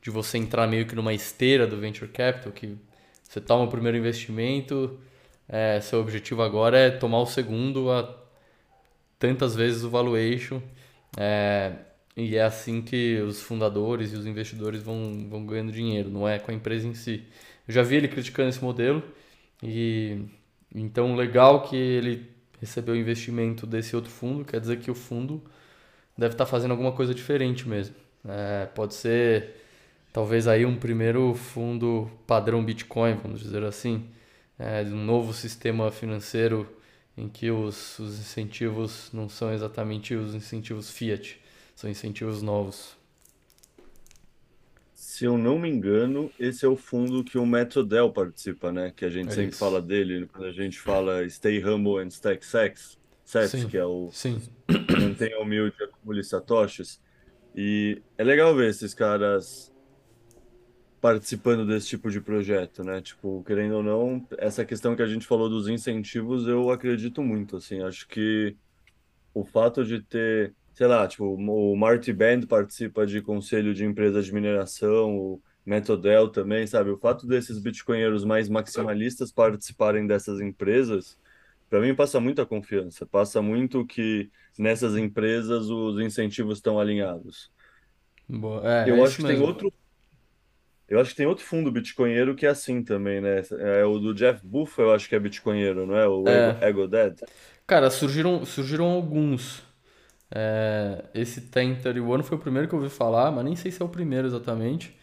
De 0.06 0.10
você 0.10 0.38
entrar 0.38 0.68
meio 0.68 0.86
que 0.86 0.94
numa 0.94 1.12
esteira 1.12 1.66
do 1.66 1.76
venture 1.78 2.08
capital, 2.08 2.52
que 2.52 2.76
você 3.24 3.40
toma 3.40 3.64
o 3.64 3.68
primeiro 3.68 3.98
investimento, 3.98 5.00
é, 5.48 5.80
seu 5.80 6.00
objetivo 6.00 6.42
agora 6.42 6.78
é 6.78 6.90
tomar 6.92 7.18
o 7.18 7.26
segundo 7.26 7.90
a 7.90 8.16
tantas 9.18 9.56
vezes 9.56 9.82
o 9.82 9.90
valuation. 9.90 10.62
É, 11.18 11.72
e 12.16 12.36
é 12.36 12.44
assim 12.44 12.82
que 12.82 13.18
os 13.18 13.42
fundadores 13.42 14.12
e 14.12 14.14
os 14.14 14.26
investidores 14.26 14.80
vão, 14.80 15.26
vão 15.28 15.44
ganhando 15.44 15.72
dinheiro, 15.72 16.08
não 16.08 16.28
é 16.28 16.38
com 16.38 16.52
a 16.52 16.54
empresa 16.54 16.86
em 16.86 16.94
si. 16.94 17.24
Eu 17.66 17.74
já 17.74 17.82
vi 17.82 17.96
ele 17.96 18.06
criticando 18.06 18.50
esse 18.50 18.62
modelo 18.62 19.02
e 19.60 20.20
então 20.72 21.16
legal 21.16 21.62
que 21.62 21.74
ele 21.74 22.30
recebeu 22.60 22.94
investimento 22.94 23.66
desse 23.66 23.96
outro 23.96 24.12
fundo, 24.12 24.44
quer 24.44 24.60
dizer 24.60 24.78
que 24.78 24.88
o 24.88 24.94
fundo 24.94 25.42
deve 26.16 26.34
estar 26.34 26.46
fazendo 26.46 26.70
alguma 26.70 26.92
coisa 26.92 27.12
diferente 27.12 27.68
mesmo. 27.68 27.96
É, 28.24 28.66
pode 28.66 28.94
ser 28.94 29.65
talvez 30.16 30.48
aí 30.48 30.64
um 30.64 30.74
primeiro 30.74 31.34
fundo 31.34 32.10
padrão 32.26 32.64
Bitcoin, 32.64 33.16
vamos 33.22 33.38
dizer 33.40 33.62
assim, 33.62 34.08
é, 34.58 34.82
de 34.82 34.90
um 34.90 35.04
novo 35.04 35.34
sistema 35.34 35.92
financeiro 35.92 36.66
em 37.18 37.28
que 37.28 37.50
os, 37.50 37.98
os 37.98 38.18
incentivos 38.18 39.10
não 39.12 39.28
são 39.28 39.52
exatamente 39.52 40.14
os 40.14 40.34
incentivos 40.34 40.90
Fiat, 40.90 41.38
são 41.74 41.90
incentivos 41.90 42.40
novos. 42.40 42.96
Se 44.94 45.26
eu 45.26 45.36
não 45.36 45.58
me 45.58 45.68
engano, 45.68 46.32
esse 46.40 46.64
é 46.64 46.68
o 46.68 46.76
fundo 46.76 47.22
que 47.22 47.36
o 47.36 47.44
Metrodel 47.44 48.10
participa, 48.10 48.72
né? 48.72 48.90
Que 48.96 49.04
a 49.04 49.10
gente 49.10 49.28
É 49.28 49.32
sempre 49.32 49.50
isso. 49.50 49.58
fala 49.58 49.82
dele 49.82 50.26
quando 50.32 50.46
a 50.46 50.52
gente 50.52 50.78
fala 50.80 51.28
Stay 51.28 51.62
Humble 51.62 52.02
and 52.02 52.08
Stack 52.08 52.42
Sats, 52.46 52.98
Sim, 53.50 53.68
que 53.68 53.76
é 53.76 53.84
o 53.84 54.08
sim, 54.10 54.40
Mantenha 54.98 55.38
Humilde 55.40 55.76
e 55.78 55.84
Acumule 55.84 56.24
Satoshis. 56.24 57.02
E 57.54 58.00
é 58.16 58.24
legal 58.24 58.54
ver 58.56 58.70
esses 58.70 58.94
caras 58.94 59.75
participando 61.06 61.64
desse 61.64 61.86
tipo 61.86 62.10
de 62.10 62.20
projeto, 62.20 62.82
né? 62.82 63.00
Tipo, 63.00 63.40
querendo 63.44 63.76
ou 63.76 63.82
não, 63.82 64.26
essa 64.38 64.64
questão 64.64 64.96
que 64.96 65.02
a 65.02 65.06
gente 65.06 65.24
falou 65.24 65.48
dos 65.48 65.68
incentivos, 65.68 66.48
eu 66.48 66.68
acredito 66.68 67.22
muito, 67.22 67.56
assim. 67.58 67.80
Acho 67.80 68.08
que 68.08 68.56
o 69.32 69.44
fato 69.44 69.84
de 69.84 70.02
ter, 70.02 70.52
sei 70.74 70.88
lá, 70.88 71.06
tipo, 71.08 71.24
o 71.24 71.76
Marty 71.76 72.12
Band 72.12 72.42
participa 72.48 73.06
de 73.06 73.22
conselho 73.22 73.72
de 73.72 73.84
empresas 73.84 74.26
de 74.26 74.34
mineração, 74.34 75.16
o 75.16 75.42
Metodel 75.64 76.28
também, 76.28 76.66
sabe? 76.66 76.90
O 76.90 76.98
fato 76.98 77.24
desses 77.24 77.60
bitcoinheiros 77.60 78.24
mais 78.24 78.48
maximalistas 78.48 79.30
participarem 79.32 80.08
dessas 80.08 80.40
empresas, 80.40 81.20
para 81.70 81.80
mim 81.80 81.94
passa 81.94 82.18
muita 82.20 82.44
confiança, 82.44 83.06
passa 83.06 83.40
muito 83.40 83.86
que 83.86 84.28
nessas 84.58 84.96
empresas 84.96 85.70
os 85.70 86.00
incentivos 86.00 86.58
estão 86.58 86.80
alinhados. 86.80 87.52
Boa. 88.28 88.62
É, 88.68 88.90
é 88.90 88.90
Eu 88.90 89.04
acho 89.04 89.14
isso 89.14 89.18
que 89.18 89.24
tem 89.24 89.38
mesmo. 89.38 89.46
outro, 89.46 89.72
eu 90.88 91.00
acho 91.00 91.10
que 91.10 91.16
tem 91.16 91.26
outro 91.26 91.44
fundo 91.44 91.70
bitcoinheiro 91.72 92.34
que 92.36 92.46
é 92.46 92.50
assim 92.50 92.82
também, 92.84 93.20
né? 93.20 93.42
É 93.80 93.84
o 93.84 93.98
do 93.98 94.14
Jeff 94.14 94.40
Buff, 94.46 94.78
eu 94.80 94.92
acho 94.92 95.08
que 95.08 95.14
é 95.14 95.20
bitcoinheiro, 95.20 95.86
não 95.86 95.96
é? 95.96 96.08
O 96.08 96.30
Ego, 96.32 96.56
É, 96.56 96.62
Ego 96.62 96.86
Dad. 96.88 97.20
cara, 97.66 97.90
surgiram, 97.90 98.44
surgiram 98.44 98.86
alguns. 98.86 99.62
É, 100.34 101.04
esse 101.14 101.40
1031 101.40 102.22
foi 102.24 102.36
o 102.38 102.40
primeiro 102.40 102.68
que 102.68 102.74
eu 102.74 102.80
ouvi 102.80 102.90
falar, 102.90 103.30
mas 103.32 103.44
nem 103.44 103.56
sei 103.56 103.70
se 103.72 103.82
é 103.82 103.84
o 103.84 103.88
primeiro 103.88 104.26
exatamente. 104.28 104.96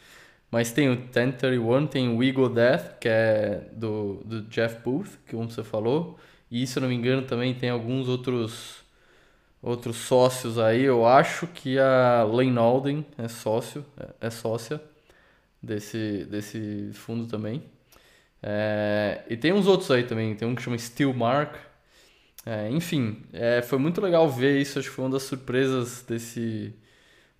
Mas 0.51 0.71
tem 0.71 0.89
o 0.89 0.95
1031, 0.95 1.87
tem 1.87 2.09
o 2.09 2.17
We 2.19 2.31
Go 2.33 2.49
Death, 2.49 2.99
que 2.99 3.09
é 3.09 3.69
do, 3.73 4.23
do 4.25 4.43
Jeff 4.43 4.77
Booth, 4.83 5.09
que 5.27 5.33
como 5.35 5.51
você 5.51 5.63
falou. 5.63 6.19
E 6.51 6.67
se 6.67 6.77
eu 6.79 6.81
não 6.83 6.89
me 6.89 6.95
engano 6.95 7.23
também 7.23 7.53
tem 7.55 7.69
alguns 7.71 8.09
outros 8.09 8.83
outros 9.61 9.97
sócios 9.97 10.59
aí. 10.59 10.83
Eu 10.83 11.05
acho 11.07 11.47
que 11.47 11.79
a 11.79 12.23
Lane 12.23 12.57
Alden 12.57 13.05
é 13.17 13.27
sócio, 13.27 13.85
é, 14.21 14.27
é 14.27 14.29
sócia 14.29 14.81
desse, 15.63 16.25
desse 16.25 16.91
fundo 16.93 17.25
também. 17.27 17.63
É, 18.41 19.23
e 19.29 19.37
tem 19.37 19.53
uns 19.53 19.67
outros 19.67 19.89
aí 19.89 20.03
também, 20.03 20.35
tem 20.35 20.47
um 20.47 20.55
que 20.55 20.61
chama 20.61 20.77
Steelmark. 20.77 21.55
É, 22.45 22.69
enfim, 22.69 23.23
é, 23.31 23.61
foi 23.61 23.79
muito 23.79 24.01
legal 24.01 24.29
ver 24.29 24.59
isso, 24.61 24.77
acho 24.77 24.89
que 24.89 24.95
foi 24.95 25.05
uma 25.05 25.11
das 25.11 25.23
surpresas 25.23 26.03
desse, 26.03 26.73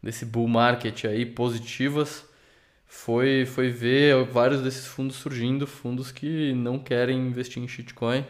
desse 0.02 0.26
bull 0.26 0.48
market 0.48 1.06
aí, 1.06 1.26
positivas, 1.26 2.26
foi, 2.88 3.46
foi 3.46 3.70
ver 3.70 4.24
vários 4.26 4.62
desses 4.62 4.88
fundos 4.88 5.18
surgindo, 5.18 5.68
fundos 5.68 6.12
que 6.12 6.54
não 6.54 6.80
querem 6.80 7.28
investir 7.28 7.62
em 7.62 7.68
shitcoin, 7.68 8.26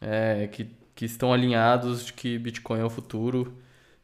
é, 0.00 0.48
que, 0.48 0.68
que 0.94 1.06
estão 1.06 1.32
alinhados 1.32 2.06
de 2.06 2.12
que 2.12 2.38
Bitcoin 2.38 2.80
é 2.80 2.84
o 2.84 2.90
futuro, 2.90 3.56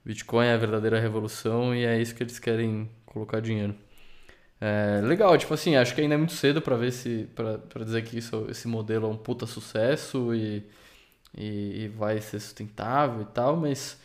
Bitcoin 0.04 0.46
é 0.46 0.54
a 0.54 0.58
verdadeira 0.58 1.00
revolução 1.00 1.74
e 1.74 1.84
é 1.84 2.00
isso 2.00 2.14
que 2.14 2.22
eles 2.22 2.38
querem 2.38 2.90
colocar 3.06 3.40
dinheiro. 3.40 3.74
É, 4.64 5.00
legal, 5.00 5.36
tipo 5.36 5.52
assim, 5.54 5.74
acho 5.74 5.92
que 5.92 6.00
ainda 6.00 6.14
é 6.14 6.16
muito 6.18 6.34
cedo 6.34 6.62
para 6.62 6.76
ver 6.76 6.92
se, 6.92 7.26
para 7.34 7.84
dizer 7.84 8.02
que 8.04 8.16
isso, 8.18 8.46
esse 8.48 8.68
modelo 8.68 9.06
é 9.08 9.10
um 9.10 9.16
puta 9.16 9.44
sucesso 9.44 10.32
e, 10.32 10.64
e, 11.36 11.84
e 11.84 11.88
vai 11.88 12.20
ser 12.20 12.40
sustentável 12.40 13.22
e 13.22 13.26
tal, 13.26 13.56
mas 13.56 13.98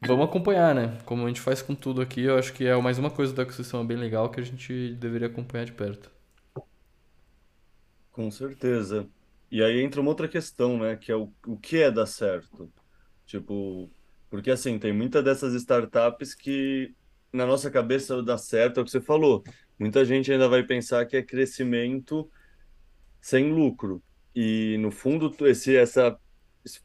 vamos 0.00 0.26
acompanhar, 0.26 0.74
né? 0.74 0.98
Como 1.04 1.24
a 1.24 1.28
gente 1.28 1.40
faz 1.40 1.62
com 1.62 1.74
tudo 1.74 2.00
aqui, 2.00 2.22
eu 2.22 2.38
acho 2.38 2.52
que 2.54 2.66
é 2.66 2.76
mais 2.80 2.98
uma 2.98 3.10
coisa 3.10 3.32
do 3.34 3.42
ecossistema 3.42 3.84
bem 3.84 3.96
legal 3.98 4.30
que 4.30 4.40
a 4.40 4.42
gente 4.44 4.94
deveria 4.94 5.28
acompanhar 5.28 5.64
de 5.66 5.72
perto. 5.72 6.10
Com 8.10 8.30
certeza. 8.30 9.08
E 9.50 9.62
aí 9.62 9.80
entra 9.80 10.00
uma 10.00 10.10
outra 10.10 10.28
questão, 10.28 10.78
né? 10.78 10.96
Que 10.96 11.12
é 11.12 11.16
o, 11.16 11.32
o 11.46 11.58
que 11.58 11.78
é 11.82 11.90
dar 11.90 12.06
certo? 12.06 12.72
Tipo, 13.26 13.92
porque 14.30 14.50
assim, 14.50 14.78
tem 14.78 14.92
muitas 14.92 15.24
dessas 15.24 15.54
startups 15.54 16.34
que 16.34 16.94
na 17.36 17.46
nossa 17.46 17.70
cabeça 17.70 18.22
dá 18.22 18.38
certo, 18.38 18.78
é 18.78 18.82
o 18.82 18.84
que 18.84 18.90
você 18.90 19.00
falou. 19.00 19.44
Muita 19.78 20.04
gente 20.04 20.32
ainda 20.32 20.48
vai 20.48 20.62
pensar 20.62 21.04
que 21.06 21.16
é 21.16 21.22
crescimento 21.22 22.28
sem 23.20 23.52
lucro. 23.52 24.02
E 24.34 24.76
no 24.78 24.90
fundo, 24.90 25.34
esse, 25.46 25.76
essa 25.76 26.18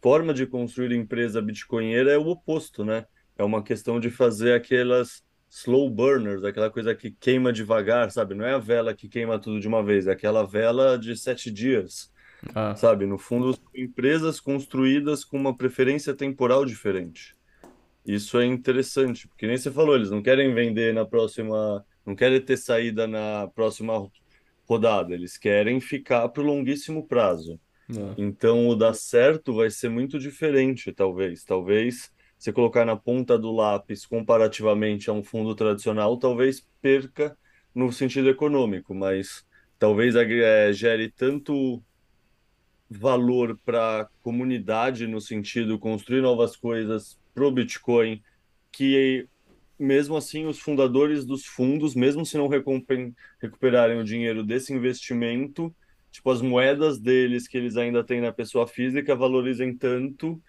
forma 0.02 0.34
de 0.34 0.45
construir 0.45 0.95
empresa 0.95 1.41
bitcoinheira 1.41 2.12
é 2.12 2.18
o 2.18 2.28
oposto, 2.28 2.84
né? 2.84 3.06
É 3.38 3.43
uma 3.43 3.64
questão 3.64 3.99
de 3.99 4.10
fazer 4.10 4.54
aquelas 4.54 5.24
slow 5.49 5.89
burners, 5.89 6.43
aquela 6.43 6.70
coisa 6.70 6.95
que 6.95 7.12
queima 7.12 7.52
devagar, 7.52 8.12
sabe? 8.12 8.36
Não 8.36 8.45
é 8.45 8.54
a 8.54 8.58
vela 8.58 8.93
que 8.93 9.10
queima 9.10 9.39
tudo 9.39 9.60
de 9.60 9.68
uma 9.68 9.84
vez, 9.84 10.08
é 10.08 10.12
aquela 10.12 10.45
vela 10.45 10.97
de 10.97 11.16
sete 11.16 11.52
dias. 11.52 12.12
Ah, 12.56 12.76
sabe? 12.76 13.06
No 13.06 13.18
fundo, 13.18 13.58
empresas 13.76 14.39
construídas 14.39 15.24
com 15.24 15.38
uma 15.38 15.56
preferência 15.56 16.14
temporal 16.14 16.66
diferente. 16.66 17.36
Isso 18.06 18.39
é 18.39 18.45
interessante, 18.45 19.28
porque 19.28 19.45
nem 19.47 19.58
você 19.58 19.72
falou, 19.72 19.95
eles 19.95 20.10
não 20.10 20.24
querem 20.24 20.54
vender 20.54 20.93
na 20.93 21.06
próxima, 21.06 21.86
não 22.06 22.16
querem 22.16 22.41
ter 22.43 22.58
saída 22.58 23.08
na 23.08 23.47
próxima 23.49 24.10
rodada, 24.68 25.14
eles 25.14 25.38
querem 25.38 25.80
ficar 25.82 26.28
para 26.30 26.41
o 26.41 26.45
longuíssimo 26.45 27.08
prazo. 27.08 27.60
ah, 27.97 28.18
Então, 28.18 28.68
o 28.70 28.76
dar 28.76 28.93
certo 28.95 29.56
vai 29.56 29.70
ser 29.72 29.89
muito 29.89 30.20
diferente, 30.20 30.91
talvez. 30.93 31.43
Talvez 31.45 32.12
você 32.38 32.54
colocar 32.54 32.86
na 32.86 32.95
ponta 32.97 33.38
do 33.38 33.52
lápis 33.54 34.06
comparativamente 34.06 35.10
a 35.10 35.14
um 35.14 35.24
fundo 35.24 35.56
tradicional, 35.56 36.18
talvez 36.20 36.68
perca 36.82 37.38
no 37.76 37.91
sentido 37.93 38.30
econômico, 38.30 38.93
mas 38.95 39.45
talvez 39.80 40.16
eh, 40.16 40.74
gere 40.74 41.12
tanto 41.12 41.84
valor 42.89 43.58
para 43.64 44.02
a 44.02 44.10
comunidade 44.22 45.08
no 45.08 45.22
sentido 45.22 45.80
construir 45.80 46.22
novas 46.22 46.56
coisas 46.56 47.18
pro 47.34 47.52
Bitcoin, 47.52 48.22
que 48.72 49.28
mesmo 49.78 50.16
assim 50.16 50.46
os 50.46 50.60
fundadores 50.60 51.26
dos 51.26 51.46
fundos, 51.46 51.96
mesmo 51.96 52.26
se 52.26 52.38
não 52.38 52.48
recuperarem 52.48 54.00
o 54.00 54.04
dinheiro 54.04 54.44
desse 54.44 54.74
investimento, 54.74 55.74
tipo 56.12 56.30
as 56.30 56.42
moedas 56.42 57.00
deles 57.00 57.48
que 57.48 57.58
eles 57.58 57.78
ainda 57.78 58.04
têm 58.04 58.22
na 58.22 58.32
pessoa 58.32 58.68
física 58.68 59.16
valorizem 59.16 59.76
tanto 59.76 60.42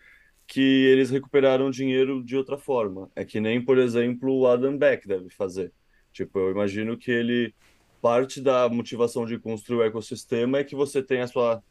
que 0.46 0.60
eles 0.60 1.08
recuperaram 1.10 1.70
dinheiro 1.70 2.22
de 2.22 2.36
outra 2.36 2.58
forma. 2.58 3.10
É 3.16 3.24
que 3.24 3.40
nem, 3.40 3.64
por 3.64 3.78
exemplo, 3.78 4.30
o 4.38 4.46
Adam 4.46 4.76
Beck 4.76 5.06
deve 5.08 5.30
fazer. 5.30 5.72
Tipo, 6.12 6.38
eu 6.40 6.50
imagino 6.50 6.96
que 6.98 7.10
ele 7.10 7.54
parte 8.02 8.40
da 8.40 8.68
motivação 8.68 9.24
de 9.24 9.38
construir 9.38 9.78
o 9.78 9.82
ecossistema 9.84 10.58
é 10.58 10.64
que 10.64 10.74
você 10.74 11.02
tem 11.02 11.20
a 11.20 11.26
sua 11.28 11.62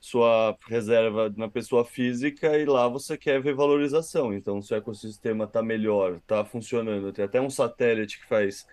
sua 0.00 0.56
reserva 0.66 1.32
na 1.36 1.48
pessoa 1.48 1.84
física 1.84 2.56
e 2.58 2.64
lá 2.64 2.88
você 2.88 3.18
quer 3.18 3.40
ver 3.42 3.54
valorização. 3.54 4.32
Então, 4.32 4.62
se 4.62 4.72
o 4.72 4.76
ecossistema 4.76 5.44
está 5.44 5.62
melhor, 5.62 6.16
está 6.16 6.44
funcionando, 6.44 7.12
tem 7.12 7.24
até 7.24 7.40
um 7.40 7.50
satélite 7.50 8.18
que 8.20 8.26
faz 8.26 8.66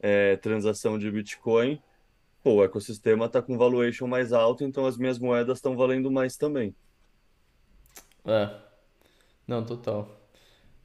é, 0.00 0.36
transação 0.36 0.98
de 0.98 1.10
Bitcoin, 1.10 1.80
pô, 2.42 2.56
o 2.56 2.64
ecossistema 2.64 3.26
está 3.26 3.40
com 3.40 3.56
valuation 3.56 4.06
mais 4.06 4.32
alto, 4.32 4.64
então 4.64 4.86
as 4.86 4.98
minhas 4.98 5.18
moedas 5.18 5.58
estão 5.58 5.76
valendo 5.76 6.10
mais 6.10 6.36
também. 6.36 6.74
é. 8.26 8.64
Não, 9.46 9.64
total. 9.64 10.08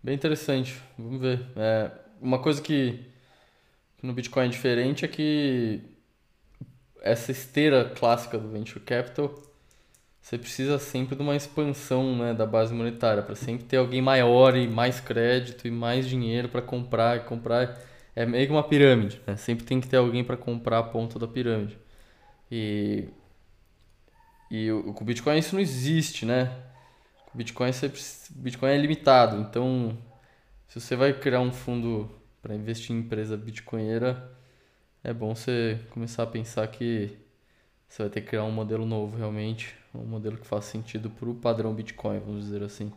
Bem 0.03 0.15
interessante. 0.15 0.81
Vamos 0.97 1.19
ver. 1.21 1.45
É, 1.55 1.91
uma 2.21 2.41
coisa 2.41 2.61
que 2.61 3.05
no 4.01 4.13
Bitcoin 4.13 4.45
é 4.45 4.49
diferente 4.49 5.05
é 5.05 5.07
que 5.07 5.81
essa 7.01 7.31
esteira 7.31 7.89
clássica 7.89 8.37
do 8.37 8.49
Venture 8.49 8.79
Capital, 8.81 9.33
você 10.22 10.38
precisa 10.38 10.78
sempre 10.78 11.15
de 11.15 11.22
uma 11.22 11.36
expansão, 11.36 12.15
né, 12.15 12.34
da 12.34 12.45
base 12.45 12.74
monetária, 12.74 13.24
para 13.24 13.36
sempre 13.36 13.65
ter 13.65 13.78
alguém 13.78 14.01
maior 14.01 14.55
e 14.55 14.67
mais 14.67 14.99
crédito 14.99 15.67
e 15.67 15.72
mais 15.72 16.07
dinheiro 16.07 16.49
para 16.49 16.61
comprar 16.61 17.17
e 17.17 17.20
comprar. 17.22 17.78
É 18.15 18.26
meio 18.26 18.45
que 18.45 18.51
uma 18.51 18.63
pirâmide, 18.63 19.22
né? 19.26 19.36
Sempre 19.38 19.65
tem 19.65 19.80
que 19.80 19.88
ter 19.88 19.97
alguém 19.97 20.24
para 20.24 20.38
comprar 20.38 20.80
a 20.80 20.84
ponta 20.84 21.17
da 21.17 21.28
pirâmide. 21.28 21.78
E, 22.51 23.07
e 24.51 24.72
o, 24.72 24.93
com 24.93 25.03
o 25.03 25.07
Bitcoin 25.07 25.38
isso 25.38 25.55
não 25.55 25.61
existe, 25.61 26.26
né? 26.26 26.51
O 27.34 27.38
Bitcoin, 27.38 27.72
você, 27.72 27.91
Bitcoin 28.32 28.72
é 28.72 28.78
limitado, 28.78 29.38
então 29.38 29.97
se 30.67 30.80
você 30.80 30.95
vai 30.95 31.13
criar 31.13 31.41
um 31.41 31.51
fundo 31.51 32.11
para 32.41 32.53
investir 32.55 32.95
em 32.95 32.99
empresa 32.99 33.36
bitcoinheira, 33.36 34.32
é 35.03 35.11
bom 35.11 35.34
você 35.34 35.80
começar 35.89 36.24
a 36.24 36.28
pensar 36.28 36.67
que 36.67 37.17
você 37.88 38.03
vai 38.03 38.09
ter 38.11 38.22
que 38.22 38.28
criar 38.28 38.43
um 38.43 38.51
modelo 38.51 38.86
novo 38.86 39.17
realmente, 39.17 39.76
um 39.93 40.05
modelo 40.05 40.37
que 40.37 40.45
faça 40.45 40.71
sentido 40.71 41.09
para 41.09 41.29
o 41.29 41.35
padrão 41.35 41.73
Bitcoin, 41.73 42.19
vamos 42.19 42.45
dizer 42.45 42.63
assim. 42.63 42.91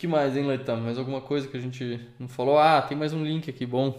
que 0.00 0.06
mais, 0.06 0.34
hein, 0.34 0.46
Leitão? 0.46 0.80
Mais 0.80 0.96
alguma 0.96 1.20
coisa 1.20 1.46
que 1.46 1.58
a 1.58 1.60
gente 1.60 2.00
não 2.18 2.26
falou? 2.26 2.58
Ah, 2.58 2.80
tem 2.80 2.96
mais 2.96 3.12
um 3.12 3.22
link 3.22 3.50
aqui 3.50 3.66
bom 3.66 3.92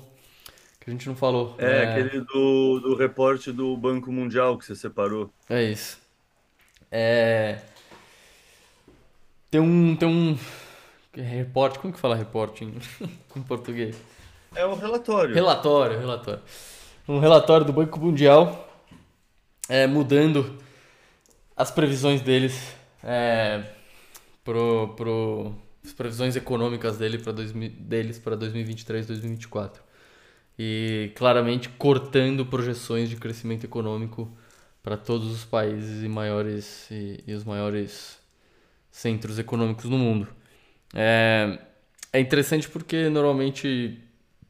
que 0.80 0.90
a 0.90 0.92
gente 0.92 1.08
não 1.08 1.16
falou. 1.16 1.54
É 1.60 1.84
É, 1.84 1.84
aquele 1.84 2.22
do, 2.22 2.80
do 2.80 2.96
reporte 2.96 3.52
do 3.52 3.78
Banco 3.78 4.12
Mundial 4.12 4.58
que 4.58 4.66
você 4.66 4.76
separou. 4.76 5.32
é 5.48 5.62
isso. 5.62 6.02
É, 6.92 7.62
tem 9.52 9.62
um, 9.62 9.96
tem 9.96 10.10
um 10.10 10.38
reporte, 11.14 11.78
como 11.78 11.94
que 11.94 12.00
fala 12.00 12.16
reporte 12.16 12.66
em, 12.66 12.74
em 13.36 13.44
português? 13.44 13.96
É 14.56 14.66
um 14.66 14.76
relatório. 14.76 15.36
Relatório, 15.36 16.00
relatório. 16.00 16.42
Um 17.08 17.18
relatório 17.18 17.66
do 17.66 17.74
Banco 17.74 18.00
Mundial 18.00 18.70
é, 19.68 19.88
mudando 19.88 20.60
as 21.58 21.72
previsões 21.72 22.22
deles 22.22 22.76
é, 23.04 23.64
pro, 24.44 24.90
pro, 24.90 25.56
as 25.84 25.94
previsões 25.94 26.36
econômicas 26.36 26.98
dele 26.98 27.18
pra 27.18 27.32
2000 27.32 27.72
deles 27.72 28.20
para 28.20 28.36
2023 28.36 29.08
2024. 29.08 29.82
E 30.60 31.12
claramente 31.16 31.70
cortando 31.70 32.46
projeções 32.46 33.10
de 33.10 33.16
crescimento 33.16 33.64
econômico 33.64 34.32
para 34.84 34.96
todos 34.96 35.32
os 35.32 35.44
países 35.44 36.04
e 36.04 36.08
maiores 36.08 36.90
e, 36.92 37.24
e 37.26 37.34
os 37.34 37.44
maiores 37.44 38.20
centros 38.92 39.40
econômicos 39.40 39.86
no 39.86 39.98
mundo. 39.98 40.28
É, 40.94 41.58
é 42.14 42.20
interessante 42.20 42.70
porque 42.70 43.10
normalmente 43.10 44.00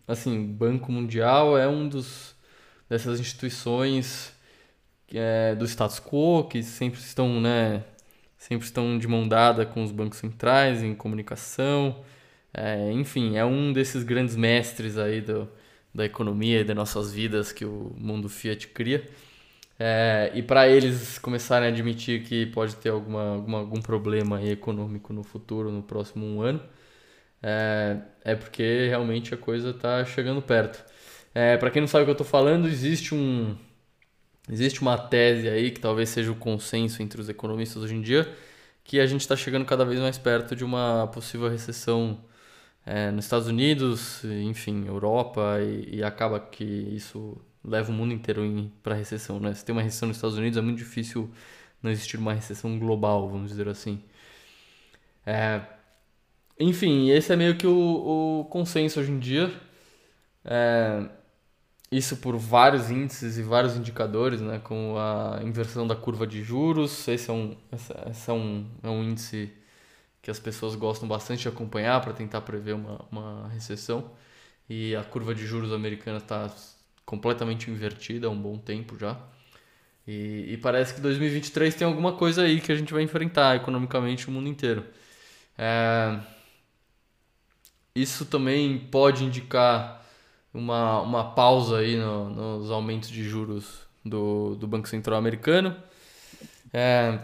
assim, 0.05 0.45
Banco 0.45 0.91
Mundial 0.91 1.57
é 1.57 1.65
um 1.65 1.87
dos 1.87 2.35
dessas 2.91 3.21
instituições 3.21 4.33
é, 5.13 5.55
do 5.55 5.63
status 5.63 5.97
quo 5.97 6.43
que 6.49 6.61
sempre 6.61 6.99
estão, 6.99 7.39
né, 7.39 7.85
sempre 8.37 8.65
estão 8.65 8.99
de 8.99 9.07
mão 9.07 9.25
dada 9.25 9.65
com 9.65 9.81
os 9.81 9.93
bancos 9.93 10.17
centrais 10.19 10.83
em 10.83 10.93
comunicação. 10.93 12.03
É, 12.53 12.91
enfim, 12.91 13.37
é 13.37 13.45
um 13.45 13.71
desses 13.71 14.03
grandes 14.03 14.35
mestres 14.35 14.97
aí 14.97 15.21
do, 15.21 15.47
da 15.95 16.03
economia 16.03 16.59
e 16.59 16.63
das 16.65 16.75
nossas 16.75 17.13
vidas 17.13 17.53
que 17.53 17.63
o 17.63 17.95
mundo 17.97 18.27
Fiat 18.27 18.67
cria. 18.67 19.07
É, 19.79 20.29
e 20.35 20.43
para 20.43 20.67
eles 20.67 21.17
começarem 21.17 21.69
a 21.69 21.71
admitir 21.71 22.23
que 22.23 22.45
pode 22.47 22.75
ter 22.75 22.89
alguma, 22.89 23.35
alguma, 23.35 23.59
algum 23.59 23.81
problema 23.81 24.43
econômico 24.43 25.13
no 25.13 25.23
futuro, 25.23 25.71
no 25.71 25.81
próximo 25.81 26.25
um 26.25 26.41
ano, 26.41 26.61
é, 27.41 27.97
é 28.25 28.35
porque 28.35 28.87
realmente 28.89 29.33
a 29.33 29.37
coisa 29.37 29.69
está 29.69 30.03
chegando 30.03 30.41
perto. 30.41 30.90
É, 31.33 31.57
para 31.57 31.71
quem 31.71 31.81
não 31.81 31.87
sabe 31.87 32.03
o 32.03 32.05
que 32.05 32.11
eu 32.11 32.13
estou 32.13 32.27
falando, 32.27 32.67
existe 32.67 33.15
um, 33.15 33.55
existe 34.49 34.81
uma 34.81 34.97
tese 34.97 35.47
aí 35.49 35.71
que 35.71 35.79
talvez 35.79 36.09
seja 36.09 36.31
o 36.31 36.35
consenso 36.35 37.01
entre 37.01 37.21
os 37.21 37.29
economistas 37.29 37.83
hoje 37.83 37.95
em 37.95 38.01
dia, 38.01 38.33
que 38.83 38.99
a 38.99 39.05
gente 39.05 39.21
está 39.21 39.35
chegando 39.35 39.65
cada 39.65 39.85
vez 39.85 39.99
mais 39.99 40.17
perto 40.17 40.55
de 40.55 40.63
uma 40.65 41.07
possível 41.13 41.49
recessão 41.49 42.19
é, 42.85 43.11
nos 43.11 43.25
Estados 43.25 43.47
Unidos, 43.47 44.23
enfim, 44.25 44.85
Europa, 44.87 45.59
e, 45.61 45.97
e 45.97 46.03
acaba 46.03 46.39
que 46.39 46.63
isso 46.63 47.37
leva 47.63 47.91
o 47.91 47.93
mundo 47.93 48.13
inteiro 48.13 48.71
para 48.83 48.95
recessão, 48.95 49.39
né? 49.39 49.53
Se 49.53 49.63
tem 49.63 49.73
uma 49.73 49.81
recessão 49.83 50.07
nos 50.07 50.17
Estados 50.17 50.37
Unidos, 50.37 50.57
é 50.57 50.61
muito 50.61 50.79
difícil 50.79 51.31
não 51.81 51.91
existir 51.91 52.17
uma 52.17 52.33
recessão 52.33 52.77
global, 52.79 53.29
vamos 53.29 53.51
dizer 53.51 53.67
assim. 53.69 54.03
É, 55.25 55.61
enfim, 56.59 57.09
esse 57.09 57.31
é 57.33 57.35
meio 57.35 57.57
que 57.57 57.67
o, 57.67 58.41
o 58.41 58.45
consenso 58.45 58.99
hoje 58.99 59.11
em 59.11 59.19
dia. 59.19 59.51
É, 60.45 61.09
isso 61.91 62.17
por 62.17 62.37
vários 62.37 62.89
índices 62.89 63.37
e 63.37 63.43
vários 63.43 63.75
indicadores, 63.75 64.39
né? 64.41 64.59
Como 64.63 64.97
a 64.97 65.41
inversão 65.43 65.85
da 65.85 65.95
curva 65.95 66.25
de 66.25 66.41
juros. 66.41 67.07
Esse 67.07 67.29
é 67.29 67.33
um, 67.33 67.57
esse 68.09 68.29
é 68.29 68.33
um, 68.33 68.65
é 68.81 68.89
um 68.89 69.03
índice 69.03 69.51
que 70.21 70.31
as 70.31 70.39
pessoas 70.39 70.75
gostam 70.75 71.07
bastante 71.07 71.41
de 71.41 71.47
acompanhar 71.49 71.99
para 72.01 72.13
tentar 72.13 72.41
prever 72.41 72.73
uma, 72.75 73.05
uma 73.11 73.49
recessão. 73.49 74.11
E 74.69 74.95
a 74.95 75.03
curva 75.03 75.35
de 75.35 75.45
juros 75.45 75.73
americana 75.73 76.19
está 76.19 76.49
completamente 77.05 77.69
invertida 77.69 78.27
há 78.27 78.29
um 78.29 78.41
bom 78.41 78.57
tempo 78.57 78.97
já. 78.97 79.17
E, 80.07 80.53
e 80.53 80.57
parece 80.57 80.93
que 80.93 81.01
2023 81.01 81.75
tem 81.75 81.85
alguma 81.85 82.13
coisa 82.13 82.43
aí 82.43 82.61
que 82.61 82.71
a 82.71 82.75
gente 82.75 82.93
vai 82.93 83.03
enfrentar 83.03 83.55
economicamente 83.57 84.27
o 84.29 84.31
mundo 84.31 84.47
inteiro. 84.47 84.85
É, 85.57 86.19
isso 87.95 88.25
também 88.25 88.79
pode 88.79 89.23
indicar 89.25 90.00
uma, 90.53 91.01
uma 91.01 91.31
pausa 91.35 91.79
aí 91.79 91.97
no- 91.97 92.29
nos 92.59 92.71
aumentos 92.71 93.09
de 93.09 93.23
juros 93.23 93.87
do, 94.05 94.55
do 94.55 94.67
Banco 94.67 94.87
Central 94.87 95.17
americano. 95.17 95.75
É, 96.73 97.19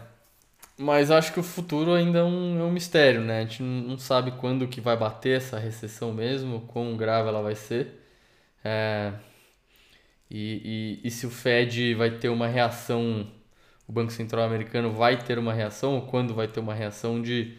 mas 0.77 1.11
acho 1.11 1.33
que 1.33 1.39
o 1.39 1.43
futuro 1.43 1.93
ainda 1.93 2.19
é 2.19 2.23
um, 2.23 2.59
é 2.59 2.63
um 2.63 2.71
mistério, 2.71 3.21
né? 3.21 3.39
A 3.39 3.41
gente 3.43 3.63
não 3.63 3.97
sabe 3.97 4.31
quando 4.33 4.67
que 4.67 4.81
vai 4.81 4.97
bater 4.97 5.37
essa 5.37 5.59
recessão 5.59 6.13
mesmo, 6.13 6.61
quão 6.67 6.97
grave 6.97 7.29
ela 7.29 7.41
vai 7.41 7.55
ser. 7.55 8.01
É, 8.63 9.13
e, 10.29 10.99
e, 11.03 11.07
e 11.07 11.11
se 11.11 11.25
o 11.25 11.29
Fed 11.29 11.93
vai 11.95 12.11
ter 12.11 12.29
uma 12.29 12.47
reação, 12.47 13.27
o 13.87 13.91
Banco 13.91 14.11
Central 14.11 14.43
americano 14.45 14.91
vai 14.91 15.17
ter 15.23 15.39
uma 15.39 15.53
reação, 15.53 15.95
ou 15.95 16.01
quando 16.07 16.33
vai 16.35 16.47
ter 16.47 16.59
uma 16.59 16.73
reação 16.73 17.21
de 17.21 17.57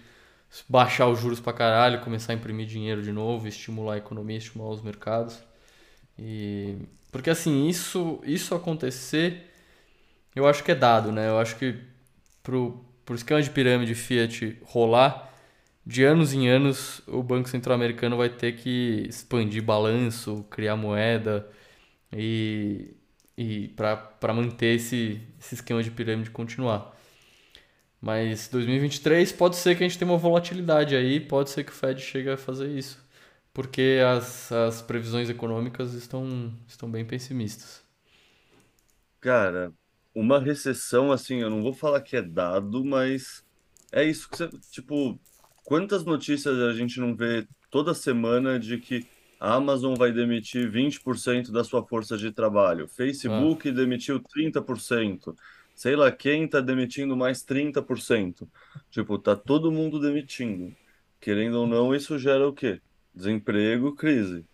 baixar 0.69 1.09
os 1.09 1.21
juros 1.21 1.41
pra 1.41 1.53
caralho, 1.55 2.03
começar 2.03 2.33
a 2.35 2.37
imprimir 2.37 2.66
dinheiro 2.66 3.03
de 3.03 3.12
novo, 3.12 3.49
estimular 3.49 3.95
a 3.95 3.99
economia, 3.99 4.39
estimular 4.39 4.73
os 4.75 4.83
mercados. 4.83 5.43
E, 6.19 6.77
Porque 7.12 7.31
assim, 7.31 7.69
isso, 7.69 8.21
isso 8.25 8.55
acontecer, 8.55 9.45
eu 10.35 10.47
acho 10.47 10.64
que 10.64 10.73
é 10.73 10.75
dado, 10.75 11.12
né? 11.12 11.29
Eu 11.29 11.39
acho 11.39 11.57
que 11.57 11.77
pro, 12.43 12.85
pro 13.05 13.14
esquema 13.14 13.43
de 13.43 13.51
pirâmide 13.51 13.95
Fiat 13.95 14.59
rolar, 14.64 15.33
de 15.87 16.05
anos 16.05 16.35
em 16.35 16.49
anos 16.49 17.01
o 17.07 17.23
Banco 17.23 17.49
Central 17.49 17.75
Americano 17.77 18.16
vai 18.16 18.29
ter 18.29 18.53
que 18.57 19.07
expandir 19.09 19.62
balanço, 19.62 20.45
criar 20.51 20.77
moeda 20.77 21.49
e, 22.12 22.95
e 23.37 23.69
para 23.69 24.35
manter 24.35 24.77
esse, 24.77 25.21
esse 25.41 25.55
esquema 25.57 25.83
de 25.83 25.91
pirâmide 25.91 26.31
continuar. 26.31 26.95
Mas 28.01 28.49
2023 28.49 29.33
pode 29.33 29.57
ser 29.57 29.77
que 29.77 29.85
a 29.85 29.89
gente 29.89 29.99
tenha 29.99 30.11
uma 30.11 30.19
volatilidade 30.19 30.95
aí, 30.95 31.19
pode 31.21 31.51
ser 31.51 31.64
que 31.64 31.73
o 31.73 31.75
Fed 31.75 32.01
chegue 32.01 32.31
a 32.31 32.37
fazer 32.37 32.69
isso, 32.69 33.05
porque 33.59 33.98
as, 34.06 34.52
as 34.52 34.80
previsões 34.80 35.28
econômicas 35.28 35.92
estão, 35.92 36.56
estão 36.68 36.88
bem 36.88 37.04
pessimistas. 37.04 37.84
Cara, 39.20 39.74
uma 40.14 40.38
recessão, 40.40 41.11
assim, 41.11 41.40
eu 41.40 41.50
não 41.50 41.62
vou 41.62 41.72
falar 41.74 42.00
que 42.02 42.16
é 42.16 42.22
dado, 42.22 42.84
mas 42.84 43.44
é 43.92 44.04
isso 44.04 44.28
que 44.30 44.36
você, 44.36 44.48
tipo, 44.70 45.20
quantas 45.64 46.04
notícias 46.04 46.56
a 46.61 46.72
gente 46.72 47.00
não 47.00 47.16
vê 47.16 47.46
toda 47.70 47.94
semana 47.94 48.59
de 48.61 48.78
que 48.78 49.09
a 49.40 49.54
Amazon 49.54 49.96
vai 49.96 50.12
demitir 50.12 50.70
20% 50.70 51.50
da 51.52 51.64
sua 51.64 51.84
força 51.86 52.16
de 52.16 52.30
trabalho, 52.32 52.86
Ah, 53.24 53.50
Facebook 53.50 53.70
demitiu 53.72 54.20
30%, 54.20 55.36
sei 55.74 55.96
lá 55.96 56.11
quem 56.12 56.44
está 56.44 56.61
demitindo 56.61 57.16
mais 57.16 57.42
30%. 57.44 58.48
Tipo, 58.90 59.18
tá 59.18 59.34
todo 59.36 59.72
mundo 59.72 60.00
demitindo. 60.00 60.76
Querendo 61.20 61.56
ou 61.61 61.66
não, 61.66 61.94
isso 61.94 62.18
gera 62.18 62.48
o 62.48 62.52
quê? 62.52 62.80
Desemprego, 63.19 63.95
crise. 63.95 64.45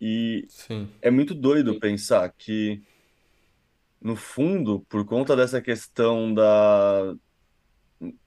E 0.00 0.46
sim, 0.48 0.88
é 1.02 1.10
muito 1.10 1.34
doido 1.34 1.78
pensar 1.80 2.32
que, 2.32 2.82
no 4.00 4.16
fundo, 4.16 4.80
por 4.88 5.04
conta 5.04 5.34
dessa 5.36 5.60
questão 5.60 6.32
da. 6.32 7.14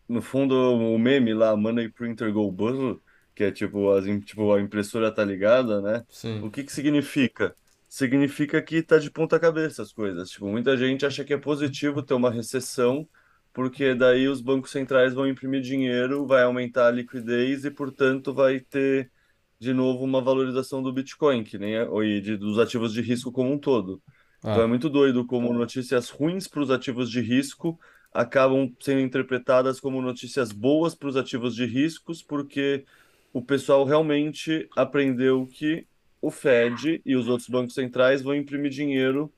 No 0.08 0.22
fundo, 0.22 0.56
o 0.56 0.98
meme 0.98 1.34
lá, 1.34 1.56
Money 1.56 1.90
Printer 1.90 2.34
Go 2.34 2.52
Buzz, 2.52 3.00
que 3.36 3.44
é 3.44 3.52
tipo, 3.52 3.92
as, 3.92 4.06
tipo, 4.26 4.52
a 4.54 4.60
impressora 4.60 5.14
tá 5.14 5.24
ligada, 5.24 5.82
né? 5.82 6.06
sim. 6.10 6.40
O 6.44 6.50
que 6.52 6.64
que 6.64 6.72
significa? 6.72 7.56
Significa 7.88 8.62
que 8.62 8.82
tá 8.84 8.98
de 8.98 9.12
ponta 9.12 9.40
cabeça 9.40 9.82
as 9.84 9.94
coisas. 9.94 10.30
Tipo, 10.32 10.48
muita 10.48 10.76
gente 10.76 11.06
acha 11.06 11.24
que 11.24 11.34
é 11.34 11.38
positivo 11.38 12.04
ter 12.04 12.16
uma 12.16 12.32
recessão, 12.32 13.08
porque 13.54 13.94
daí 13.96 14.28
os 14.28 14.42
bancos 14.42 14.72
centrais 14.72 15.14
vão 15.14 15.28
imprimir 15.28 15.62
dinheiro, 15.62 16.26
vai 16.26 16.44
aumentar 16.44 16.88
a 16.88 16.92
liquidez 16.92 17.66
e, 17.66 17.72
portanto, 17.72 18.34
vai 18.34 18.60
ter 18.60 19.12
de 19.60 19.74
novo 19.74 20.04
uma 20.04 20.22
valorização 20.22 20.82
do 20.84 20.94
Bitcoin, 20.94 21.44
que 21.44 21.58
nem 21.58 21.76
é, 21.76 21.84
e 22.04 22.22
de, 22.22 22.38
dos 22.38 22.58
ativos 22.60 22.94
de 22.94 23.02
risco 23.02 23.32
como 23.32 23.52
um 23.52 23.60
todo. 23.60 24.02
Então 24.50 24.62
é 24.64 24.68
Ah, 24.68 24.68
muito 24.68 24.90
doido 24.90 25.26
como 25.26 25.54
notícias 25.54 26.10
ruins 26.10 26.48
para 26.48 26.62
os 26.62 26.72
ativos 26.72 27.10
de 27.12 27.22
risco 27.22 27.80
acabam 28.12 28.74
sendo 28.80 29.02
interpretadas 29.02 29.80
como 29.80 30.02
notícias 30.02 30.52
boas 30.52 30.96
para 30.96 31.10
os 31.10 31.16
ativos 31.18 31.54
de 31.56 31.66
riscos, 31.66 32.24
porque 32.24 32.86
o 33.34 33.42
pessoal 33.44 33.86
realmente 33.86 34.68
aprendeu 34.76 35.46
que 35.48 35.88
o 36.22 36.32
Fed 36.32 37.02
e 37.06 37.16
os 37.16 37.28
outros 37.28 37.48
bancos 37.50 37.76
centrais 37.76 38.22
vão 38.22 38.36
imprimir 38.36 38.72
dinheiro 38.72 39.32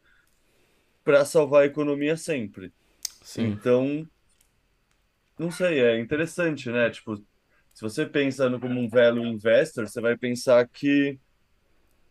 para 1.04 1.26
salvar 1.26 1.64
a 1.64 1.66
economia 1.66 2.16
sempre. 2.18 2.74
sim. 3.24 3.62
Então, 3.62 4.08
não 5.38 5.52
sei, 5.52 5.80
é 5.82 6.00
interessante, 6.00 6.70
né? 6.70 6.90
Tipo, 6.90 7.24
se 7.82 7.84
você 7.84 8.06
pensa 8.06 8.48
no, 8.48 8.60
como 8.60 8.80
um 8.80 8.88
value 8.88 9.26
investor, 9.26 9.88
você 9.88 10.00
vai 10.00 10.16
pensar 10.16 10.68
que 10.68 11.18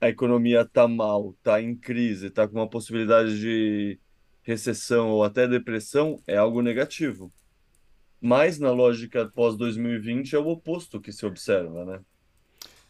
a 0.01 0.09
economia 0.09 0.65
tá 0.65 0.89
mal, 0.89 1.33
tá 1.45 1.63
em 1.63 1.77
crise, 1.77 2.29
tá 2.29 2.49
com 2.49 2.57
uma 2.57 2.69
possibilidade 2.69 3.39
de 3.39 3.97
recessão 4.43 5.11
ou 5.11 5.23
até 5.23 5.47
depressão, 5.47 6.21
é 6.27 6.37
algo 6.37 6.61
negativo. 6.61 7.33
Mas 8.21 8.59
na 8.59 8.73
lógica 8.73 9.29
pós 9.29 9.57
2020 9.57 10.35
é 10.35 10.41
o 10.41 10.49
oposto 10.49 11.01
que 11.01 11.13
se 11.13 11.25
observa, 11.25 11.85
né? 11.85 12.01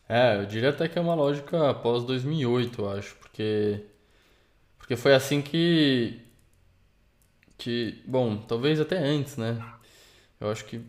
É, 0.09 0.37
eu 0.39 0.47
diria 0.47 0.71
até 0.71 0.89
que 0.89 0.99
é 0.99 1.03
uma 1.03 1.15
lógica 1.15 1.75
pós 1.75 2.03
2008, 2.05 2.81
eu 2.81 2.91
acho, 2.91 3.15
porque 3.17 3.85
porque 4.79 4.97
foi 4.97 5.13
assim 5.15 5.43
que 5.43 6.19
que, 7.59 8.03
bom, 8.07 8.39
talvez 8.39 8.81
até 8.81 8.97
antes, 8.97 9.37
né? 9.37 9.63
Eu 10.41 10.51
acho 10.51 10.65
que 10.65 10.83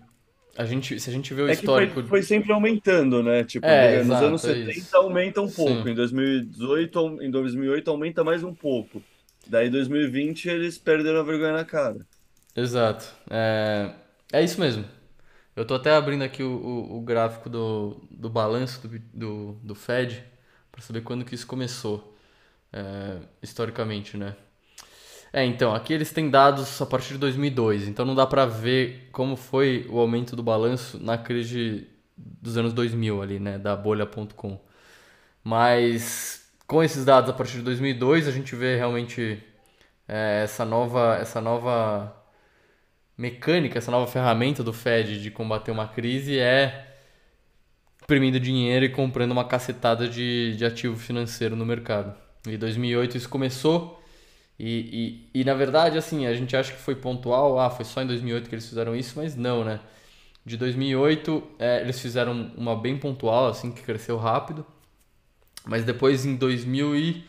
a 0.57 0.65
gente, 0.65 0.99
se 0.99 1.09
a 1.09 1.13
gente 1.13 1.33
vê 1.33 1.41
o 1.41 1.47
É 1.47 1.55
que 1.55 1.67
foi, 1.67 1.87
histórico, 1.87 2.01
foi 2.07 2.21
sempre 2.23 2.51
aumentando, 2.51 3.23
né? 3.23 3.43
Tipo, 3.43 3.89
é, 3.89 4.03
nos 4.03 4.21
anos 4.21 4.43
exato, 4.43 4.47
é 4.47 4.57
70 4.59 4.59
isso. 4.59 4.97
aumenta 4.97 5.41
um 5.41 5.51
Sim, 5.51 5.87
pouco, 5.89 5.89
em 5.89 5.95
2018, 5.95 6.99
au- 6.99 7.21
em 7.21 7.31
2008 7.31 7.89
aumenta 7.89 8.23
mais 8.23 8.43
um 8.43 8.53
pouco. 8.55 9.03
Daí 9.45 9.69
2020 9.69 10.47
eles 10.49 10.77
perderam 10.77 11.19
a 11.19 11.23
vergonha 11.23 11.53
na 11.53 11.65
cara. 11.65 12.05
exato. 12.55 13.05
É, 13.29 13.93
é 14.33 14.43
isso 14.43 14.59
mesmo. 14.59 14.85
Eu 15.55 15.65
tô 15.65 15.75
até 15.75 15.91
abrindo 15.95 16.23
aqui 16.23 16.43
o, 16.43 16.51
o, 16.51 16.97
o 16.99 17.01
gráfico 17.01 17.49
do, 17.49 18.01
do 18.11 18.29
balanço 18.29 18.87
do, 18.87 18.99
do, 18.99 19.53
do 19.63 19.75
Fed 19.75 20.23
para 20.71 20.81
saber 20.81 21.01
quando 21.03 21.25
que 21.25 21.35
isso 21.35 21.47
começou, 21.47 22.17
é, 22.73 23.21
historicamente, 23.43 24.17
né? 24.17 24.35
É, 25.33 25.45
então, 25.45 25.73
aqui 25.73 25.93
eles 25.93 26.11
têm 26.11 26.29
dados 26.29 26.81
a 26.81 26.85
partir 26.85 27.13
de 27.13 27.19
2002, 27.19 27.87
então 27.87 28.05
não 28.05 28.13
dá 28.13 28.27
pra 28.27 28.45
ver 28.45 29.09
como 29.13 29.37
foi 29.37 29.87
o 29.89 29.97
aumento 29.99 30.35
do 30.35 30.43
balanço 30.43 31.01
na 31.01 31.17
crise 31.17 31.87
dos 32.17 32.57
anos 32.57 32.73
2000 32.73 33.21
ali, 33.21 33.39
né, 33.39 33.57
da 33.57 33.75
bolha.com. 33.75 34.59
Mas 35.43 36.51
com 36.67 36.83
esses 36.83 37.05
dados 37.05 37.29
a 37.29 37.33
partir 37.33 37.57
de 37.57 37.63
2002, 37.63 38.27
a 38.27 38.31
gente 38.31 38.55
vê 38.55 38.75
realmente 38.77 39.41
é, 40.07 40.41
essa 40.43 40.65
nova, 40.65 41.17
essa 41.19 41.39
nova 41.39 42.15
mecânica, 43.17 43.77
essa 43.77 43.91
nova 43.91 44.11
ferramenta 44.11 44.63
do 44.63 44.73
Fed 44.73 45.21
de 45.21 45.31
combater 45.31 45.71
uma 45.71 45.87
crise 45.87 46.39
é 46.39 46.87
imprimindo 48.03 48.39
dinheiro 48.39 48.83
e 48.85 48.89
comprando 48.89 49.31
uma 49.31 49.45
cacetada 49.45 50.07
de, 50.07 50.55
de 50.57 50.65
ativo 50.65 50.97
financeiro 50.97 51.55
no 51.55 51.65
mercado. 51.65 52.13
Em 52.47 52.57
2008 52.57 53.17
isso 53.17 53.29
começou 53.29 54.00
e, 54.63 55.25
e, 55.33 55.41
e 55.41 55.43
na 55.43 55.55
verdade 55.55 55.97
assim 55.97 56.27
a 56.27 56.35
gente 56.35 56.55
acha 56.55 56.71
que 56.71 56.79
foi 56.79 56.93
pontual, 56.93 57.57
ah, 57.59 57.71
foi 57.71 57.83
só 57.83 58.03
em 58.03 58.05
2008 58.05 58.47
que 58.47 58.53
eles 58.53 58.69
fizeram 58.69 58.95
isso, 58.95 59.13
mas 59.15 59.35
não, 59.35 59.63
né? 59.65 59.79
De 60.45 60.55
2008 60.55 61.43
é, 61.57 61.81
eles 61.81 61.99
fizeram 61.99 62.51
uma 62.55 62.75
bem 62.75 62.95
pontual, 62.95 63.47
assim, 63.47 63.71
que 63.71 63.81
cresceu 63.81 64.17
rápido, 64.17 64.63
mas 65.65 65.83
depois 65.83 66.25
em 66.25 66.35
2000 66.35 66.95
e 66.95 67.25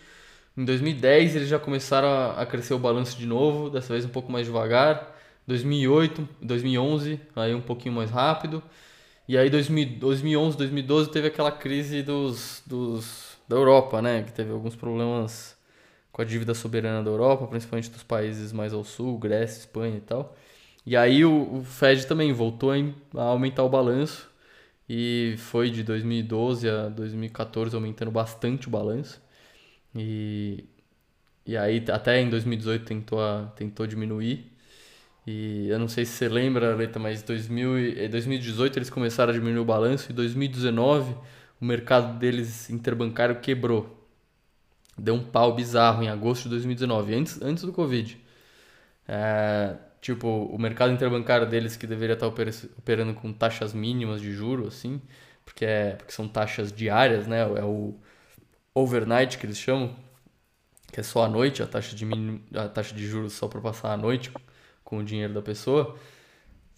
em 0.56 0.64
2010 0.64 1.36
eles 1.36 1.48
já 1.48 1.58
começaram 1.58 2.08
a, 2.08 2.42
a 2.42 2.46
crescer 2.46 2.74
o 2.74 2.78
balanço 2.78 3.16
de 3.18 3.26
novo, 3.26 3.70
dessa 3.70 3.94
vez 3.94 4.04
um 4.04 4.10
pouco 4.10 4.30
mais 4.30 4.46
devagar. 4.46 5.10
2008, 5.46 6.28
2011, 6.42 7.20
aí 7.34 7.54
um 7.54 7.60
pouquinho 7.62 7.94
mais 7.94 8.10
rápido. 8.10 8.62
E 9.26 9.38
aí 9.38 9.48
2000, 9.50 9.98
2011, 9.98 10.56
2012 10.58 11.10
teve 11.10 11.28
aquela 11.28 11.50
crise 11.52 12.02
dos, 12.02 12.62
dos 12.66 13.38
da 13.48 13.56
Europa, 13.56 14.02
né, 14.02 14.22
que 14.22 14.32
teve 14.32 14.50
alguns 14.52 14.76
problemas 14.76 15.56
com 16.12 16.22
a 16.22 16.24
dívida 16.24 16.54
soberana 16.54 17.02
da 17.02 17.10
Europa, 17.10 17.46
principalmente 17.46 17.90
dos 17.90 18.02
países 18.02 18.52
mais 18.52 18.72
ao 18.72 18.84
sul, 18.84 19.18
Grécia, 19.18 19.60
Espanha 19.60 19.96
e 19.98 20.00
tal. 20.00 20.36
E 20.86 20.96
aí 20.96 21.24
o, 21.24 21.58
o 21.58 21.64
Fed 21.64 22.06
também 22.06 22.32
voltou 22.32 22.70
a, 22.72 22.78
em- 22.78 22.94
aumentar 23.14 23.62
o 23.64 23.68
balanço 23.68 24.30
e 24.88 25.36
foi 25.38 25.70
de 25.70 25.82
2012 25.84 26.68
a 26.68 26.88
2014 26.88 27.74
aumentando 27.76 28.10
bastante 28.10 28.68
o 28.68 28.70
balanço. 28.70 29.22
E, 29.94 30.64
e 31.46 31.56
aí 31.56 31.84
até 31.90 32.20
em 32.20 32.30
2018 32.30 32.84
tentou, 32.86 33.20
a- 33.22 33.52
tentou 33.56 33.86
diminuir. 33.86 34.52
E 35.26 35.68
eu 35.68 35.78
não 35.78 35.88
sei 35.88 36.04
se 36.04 36.12
você 36.14 36.28
lembra, 36.28 36.74
Leta, 36.76 36.98
mas 36.98 37.22
2000, 37.22 37.78
e- 37.78 38.04
eh, 38.06 38.08
2018 38.08 38.78
eles 38.78 38.90
começaram 38.90 39.32
a 39.32 39.34
diminuir 39.34 39.60
o 39.60 39.64
balanço 39.64 40.10
e 40.10 40.14
2019 40.14 41.14
o 41.60 41.64
mercado 41.64 42.18
deles 42.18 42.70
interbancário 42.70 43.40
quebrou. 43.40 44.01
Deu 44.98 45.14
um 45.14 45.24
pau 45.24 45.54
bizarro 45.54 46.02
em 46.02 46.08
agosto 46.08 46.44
de 46.44 46.50
2019, 46.50 47.14
antes, 47.14 47.40
antes 47.42 47.64
do 47.64 47.72
Covid. 47.72 48.20
É, 49.08 49.76
tipo, 50.00 50.28
o 50.28 50.58
mercado 50.58 50.92
interbancário 50.92 51.46
deles 51.48 51.76
que 51.76 51.86
deveria 51.86 52.14
estar 52.14 52.26
opera- 52.26 52.50
operando 52.78 53.14
com 53.14 53.32
taxas 53.32 53.74
mínimas 53.74 54.20
de 54.20 54.32
juro, 54.32 54.68
assim, 54.68 55.00
porque, 55.44 55.64
é, 55.64 55.92
porque 55.96 56.12
são 56.12 56.28
taxas 56.28 56.72
diárias, 56.72 57.26
né? 57.26 57.40
É 57.42 57.64
o 57.64 57.94
overnight 58.74 59.38
que 59.38 59.46
eles 59.46 59.58
chamam, 59.58 59.96
que 60.92 61.00
é 61.00 61.02
só 61.02 61.24
à 61.24 61.28
noite, 61.28 61.62
a 61.62 61.66
taxa 61.66 61.96
de, 61.96 62.04
mínimo, 62.04 62.40
a 62.54 62.68
taxa 62.68 62.94
de 62.94 63.06
juros 63.06 63.32
só 63.32 63.48
para 63.48 63.60
passar 63.60 63.92
a 63.92 63.96
noite 63.96 64.32
com 64.84 64.98
o 64.98 65.04
dinheiro 65.04 65.32
da 65.32 65.42
pessoa. 65.42 65.96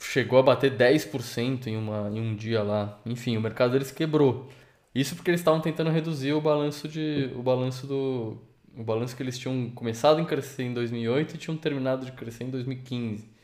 Chegou 0.00 0.38
a 0.38 0.42
bater 0.42 0.70
10% 0.72 1.68
em, 1.68 1.76
uma, 1.76 2.10
em 2.10 2.20
um 2.20 2.36
dia 2.36 2.62
lá. 2.62 3.00
Enfim, 3.06 3.36
o 3.36 3.40
mercado 3.40 3.72
deles 3.72 3.90
quebrou. 3.92 4.50
Isso 4.94 5.16
porque 5.16 5.30
eles 5.30 5.40
estavam 5.40 5.60
tentando 5.60 5.90
reduzir 5.90 6.32
o 6.32 6.40
balanço 6.40 6.88
de 6.88 7.30
o 7.36 7.42
balanço 7.42 7.86
do 7.86 8.38
o 8.76 8.82
balanço 8.82 9.16
que 9.16 9.22
eles 9.22 9.38
tinham 9.38 9.70
começado 9.70 10.20
a 10.20 10.24
crescer 10.24 10.64
em 10.64 10.74
2008 10.74 11.34
e 11.34 11.38
tinham 11.38 11.56
terminado 11.56 12.04
de 12.06 12.12
crescer 12.12 12.44
em 12.44 12.50
2015. 12.50 13.22
E 13.22 13.26
quinze. 13.26 13.34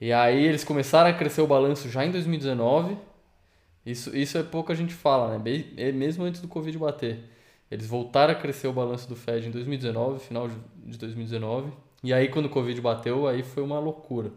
E 0.00 0.12
aí 0.12 0.44
eles 0.44 0.64
começaram 0.64 1.10
a 1.10 1.12
crescer 1.12 1.40
o 1.40 1.46
balanço 1.46 1.88
já 1.88 2.04
em 2.04 2.10
2019. 2.10 2.96
Isso, 3.84 4.16
isso 4.16 4.38
é 4.38 4.42
pouco 4.42 4.72
a 4.72 4.74
gente 4.74 4.94
fala, 4.94 5.30
né? 5.32 5.38
Bem- 5.38 5.72
é 5.76 5.92
mesmo 5.92 6.24
antes 6.24 6.40
do 6.40 6.48
Covid 6.48 6.76
bater. 6.78 7.20
Eles 7.70 7.86
voltaram 7.86 8.32
a 8.32 8.36
crescer 8.36 8.68
o 8.68 8.72
balanço 8.72 9.08
do 9.08 9.16
Fed 9.16 9.48
em 9.48 9.50
2019, 9.50 10.20
final 10.20 10.48
de 10.48 10.98
2019. 10.98 11.72
E 12.02 12.12
aí 12.12 12.28
quando 12.28 12.46
o 12.46 12.50
Covid 12.50 12.80
bateu, 12.80 13.26
aí 13.28 13.42
foi 13.42 13.62
uma 13.62 13.78
loucura. 13.78 14.32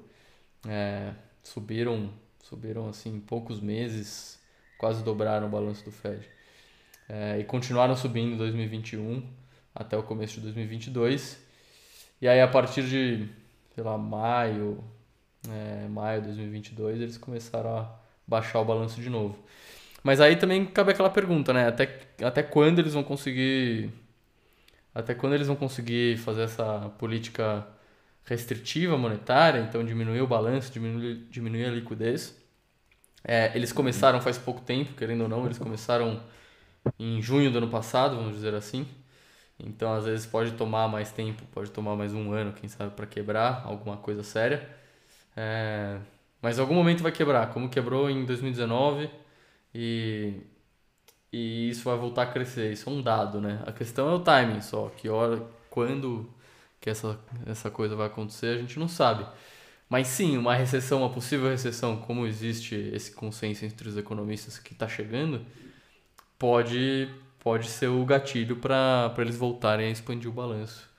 É, 0.68 1.14
subiram, 1.43 2.10
subiram 2.43 2.89
assim 2.89 3.16
em 3.16 3.20
poucos 3.20 3.60
meses, 3.62 4.38
quase 4.80 5.03
dobraram 5.03 5.45
o 5.45 5.49
balanço 5.49 5.84
do 5.86 5.91
Fed. 5.91 6.27
É, 7.07 7.38
e 7.38 7.43
continuaram 7.43 7.95
subindo 7.95 8.34
em 8.34 8.38
2021 8.38 9.21
até 9.75 9.97
o 9.97 10.01
começo 10.01 10.36
de 10.36 10.41
2022. 10.41 11.38
E 12.21 12.27
aí 12.27 12.41
a 12.41 12.47
partir 12.47 12.84
de, 12.84 13.27
sei 13.75 13.84
lá, 13.84 13.97
maio, 13.97 14.84
é, 15.47 15.88
maio 15.89 16.21
de 16.21 16.27
2022, 16.27 17.01
eles 17.01 17.17
começaram 17.17 17.77
a 17.77 17.99
baixar 18.25 18.61
o 18.61 18.65
balanço 18.65 19.01
de 19.01 19.09
novo. 19.09 19.38
Mas 20.01 20.21
aí 20.21 20.38
também 20.38 20.65
cabe 20.65 20.91
aquela 20.91 21.09
pergunta, 21.09 21.51
né? 21.51 21.67
Até, 21.67 21.99
até 22.23 22.41
quando 22.41 22.80
eles 22.80 22.93
vão 22.93 23.03
conseguir. 23.03 23.91
Até 24.95 25.13
quando 25.13 25.34
eles 25.34 25.47
vão 25.47 25.55
conseguir 25.55 26.17
fazer 26.17 26.43
essa 26.43 26.89
política 26.97 27.67
restritiva 28.25 28.97
monetária, 28.97 29.59
então 29.59 29.84
diminuir 29.84 30.21
o 30.21 30.27
balanço, 30.27 30.71
diminuir, 30.71 31.27
diminuir 31.30 31.65
a 31.65 31.71
liquidez. 31.71 32.38
É, 33.24 33.51
eles 33.55 33.72
começaram 33.72 34.22
faz 34.22 34.38
pouco 34.38 34.61
tempo, 34.61 34.93
querendo 34.93 35.22
ou 35.24 35.30
não, 35.30 35.45
eles 35.45 35.57
começaram 35.57 36.22
em 36.99 37.22
junho 37.22 37.51
do 37.51 37.57
ano 37.59 37.70
passado, 37.70 38.15
vamos 38.17 38.36
dizer 38.36 38.53
assim. 38.55 38.88
Então, 39.59 39.93
às 39.93 40.05
vezes 40.05 40.26
pode 40.26 40.53
tomar 40.53 40.88
mais 40.88 41.11
tempo, 41.11 41.43
pode 41.53 41.72
tomar 41.72 41.95
mais 41.95 42.13
um 42.13 42.32
ano, 42.34 42.53
quem 42.53 42.70
sabe, 42.70 42.95
para 42.95 43.05
quebrar 43.07 43.63
alguma 43.65 43.97
coisa 43.97 44.24
séria. 44.24 44.70
É, 45.36 45.99
mas 46.41 46.59
algum 46.59 46.76
momento 46.76 47.03
vai 47.03 47.11
quebrar, 47.11 47.53
como 47.53 47.70
quebrou 47.70 48.09
em 48.09 48.26
2019 48.26 49.09
e, 49.76 50.36
e 51.32 51.70
isso 51.70 51.84
vai 51.86 51.97
voltar 51.97 52.24
a 52.24 52.28
crescer. 52.28 52.72
Isso 52.74 52.89
é 52.89 52.93
um 52.93 53.01
dado, 53.01 53.39
né? 53.41 53.63
A 53.65 53.72
questão 53.72 54.09
é 54.09 54.13
o 54.15 54.20
timing 54.20 54.61
só, 54.61 54.89
que 54.89 55.09
hora, 55.09 55.41
quando 55.70 56.30
que 56.82 56.89
essa, 56.89 57.20
essa 57.45 57.70
coisa 57.72 57.95
vai 57.95 58.07
acontecer, 58.07 58.57
a 58.57 58.61
gente 58.61 58.80
não 58.80 58.88
sabe. 58.88 59.26
Mas 59.89 60.07
sim, 60.07 60.37
uma 60.37 60.53
recessão, 60.55 60.99
uma 60.99 61.11
possível 61.11 61.49
recessão, 61.49 61.99
como 62.01 62.25
existe 62.27 62.75
esse 62.93 63.11
consenso 63.11 63.65
entre 63.65 63.89
os 63.89 63.97
economistas 63.97 64.59
que 64.59 64.73
está 64.73 64.87
chegando, 64.87 65.43
pode, 66.39 67.09
pode 67.39 67.69
ser 67.69 67.87
o 67.87 68.05
gatilho 68.05 68.57
para 68.57 69.13
eles 69.19 69.37
voltarem 69.37 69.87
a 69.87 69.91
expandir 69.91 70.29
o 70.29 70.33
balanço 70.33 70.89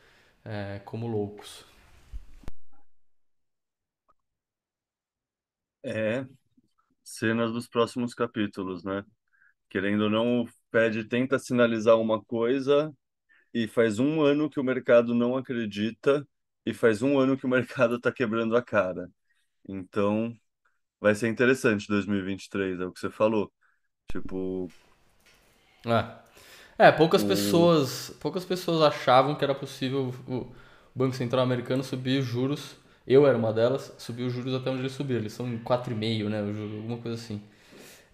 é, 0.44 0.80
como 0.84 1.06
loucos. 1.08 1.64
É, 5.84 6.26
cenas 7.04 7.52
dos 7.52 7.68
próximos 7.68 8.14
capítulos, 8.14 8.84
né? 8.84 9.04
Querendo 9.70 10.04
ou 10.04 10.10
não, 10.10 10.42
o 10.44 10.48
Fed 10.72 11.04
tenta 11.08 11.38
sinalizar 11.38 11.98
uma 11.98 12.22
coisa 12.24 12.94
e 13.54 13.68
faz 13.68 13.98
um 14.00 14.22
ano 14.22 14.50
que 14.50 14.60
o 14.60 14.64
mercado 14.64 15.14
não 15.14 15.36
acredita 15.36 16.26
e 16.66 16.74
faz 16.74 17.02
um 17.02 17.18
ano 17.18 17.36
que 17.38 17.46
o 17.46 17.48
mercado 17.50 17.96
está 17.96 18.12
quebrando 18.12 18.56
a 18.56 18.62
cara. 18.62 19.10
Então, 19.68 20.36
vai 21.00 21.14
ser 21.14 21.28
interessante 21.28 21.88
2023, 21.88 22.80
é 22.80 22.86
o 22.86 22.92
que 22.92 23.00
você 23.00 23.10
falou. 23.10 23.52
Tipo, 24.10 24.68
É, 26.78 26.86
é 26.88 26.92
poucas 26.92 27.22
pessoas, 27.24 28.10
poucas 28.20 28.44
pessoas 28.44 28.82
achavam 28.82 29.34
que 29.34 29.44
era 29.44 29.54
possível 29.54 30.14
o 30.28 30.46
Banco 30.94 31.14
Central 31.14 31.42
americano 31.42 31.82
subir 31.84 32.20
os 32.20 32.26
juros. 32.26 32.76
Eu 33.06 33.26
era 33.26 33.36
uma 33.36 33.52
delas, 33.52 33.92
subir 33.98 34.24
os 34.24 34.32
juros 34.32 34.54
até 34.54 34.70
onde 34.70 34.82
eles 34.82 34.92
subiram. 34.92 35.20
Eles 35.20 35.32
são 35.32 35.48
em 35.48 35.58
4,5, 35.58 36.28
né, 36.28 36.42
o 36.42 36.52
juro, 36.54 36.76
alguma 36.76 36.98
coisa 36.98 37.16
assim. 37.20 37.42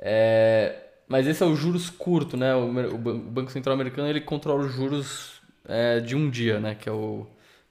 É, 0.01 0.83
mas 1.09 1.27
esse 1.27 1.43
é 1.43 1.47
o 1.47 1.57
juros 1.57 1.91
curto, 1.91 2.37
né? 2.37 2.55
O, 2.55 2.67
o 2.73 2.97
o 2.97 3.19
Banco 3.19 3.51
Central 3.53 3.75
americano 3.75 4.09
ele 4.09 4.21
controla 4.23 4.65
os 4.67 4.73
juros 4.75 5.41
é, 5.67 6.01
de 6.01 6.17
um 6.17 6.31
dia, 6.31 6.61
né? 6.61 6.75
Que 6.75 6.89
é 6.89 6.93
o 6.93 7.27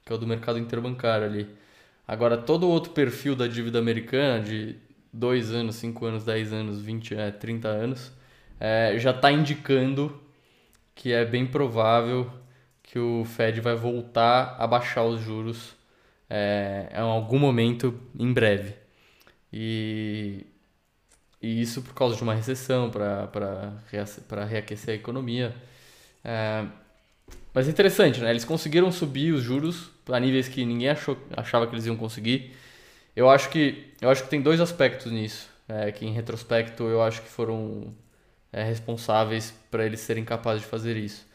que 0.05 0.13
é 0.13 0.15
o 0.15 0.19
do 0.19 0.27
mercado 0.27 0.59
interbancário 0.59 1.25
ali. 1.25 1.49
Agora 2.07 2.37
todo 2.37 2.67
o 2.67 2.69
outro 2.69 2.91
perfil 2.91 3.35
da 3.35 3.47
dívida 3.47 3.79
americana 3.79 4.43
de 4.43 4.75
2 5.11 5.51
anos, 5.51 5.75
5 5.77 6.05
anos, 6.05 6.23
10 6.23 6.53
anos, 6.53 6.79
20, 6.79 7.15
é, 7.15 7.31
30 7.31 7.67
anos, 7.67 8.11
é, 8.59 8.95
já 8.99 9.09
está 9.11 9.31
indicando 9.31 10.21
que 10.93 11.11
é 11.11 11.25
bem 11.25 11.45
provável 11.47 12.31
que 12.83 12.99
o 12.99 13.25
Fed 13.25 13.59
vai 13.61 13.75
voltar 13.75 14.55
a 14.59 14.67
baixar 14.67 15.03
os 15.03 15.19
juros 15.21 15.75
é, 16.29 16.89
em 16.93 16.99
algum 16.99 17.39
momento 17.39 17.99
em 18.17 18.31
breve. 18.31 18.75
E, 19.51 20.45
e 21.41 21.61
isso 21.61 21.81
por 21.81 21.93
causa 21.93 22.15
de 22.15 22.21
uma 22.21 22.33
recessão, 22.33 22.91
para 22.91 24.45
reaquecer 24.45 24.93
a 24.93 24.97
economia. 24.97 25.55
É, 26.23 26.65
mas 27.53 27.67
é 27.67 27.71
interessante, 27.71 28.19
né? 28.21 28.29
Eles 28.29 28.45
conseguiram 28.45 28.91
subir 28.91 29.33
os 29.33 29.41
juros 29.41 29.94
a 30.09 30.19
níveis 30.19 30.47
que 30.47 30.65
ninguém 30.65 30.89
achou, 30.89 31.17
achava 31.35 31.67
que 31.67 31.73
eles 31.73 31.85
iam 31.85 31.95
conseguir. 31.95 32.55
Eu 33.15 33.29
acho 33.29 33.49
que, 33.49 33.93
eu 34.01 34.09
acho 34.09 34.23
que 34.23 34.29
tem 34.29 34.41
dois 34.41 34.59
aspectos 34.59 35.11
nisso, 35.11 35.49
é, 35.67 35.91
que 35.91 36.05
em 36.05 36.11
retrospecto 36.11 36.83
eu 36.83 37.01
acho 37.01 37.21
que 37.21 37.29
foram 37.29 37.93
é, 38.51 38.63
responsáveis 38.63 39.53
para 39.71 39.85
eles 39.85 39.99
serem 40.01 40.23
capazes 40.25 40.61
de 40.61 40.67
fazer 40.67 40.97
isso. 40.97 41.25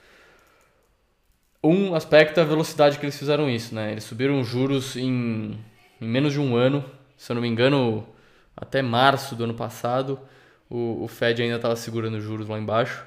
Um 1.63 1.95
aspecto 1.95 2.41
é 2.41 2.43
a 2.43 2.47
velocidade 2.47 2.99
que 2.99 3.05
eles 3.05 3.19
fizeram 3.19 3.49
isso, 3.49 3.75
né? 3.75 3.93
Eles 3.93 4.05
subiram 4.05 4.41
os 4.41 4.49
juros 4.49 4.97
em, 4.97 5.59
em 6.01 6.09
menos 6.09 6.33
de 6.33 6.41
um 6.41 6.57
ano, 6.57 6.85
se 7.17 7.31
eu 7.31 7.35
não 7.35 7.43
me 7.43 7.49
engano, 7.49 8.07
até 8.57 8.81
março 8.81 9.35
do 9.35 9.45
ano 9.45 9.55
passado, 9.55 10.19
o, 10.71 11.05
o 11.05 11.09
Fed 11.09 11.43
ainda 11.43 11.57
estava 11.57 11.77
segurando 11.77 12.17
os 12.17 12.25
juros 12.25 12.49
lá 12.49 12.59
embaixo 12.59 13.05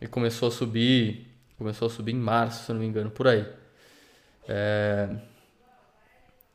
e 0.00 0.06
começou 0.06 0.48
a 0.48 0.50
subir, 0.50 1.26
começou 1.58 1.86
a 1.86 1.90
subir 1.90 2.12
em 2.12 2.18
março, 2.18 2.64
se 2.64 2.70
eu 2.70 2.74
não 2.74 2.82
me 2.82 2.86
engano, 2.88 3.10
por 3.10 3.26
aí. 3.26 3.44
É, 4.48 5.08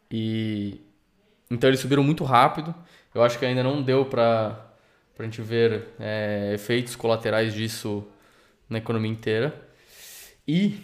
e 0.10 0.82
então 1.52 1.70
eles 1.70 1.80
subiram 1.82 2.04
muito 2.04 2.24
rápido. 2.24 2.74
Eu 3.16 3.24
acho 3.24 3.39
que 3.39 3.46
ainda 3.46 3.64
não 3.64 3.84
deu 3.84 4.06
para 4.06 4.66
a 5.20 5.24
gente 5.24 5.42
ver 5.42 5.89
é, 6.00 6.54
efeitos 6.56 6.96
colaterais 6.96 7.54
disso 7.54 8.08
na 8.70 8.80
economia 8.80 9.12
inteira. 9.12 9.56
E 10.48 10.80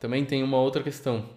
também 0.00 0.24
tem 0.24 0.42
uma 0.42 0.58
outra 0.58 0.82
questão, 0.82 1.30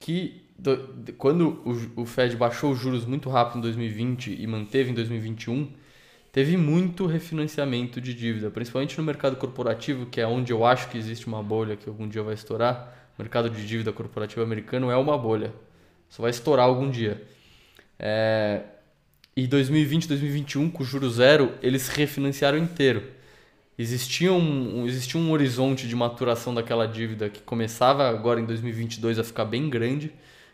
que 0.00 0.42
do- 0.58 1.14
quando 1.18 1.62
o, 1.96 2.02
o 2.02 2.06
Fed 2.06 2.36
baixou 2.36 2.72
os 2.72 2.78
juros 2.80 3.04
muito 3.06 3.30
rápido 3.30 3.58
em 3.58 3.62
2020 3.62 4.34
e 4.40 4.46
manteve 4.46 4.90
em 4.90 4.94
2021, 4.94 5.72
teve 6.32 6.56
muito 6.56 7.06
refinanciamento 7.06 8.00
de 8.00 8.14
dívida, 8.14 8.50
principalmente 8.50 8.98
no 8.98 9.04
mercado 9.04 9.36
corporativo, 9.36 10.06
que 10.06 10.20
é 10.20 10.26
onde 10.26 10.52
eu 10.52 10.64
acho 10.66 10.88
que 10.90 10.98
existe 10.98 11.26
uma 11.28 11.42
bolha 11.42 11.76
que 11.76 11.88
algum 11.88 12.08
dia 12.08 12.22
vai 12.22 12.34
estourar. 12.34 13.05
O 13.18 13.22
mercado 13.22 13.48
de 13.48 13.66
dívida 13.66 13.92
corporativa 13.92 14.42
americano 14.42 14.90
é 14.90 14.96
uma 14.96 15.16
bolha, 15.16 15.52
só 16.08 16.22
vai 16.22 16.30
estourar 16.30 16.66
algum 16.66 16.90
dia. 16.90 17.22
É, 17.98 18.62
e 19.34 19.46
2020, 19.46 20.08
2021, 20.08 20.70
com 20.70 20.84
juro 20.84 21.10
zero, 21.10 21.54
eles 21.62 21.88
refinanciaram 21.88 22.58
inteiro. 22.58 23.02
Existia 23.78 24.32
um, 24.32 24.86
existia 24.86 25.20
um 25.20 25.30
horizonte 25.30 25.86
de 25.86 25.94
maturação 25.94 26.54
daquela 26.54 26.86
dívida 26.86 27.28
que 27.28 27.40
começava 27.42 28.08
agora 28.08 28.40
em 28.40 28.44
2022 28.46 29.18
a 29.18 29.24
ficar 29.24 29.44
bem 29.44 29.68
grande, 29.68 30.12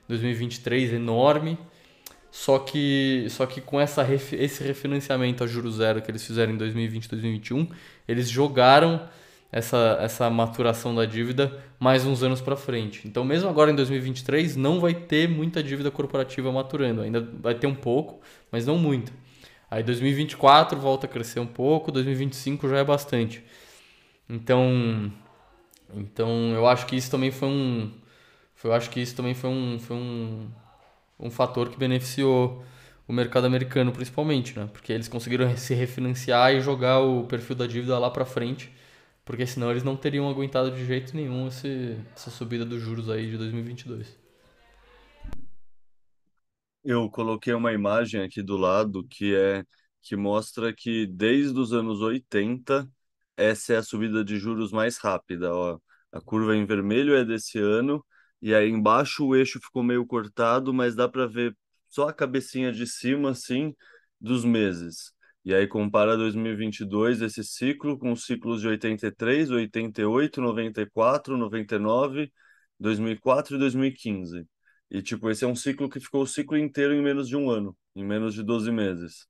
2023 0.09 0.93
enorme, 0.95 1.57
só 2.33 2.59
que, 2.59 3.27
só 3.31 3.47
que 3.47 3.61
com 3.61 3.81
essa, 3.81 4.07
esse 4.13 4.65
refinanciamento 4.65 5.45
a 5.45 5.47
juro 5.47 5.71
zero 5.71 6.03
que 6.03 6.11
eles 6.11 6.27
fizeram 6.27 6.53
em 6.53 6.57
2020 6.57 7.09
2021, 7.09 7.69
eles 8.09 8.29
jogaram 8.29 9.09
essa, 9.53 9.99
essa 10.01 10.31
maturação 10.31 10.95
da 10.95 11.05
dívida 11.05 11.63
mais 11.79 12.07
uns 12.07 12.23
anos 12.23 12.41
para 12.41 12.57
frente. 12.57 13.07
Então, 13.07 13.23
mesmo 13.23 13.51
agora 13.51 13.71
em 13.71 13.75
2023, 13.77 14.57
não 14.57 14.81
vai 14.81 14.95
ter 14.95 15.29
muita 15.29 15.63
dívida 15.63 15.91
corporativa 15.91 16.51
maturando. 16.51 17.03
Ainda 17.03 17.21
vai 17.21 17.55
ter 17.55 17.67
um 17.67 17.75
pouco, 17.75 18.21
mas 18.51 18.67
não 18.67 18.79
muito. 18.79 19.13
Aí 19.71 19.83
2024 19.83 20.79
volta 20.79 21.07
a 21.07 21.09
crescer 21.09 21.41
um 21.41 21.47
pouco, 21.47 21.93
2025 21.93 22.69
já 22.69 22.79
é 22.79 22.85
bastante. 22.85 23.45
Então, 24.29 25.13
então 25.95 26.53
eu 26.55 26.67
acho 26.67 26.87
que 26.87 26.97
isso 26.97 27.11
também 27.11 27.31
foi 27.31 27.49
um, 27.49 27.91
eu 28.65 28.73
acho 28.73 28.91
que 28.91 29.01
isso 29.01 29.15
também 29.15 29.35
foi 29.35 29.51
um, 29.51 29.79
foi 29.79 29.97
um, 29.97 30.49
um 31.19 31.31
fator 31.31 31.69
que 31.69 31.79
beneficiou 31.79 32.65
o 33.09 33.13
mercado 33.13 33.47
americano 33.47 33.93
principalmente, 33.93 34.59
né? 34.59 34.69
Porque 34.73 34.93
eles 34.93 35.09
conseguiram 35.09 35.55
se 35.57 35.75
refinanciar 35.75 36.55
e 36.55 36.61
jogar 36.61 37.01
o 37.01 37.25
perfil 37.25 37.57
da 37.57 37.67
dívida 37.67 37.99
lá 37.99 38.11
para 38.11 38.25
frente, 38.25 38.71
porque 39.25 39.47
senão 39.47 39.71
eles 39.71 39.83
não 39.83 39.97
teriam 39.97 40.29
aguentado 40.29 40.71
de 40.71 40.85
jeito 40.85 41.15
nenhum 41.17 41.49
esse, 41.49 41.97
essa 42.15 42.31
subida 42.31 42.65
dos 42.65 42.81
juros 42.81 43.09
aí 43.09 43.31
de 43.31 43.39
2022. 43.39 44.19
Eu 46.85 47.09
coloquei 47.11 47.55
uma 47.55 47.73
imagem 47.73 48.23
aqui 48.23 48.43
do 48.43 48.57
lado 48.57 49.07
que 49.09 49.35
é 49.35 49.65
que 50.03 50.17
mostra 50.17 50.73
que 50.75 51.07
desde 51.07 51.57
os 51.59 51.73
anos 51.73 52.01
80 52.01 52.89
essa 53.37 53.75
é 53.75 53.77
a 53.77 53.83
subida 53.83 54.25
de 54.25 54.37
juros 54.37 54.73
mais 54.73 54.99
rápida, 54.99 55.55
ó. 55.55 55.79
A 56.13 56.21
curva 56.21 56.57
em 56.57 56.67
vermelho 56.67 57.15
é 57.17 57.25
desse 57.25 57.59
ano 57.59 58.05
e 58.41 58.55
aí 58.55 58.69
embaixo 58.69 59.25
o 59.27 59.37
eixo 59.37 59.61
ficou 59.61 59.83
meio 59.83 60.05
cortado, 60.07 60.75
mas 60.75 60.95
dá 60.97 61.09
para 61.09 61.27
ver 61.27 61.57
só 61.89 62.09
a 62.09 62.13
cabecinha 62.13 62.73
de 62.73 62.87
cima 62.87 63.31
assim 63.31 63.75
dos 64.21 64.45
meses. 64.45 65.13
E 65.45 65.55
aí 65.55 65.67
compara 65.67 66.17
2022, 66.17 67.21
esse 67.21 67.43
ciclo, 67.43 67.99
com 67.99 68.13
os 68.13 68.25
ciclos 68.25 68.61
de 68.61 68.69
83, 68.69 69.51
88, 69.51 70.41
94, 70.41 71.37
99, 71.37 72.33
2004 72.79 73.57
e 73.57 73.59
2015. 73.59 74.47
E, 74.91 75.03
tipo, 75.03 75.31
esse 75.31 75.45
é 75.45 75.49
um 75.49 75.57
ciclo 75.57 75.89
que 75.89 75.99
ficou 75.99 76.23
o 76.23 76.27
ciclo 76.27 76.57
inteiro 76.57 76.95
em 76.95 77.03
menos 77.03 77.29
de 77.29 77.37
um 77.37 77.51
ano, 77.51 77.77
em 77.95 78.05
menos 78.05 78.35
de 78.35 78.43
12 78.43 78.71
meses. 78.71 79.27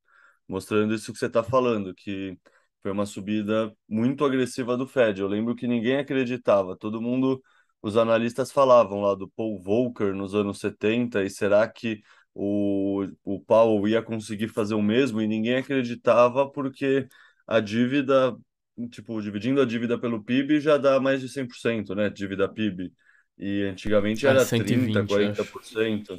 Mostrando 0.47 0.93
isso 0.93 1.11
que 1.13 1.17
você 1.19 1.27
está 1.27 1.43
falando, 1.43 1.95
que 1.95 2.37
foi 2.81 2.91
uma 2.91 3.05
subida 3.05 3.73
muito 3.87 4.25
agressiva 4.25 4.77
do 4.77 4.85
Fed. 4.85 5.21
Eu 5.21 5.27
lembro 5.27 5.55
que 5.55 5.67
ninguém 5.67 5.97
acreditava, 5.97 6.75
todo 6.77 7.01
mundo, 7.01 7.41
os 7.81 7.97
analistas 7.97 8.51
falavam 8.51 9.01
lá 9.01 9.15
do 9.15 9.29
Paul 9.29 9.59
Volcker 9.61 10.13
nos 10.13 10.35
anos 10.35 10.59
70, 10.59 11.23
e 11.23 11.29
será 11.29 11.67
que 11.67 12.01
o, 12.35 13.07
o 13.23 13.39
Powell 13.41 13.87
ia 13.87 14.01
conseguir 14.01 14.47
fazer 14.49 14.75
o 14.75 14.81
mesmo? 14.81 15.21
E 15.21 15.27
ninguém 15.27 15.55
acreditava 15.57 16.49
porque 16.51 17.07
a 17.47 17.59
dívida, 17.59 18.35
tipo, 18.91 19.21
dividindo 19.21 19.61
a 19.61 19.65
dívida 19.65 19.99
pelo 19.99 20.23
PIB 20.23 20.59
já 20.59 20.77
dá 20.77 20.99
mais 20.99 21.21
de 21.21 21.29
100%, 21.29 21.95
né? 21.95 22.09
Dívida 22.09 22.47
PIB. 22.49 22.93
E 23.37 23.63
antigamente 23.63 24.25
Ah, 24.25 24.27
era 24.27 24.45
120, 24.45 24.99
30, 24.99 25.03
acho. 25.03 25.05
40%. 25.05 26.17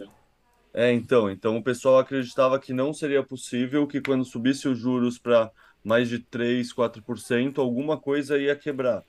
É, 0.72 0.92
então, 0.92 1.30
então 1.30 1.56
o 1.56 1.62
pessoal 1.62 1.98
acreditava 1.98 2.58
que 2.58 2.72
não 2.72 2.92
seria 2.92 3.24
possível, 3.24 3.86
que 3.86 4.00
quando 4.00 4.24
subisse 4.24 4.66
os 4.68 4.78
juros 4.78 5.18
para 5.18 5.50
mais 5.84 6.08
de 6.08 6.18
3, 6.18 6.72
4%, 6.72 7.60
alguma 7.60 8.00
coisa 8.00 8.38
ia 8.38 8.56
quebrar. 8.56 9.04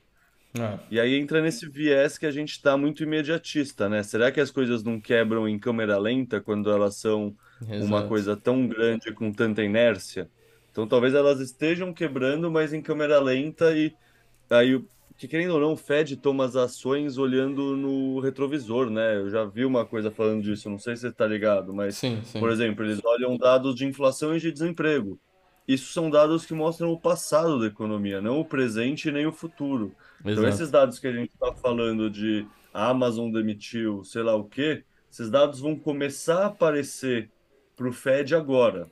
Ah, 0.57 0.79
E 0.89 0.99
aí 0.99 1.15
entra 1.15 1.41
nesse 1.41 1.67
viés 1.69 2.17
que 2.17 2.25
a 2.25 2.31
gente 2.31 2.51
está 2.51 2.77
muito 2.77 3.03
imediatista, 3.03 3.89
né? 3.89 4.03
Será 4.03 4.31
que 4.31 4.39
as 4.39 4.51
coisas 4.51 4.83
não 4.83 5.01
quebram 5.01 5.47
em 5.47 5.59
câmera 5.59 5.97
lenta 5.97 6.39
quando 6.41 6.71
elas 6.71 6.95
são 6.97 7.35
uma 7.77 8.03
exato. 8.03 8.07
coisa 8.07 8.37
tão 8.37 8.67
grande 8.67 9.13
com 9.13 9.31
tanta 9.31 9.63
inércia? 9.63 10.29
Então 10.71 10.87
talvez 10.87 11.13
elas 11.15 11.39
estejam 11.39 11.93
quebrando, 11.93 12.51
mas 12.51 12.71
em 12.73 12.81
câmera 12.81 13.19
lenta 13.19 13.75
e 13.75 13.95
aí, 14.49 14.83
que 15.17 15.27
querendo 15.27 15.53
ou 15.55 15.59
não, 15.59 15.73
o 15.73 15.77
Fed 15.77 16.17
toma 16.17 16.45
as 16.45 16.55
ações 16.55 17.17
olhando 17.17 17.75
no 17.77 18.19
retrovisor, 18.19 18.89
né? 18.89 19.17
Eu 19.17 19.29
já 19.29 19.45
vi 19.45 19.65
uma 19.65 19.85
coisa 19.85 20.11
falando 20.11 20.43
disso, 20.43 20.69
não 20.69 20.79
sei 20.79 20.95
se 20.95 21.01
você 21.03 21.07
está 21.09 21.25
ligado, 21.27 21.73
mas, 21.73 21.95
Sim, 21.95 22.21
por 22.37 22.49
sim. 22.49 22.51
exemplo, 22.51 22.83
eles 22.85 22.99
olham 23.03 23.37
dados 23.37 23.75
de 23.75 23.85
inflação 23.85 24.35
e 24.35 24.39
de 24.39 24.51
desemprego. 24.51 25.19
Isso 25.67 25.91
são 25.93 26.09
dados 26.09 26.45
que 26.45 26.53
mostram 26.53 26.91
o 26.91 26.99
passado 26.99 27.59
da 27.59 27.67
economia, 27.67 28.21
não 28.21 28.39
o 28.39 28.45
presente 28.45 29.11
nem 29.11 29.25
o 29.25 29.31
futuro. 29.33 29.95
Então, 30.25 30.47
esses 30.47 30.61
Exato. 30.61 30.71
dados 30.71 30.99
que 30.99 31.07
a 31.07 31.11
gente 31.11 31.31
está 31.31 31.53
falando 31.53 32.09
de 32.09 32.47
a 32.73 32.89
Amazon 32.89 33.31
demitiu, 33.31 34.03
sei 34.03 34.23
lá 34.23 34.35
o 34.35 34.43
quê, 34.43 34.83
esses 35.11 35.29
dados 35.29 35.59
vão 35.59 35.77
começar 35.77 36.43
a 36.43 36.45
aparecer 36.47 37.29
para 37.75 37.87
o 37.87 37.93
Fed 37.93 38.35
agora. 38.35 38.91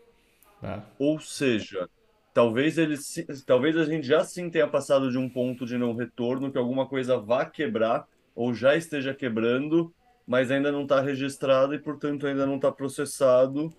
Ah, 0.61 0.81
Ou 0.97 1.19
seja, 1.19 1.89
talvez 2.33 2.77
eles, 2.77 3.25
talvez 3.45 3.75
a 3.75 3.83
gente 3.83 4.07
já 4.07 4.23
sim 4.23 4.49
tenha 4.49 4.67
passado 4.67 5.11
de 5.11 5.17
um 5.17 5.27
ponto 5.27 5.65
de 5.65 5.77
não 5.77 5.95
retorno, 5.95 6.51
que 6.51 6.57
alguma 6.57 6.87
coisa 6.87 7.17
vá 7.17 7.45
quebrar 7.45 8.07
ou 8.35 8.53
já 8.53 8.75
esteja 8.75 9.13
quebrando, 9.13 9.93
mas 10.25 10.49
ainda 10.49 10.71
não 10.71 10.83
está 10.83 11.01
registrado 11.01 11.75
e, 11.75 11.79
portanto, 11.79 12.25
ainda 12.25 12.45
não 12.45 12.55
está 12.55 12.71
processado 12.71 13.73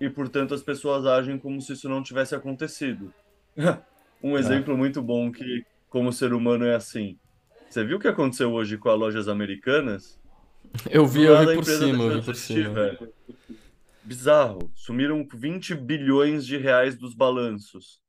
e, 0.00 0.08
portanto, 0.08 0.54
as 0.54 0.62
pessoas 0.62 1.04
agem 1.06 1.38
como 1.38 1.60
se 1.60 1.74
isso 1.74 1.88
não 1.88 2.02
tivesse 2.02 2.34
acontecido. 2.34 3.12
Um 4.22 4.36
ah. 4.36 4.38
exemplo 4.38 4.74
muito 4.74 5.02
bom 5.02 5.30
que, 5.30 5.66
como 5.94 6.12
ser 6.12 6.32
humano, 6.34 6.64
é 6.66 6.74
assim. 6.74 7.20
Você 7.70 7.84
viu 7.84 7.98
o 7.98 8.00
que 8.00 8.08
aconteceu 8.08 8.52
hoje 8.52 8.76
com 8.78 8.90
as 8.90 8.98
lojas 8.98 9.28
americanas? 9.28 10.20
Eu 10.90 11.06
vi, 11.06 11.24
eu 11.24 11.36
vi 11.36 11.54
por 11.54 11.64
cima, 11.64 12.04
eu 12.04 12.10
vi 12.20 12.22
por 12.22 12.34
cima. 12.34 12.74
velho. 12.74 12.98
Bizarro. 14.02 14.70
Sumiram 14.74 15.26
20 15.34 15.74
bilhões 15.74 16.46
de 16.46 16.56
reais 16.56 16.96
dos 16.96 17.14
balanços. 17.14 18.00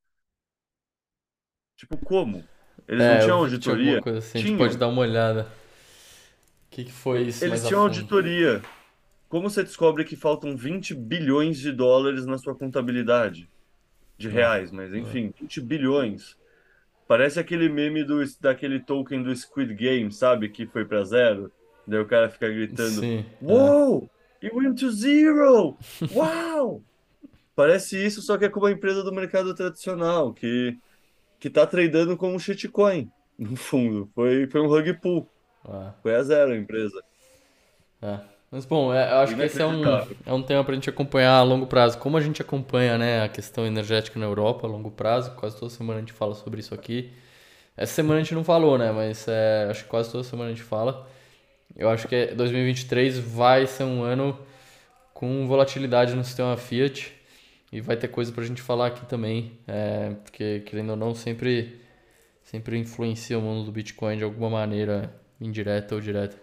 Tipo, 1.78 1.98
como? 1.98 2.44
Eles 2.88 3.08
não 3.08 3.18
É, 3.18 3.24
eu 3.24 3.26
tinham 3.26 3.38
tinha 3.38 3.44
auditoria? 3.46 4.02
coisa 4.02 4.20
assim, 4.20 4.38
a 4.40 4.42
gente 4.42 4.58
pode 4.58 4.78
dar 4.78 4.88
uma 4.88 5.02
olhada. 5.02 5.48
O 6.68 6.70
que 6.70 6.86
que 6.86 6.92
foi 6.92 7.24
isso 7.24 7.44
Eles 7.46 7.64
a 7.64 7.68
tinham 7.68 7.82
auditoria. 7.82 8.62
Como 9.30 9.50
você 9.50 9.64
descobre 9.64 10.06
que 10.06 10.16
faltam 10.16 10.56
20 10.58 10.94
bilhões 10.96 11.58
de 11.60 11.72
dólares 11.72 12.26
na 12.26 12.38
sua 12.38 12.56
contabilidade? 12.56 13.50
De 14.18 14.30
Ah, 14.30 14.30
reais, 14.30 14.72
mas 14.72 14.94
ah. 14.94 14.98
enfim, 14.98 15.34
20 15.40 15.62
bilhões. 15.62 16.38
Parece 17.08 17.40
aquele 17.40 17.70
meme 17.70 18.04
do, 18.04 18.20
daquele 18.42 18.80
token 18.80 19.22
do 19.22 19.36
Squid 19.36 19.74
Game, 19.76 20.12
sabe? 20.12 20.50
Que 20.50 20.66
foi 20.66 20.86
para 20.86 21.04
zero. 21.04 21.52
Daí 21.88 22.00
o 22.00 22.08
cara 22.08 22.30
fica 22.30 22.50
gritando: 22.50 23.00
Sim, 23.02 23.20
é. 23.20 23.26
Wow! 23.42 24.10
It 24.44 24.56
went 24.56 24.80
to 24.80 24.92
zero! 24.92 25.78
Wow! 26.12 26.84
Parece 27.56 28.04
isso, 28.04 28.22
só 28.22 28.38
que 28.38 28.46
é 28.46 28.50
com 28.50 28.60
uma 28.60 28.72
empresa 28.72 29.02
do 29.02 29.14
mercado 29.14 29.56
tradicional, 29.56 30.34
que, 30.34 30.78
que 31.40 31.50
tá 31.50 31.66
tradando 31.66 32.18
como 32.18 32.40
shitcoin, 32.40 33.10
no 33.40 33.56
fundo. 33.56 34.10
Foi, 34.14 34.48
foi 34.48 34.62
um 34.62 34.68
rug 34.68 34.94
pull. 34.96 35.30
Ah, 35.64 35.94
Foi 36.04 36.14
a 36.16 36.22
zero 36.22 36.52
a 36.52 36.58
empresa. 36.58 37.02
é. 38.02 38.35
Mas 38.56 38.64
bom, 38.64 38.94
é, 38.94 39.12
eu 39.12 39.18
acho 39.18 39.36
que 39.36 39.42
esse 39.42 39.62
é 39.62 39.66
um, 39.66 39.84
é 40.26 40.34
um 40.34 40.42
tema 40.42 40.64
pra 40.64 40.74
gente 40.74 40.90
acompanhar 40.90 41.34
a 41.34 41.44
longo 41.44 41.68
prazo. 41.68 41.98
Como 41.98 42.16
a 42.16 42.22
gente 42.22 42.42
acompanha, 42.42 42.98
né, 42.98 43.22
a 43.22 43.28
questão 43.28 43.66
energética 43.68 44.18
na 44.18 44.26
Europa 44.26 44.66
a 44.66 44.70
longo 44.70 44.90
prazo, 44.90 45.32
quase 45.32 45.60
toda 45.60 45.70
semana 45.70 45.98
a 45.98 46.00
gente 46.00 46.14
fala 46.14 46.34
sobre 46.36 46.62
isso 46.62 46.74
aqui. 46.74 47.12
Essa 47.76 47.96
semana 47.96 48.22
a 48.22 48.24
gente 48.24 48.34
não 48.34 48.46
falou, 48.46 48.78
né, 48.78 48.94
mas 48.94 49.28
é, 49.28 49.68
acho 49.70 49.84
que 49.84 49.90
quase 49.90 50.10
toda 50.10 50.24
semana 50.24 50.52
a 50.52 50.54
gente 50.54 50.64
fala. 50.64 51.06
Eu 51.76 51.90
acho 51.90 52.08
que 52.08 52.28
2023 52.28 53.20
vai 53.20 53.68
ser 53.68 53.84
um 53.84 54.04
ano 54.04 54.40
com 55.14 55.46
volatilidade 55.46 56.16
no 56.16 56.24
sistema 56.24 56.56
Fiat 56.56 57.12
e 57.74 57.82
vai 57.82 57.98
ter 57.98 58.08
coisa 58.08 58.32
pra 58.32 58.46
gente 58.46 58.62
falar 58.62 58.88
aqui 58.88 59.06
também, 59.06 59.52
é, 59.68 60.12
porque 60.24 60.62
querendo 60.62 60.92
ou 60.92 60.96
não 60.96 61.14
sempre 61.14 61.82
sempre 62.42 62.78
influencia 62.78 63.38
o 63.38 63.42
mundo 63.42 63.66
do 63.66 63.72
Bitcoin 63.74 64.16
de 64.16 64.24
alguma 64.24 64.50
maneira, 64.50 65.14
indireta 65.42 65.94
ou 65.94 66.00
direta. 66.00 66.38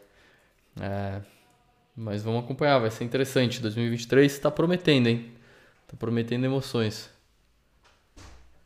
É, 0.78 1.31
mas 1.96 2.22
vamos 2.22 2.44
acompanhar, 2.44 2.78
vai 2.78 2.90
ser 2.90 3.04
interessante. 3.04 3.60
2023 3.60 4.32
está 4.32 4.50
prometendo, 4.50 5.08
hein? 5.08 5.32
Tá 5.88 5.96
prometendo 5.96 6.44
emoções. 6.46 7.10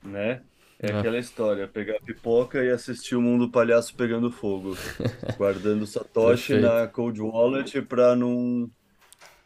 Né? 0.03 0.45
É 0.79 0.89
É, 0.89 0.91
aquela 0.91 1.19
história, 1.19 1.67
pegar 1.69 2.01
pipoca 2.03 2.63
e 2.63 2.71
assistir 2.71 3.17
o 3.17 3.23
mundo 3.23 3.51
palhaço 3.51 3.97
pegando 3.97 4.31
fogo, 4.31 4.83
guardando 5.37 5.87
Satoshi 5.87 6.55
perfeito. 6.55 6.57
na 6.57 6.87
cold 6.89 7.21
wallet 7.21 7.81
para 7.83 8.15
não 8.17 8.71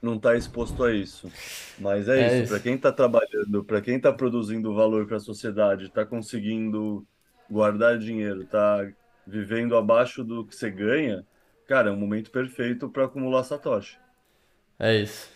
não 0.03 0.17
estar 0.17 0.37
exposto 0.37 0.85
a 0.85 0.95
isso. 0.95 1.35
Mas 1.77 2.09
é 2.09 2.21
É 2.21 2.25
isso, 2.25 2.47
para 2.47 2.61
isso. 2.61 2.61
quem 2.61 2.75
está 2.77 2.93
trabalhando, 2.93 3.65
para 3.65 3.83
quem 3.83 3.97
está 3.97 4.13
produzindo 4.13 4.75
valor 4.75 5.07
para 5.07 5.17
a 5.19 5.21
sociedade, 5.21 5.87
está 5.87 6.07
conseguindo 6.07 7.07
guardar 7.51 7.99
dinheiro, 7.99 8.43
está 8.45 8.79
vivendo 9.27 9.77
abaixo 9.77 10.25
do 10.25 10.47
que 10.47 10.55
você 10.57 10.71
ganha, 10.71 11.27
cara, 11.71 11.89
é 11.89 11.93
um 11.93 11.97
momento 11.97 12.31
perfeito 12.31 12.91
para 12.91 13.07
acumular 13.07 13.45
Satoshi. 13.45 13.99
É 14.79 14.95
isso. 14.97 15.29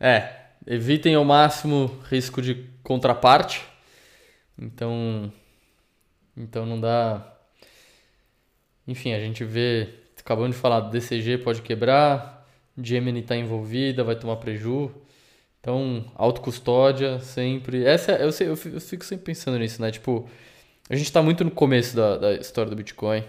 É, 0.00 0.46
evitem 0.66 1.14
ao 1.14 1.24
máximo 1.24 1.86
risco 2.10 2.42
de 2.42 2.66
contraparte. 2.82 3.64
Então, 4.58 5.32
então 6.36 6.64
não 6.64 6.80
dá. 6.80 7.34
Enfim, 8.86 9.12
a 9.12 9.20
gente 9.20 9.44
vê, 9.44 9.88
acabamos 10.18 10.56
de 10.56 10.62
falar, 10.62 10.80
DCG 10.80 11.38
pode 11.38 11.62
quebrar, 11.62 12.46
Gemini 12.76 13.20
está 13.20 13.36
envolvida, 13.36 14.02
vai 14.04 14.16
tomar 14.16 14.36
preju. 14.36 14.90
Então, 15.60 16.04
autocustódia 16.16 17.20
sempre. 17.20 17.84
Essa 17.86 18.12
é- 18.12 18.24
eu, 18.24 18.32
sei- 18.32 18.48
eu 18.48 18.56
fico 18.56 19.04
sempre 19.04 19.26
pensando 19.26 19.58
nisso, 19.58 19.82
né? 19.82 19.90
Tipo, 19.92 20.28
a 20.90 20.96
gente 20.96 21.12
tá 21.12 21.22
muito 21.22 21.44
no 21.44 21.50
começo 21.52 21.96
da, 21.96 22.16
da 22.18 22.34
história 22.34 22.70
do 22.70 22.76
Bitcoin. 22.76 23.24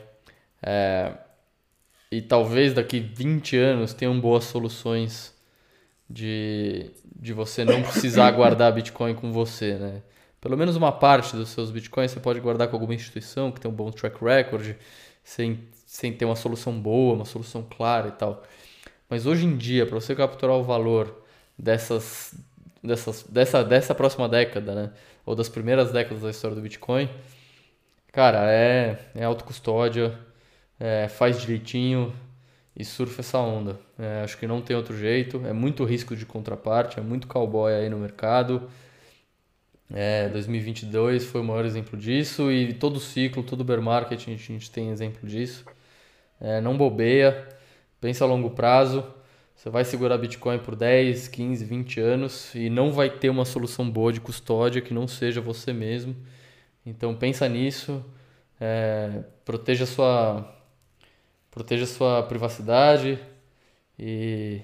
E 2.12 2.22
talvez 2.22 2.74
daqui 2.74 2.99
20 2.99 3.55
anos 3.57 3.93
tenham 3.93 4.20
boas 4.20 4.45
soluções 4.45 5.32
de, 6.10 6.89
de 7.16 7.34
você 7.34 7.64
não 7.64 7.84
precisar 7.84 8.32
guardar 8.34 8.74
Bitcoin 8.74 9.14
com 9.14 9.32
você, 9.32 9.76
né? 9.76 10.01
Pelo 10.41 10.57
menos 10.57 10.76
uma 10.76 10.91
parte 10.91 11.36
dos 11.36 11.49
seus 11.49 11.70
Bitcoins 11.70 12.12
você 12.12 12.20
pode 12.20 12.39
guardar 12.39 12.68
com 12.68 12.76
alguma 12.76 12.95
instituição 12.95 13.51
que 13.51 13.60
tem 13.60 13.70
um 13.70 13.74
bom 13.74 13.91
track 13.91 14.24
record, 14.24 14.76
sem, 15.24 15.60
sem 15.86 16.12
ter 16.12 16.26
uma 16.26 16.36
solução 16.36 16.74
boa, 16.80 17.14
uma 17.14 17.26
solução 17.26 17.62
clara 17.62 18.07
e 18.07 18.12
tal. 18.14 18.43
Mas 19.07 19.26
hoje 19.28 19.45
em 19.45 19.55
dia, 19.55 19.86
para 19.86 19.99
você 19.99 20.16
capturar 20.16 20.55
o 20.55 20.64
valor 20.64 21.24
dessas, 21.57 22.34
dessas, 22.84 23.24
dessa, 23.24 23.64
dessa 23.64 23.93
próxima 23.93 24.28
década, 24.28 24.74
né? 24.74 24.91
Ou 25.26 25.36
das 25.36 25.49
primeiras 25.49 25.91
décadas 25.91 26.24
da 26.24 26.30
história 26.32 26.55
do 26.55 26.62
Bitcoin, 26.62 27.07
cara, 28.12 28.51
é, 28.51 28.97
é 29.14 29.24
autocustódia, 29.26 30.18
é, 30.80 31.08
faz 31.08 31.42
direitinho 31.42 32.14
e 32.76 32.86
surfa 32.86 33.22
essa 33.22 33.38
onda. 33.40 33.80
É, 33.98 34.22
acho 34.24 34.38
que 34.38 34.48
não 34.48 34.62
tem 34.62 34.76
outro 34.76 34.98
jeito. 34.98 35.42
É 35.46 35.54
muito 35.54 35.84
risco 35.84 36.16
de 36.16 36.26
contraparte, 36.26 37.00
é 37.00 37.02
muito 37.02 37.28
cowboy 37.28 37.74
aí 37.74 37.90
no 37.90 37.98
mercado. 37.98 38.70
É, 39.92 40.30
2022 40.30 41.26
foi 41.26 41.42
o 41.42 41.44
maior 41.44 41.66
exemplo 41.66 41.98
disso 41.98 42.52
e 42.52 42.74
todo 42.74 43.00
ciclo, 43.00 43.42
todo 43.44 43.64
bear 43.64 43.82
market 43.82 44.20
a 44.20 44.30
gente, 44.30 44.52
a 44.52 44.54
gente 44.54 44.72
tem 44.72 44.92
exemplo 44.92 45.28
disso. 45.28 45.66
É, 46.40 46.62
não 46.62 46.78
bobeia, 46.78 47.48
pensa 48.00 48.24
a 48.24 48.28
longo 48.28 48.52
prazo. 48.52 49.04
Você 49.56 49.70
vai 49.70 49.84
segurar 49.84 50.18
Bitcoin 50.18 50.60
por 50.60 50.76
10, 50.76 51.28
15, 51.28 51.66
20 51.66 52.00
anos 52.00 52.56
e 52.56 52.70
não 52.70 52.94
vai 52.94 53.10
ter 53.10 53.30
uma 53.30 53.44
solução 53.44 53.90
boa 53.90 54.14
de 54.14 54.22
custódia 54.22 54.82
que 54.82 54.94
não 54.94 55.06
seja 55.08 55.42
você 55.42 55.74
mesmo. 55.74 56.16
Então 56.86 57.14
pensa 57.14 57.50
nisso, 57.50 58.06
é, 58.62 59.24
proteja 59.44 59.86
sua 59.86 60.59
proteja 61.52 61.86
sua 61.86 62.24
privacidade 62.24 63.20
e, 63.97 64.62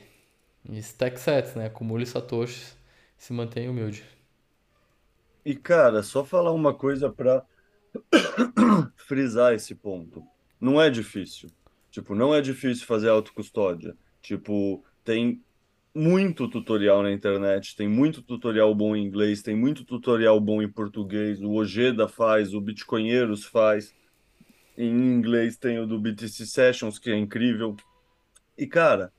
e 0.69 0.77
stack 0.79 1.19
sets, 1.19 1.55
né? 1.55 1.67
Acumule 1.67 2.05
satoshis 2.05 2.77
e 3.17 3.23
se 3.23 3.33
mantenha 3.33 3.69
humilde. 3.69 4.03
E 5.45 5.55
cara, 5.55 6.01
só 6.01 6.23
falar 6.23 6.51
uma 6.51 6.73
coisa 6.73 7.09
para 7.09 7.45
frisar 8.95 9.53
esse 9.53 9.75
ponto. 9.75 10.23
Não 10.59 10.81
é 10.81 10.89
difícil. 10.89 11.49
Tipo, 11.91 12.15
não 12.15 12.33
é 12.33 12.41
difícil 12.41 12.85
fazer 12.85 13.09
autocustódia. 13.09 13.95
Tipo, 14.21 14.83
tem 15.03 15.41
muito 15.93 16.49
tutorial 16.49 17.01
na 17.03 17.11
internet, 17.11 17.75
tem 17.75 17.87
muito 17.87 18.21
tutorial 18.21 18.75
bom 18.75 18.95
em 18.95 19.05
inglês, 19.05 19.41
tem 19.41 19.55
muito 19.55 19.85
tutorial 19.85 20.41
bom 20.41 20.61
em 20.61 20.69
português, 20.69 21.41
o 21.41 21.51
Ojeda 21.51 22.05
faz, 22.07 22.53
o 22.53 22.59
Bitcoinheiros 22.59 23.45
faz. 23.45 23.95
Em 24.77 24.89
inglês 24.89 25.57
tem 25.57 25.79
o 25.79 25.87
do 25.87 25.99
BTC 25.99 26.45
Sessions, 26.45 26.99
que 26.99 27.11
é 27.11 27.17
incrível. 27.17 27.75
E, 28.57 28.67
cara, 28.67 29.11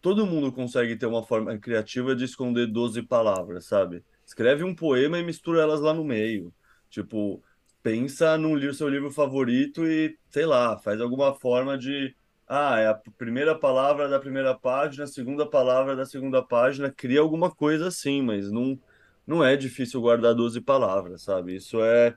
todo 0.00 0.26
mundo 0.26 0.52
consegue 0.52 0.96
ter 0.96 1.06
uma 1.06 1.22
forma 1.22 1.56
criativa 1.58 2.14
de 2.14 2.24
esconder 2.24 2.66
12 2.66 3.02
palavras, 3.02 3.66
sabe? 3.66 4.04
Escreve 4.24 4.64
um 4.64 4.74
poema 4.74 5.18
e 5.18 5.24
mistura 5.24 5.62
elas 5.62 5.80
lá 5.80 5.92
no 5.92 6.04
meio. 6.04 6.52
Tipo, 6.90 7.42
pensa 7.82 8.38
no 8.38 8.74
seu 8.74 8.88
livro 8.88 9.10
favorito 9.10 9.86
e, 9.86 10.16
sei 10.30 10.46
lá, 10.46 10.78
faz 10.78 11.00
alguma 11.00 11.34
forma 11.34 11.76
de 11.76 12.14
ah, 12.54 12.78
é 12.78 12.86
a 12.86 12.94
primeira 13.16 13.58
palavra 13.58 14.08
da 14.08 14.20
primeira 14.20 14.54
página, 14.54 15.04
a 15.04 15.06
segunda 15.06 15.48
palavra 15.48 15.96
da 15.96 16.04
segunda 16.04 16.42
página, 16.42 16.90
cria 16.90 17.20
alguma 17.20 17.50
coisa 17.50 17.88
assim, 17.88 18.20
mas 18.20 18.50
não, 18.50 18.78
não 19.26 19.42
é 19.42 19.56
difícil 19.56 20.00
guardar 20.02 20.34
12 20.34 20.60
palavras, 20.60 21.22
sabe? 21.22 21.56
Isso 21.56 21.82
é, 21.82 22.14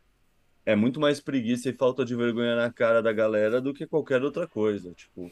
é 0.66 0.76
muito 0.76 1.00
mais 1.00 1.20
preguiça 1.22 1.70
e 1.70 1.74
falta 1.74 2.04
de 2.06 2.16
vergonha 2.16 2.56
na 2.56 2.72
cara 2.72 3.02
da 3.02 3.14
galera 3.14 3.62
do 3.62 3.74
que 3.74 3.88
qualquer 3.88 4.24
outra 4.24 4.48
coisa. 4.48 4.94
Tipo, 4.94 5.32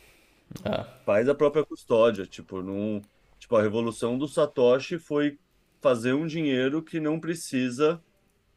Ah, 0.63 0.85
faz 1.05 1.27
a 1.29 1.35
própria 1.35 1.65
custódia. 1.65 2.25
Tipo, 2.25 2.61
não, 2.61 3.01
tipo, 3.39 3.55
a 3.55 3.61
revolução 3.61 4.17
do 4.17 4.27
Satoshi 4.27 4.99
foi 4.99 5.39
fazer 5.81 6.13
um 6.13 6.27
dinheiro 6.27 6.83
que 6.83 6.99
não 6.99 7.19
precisa 7.19 8.01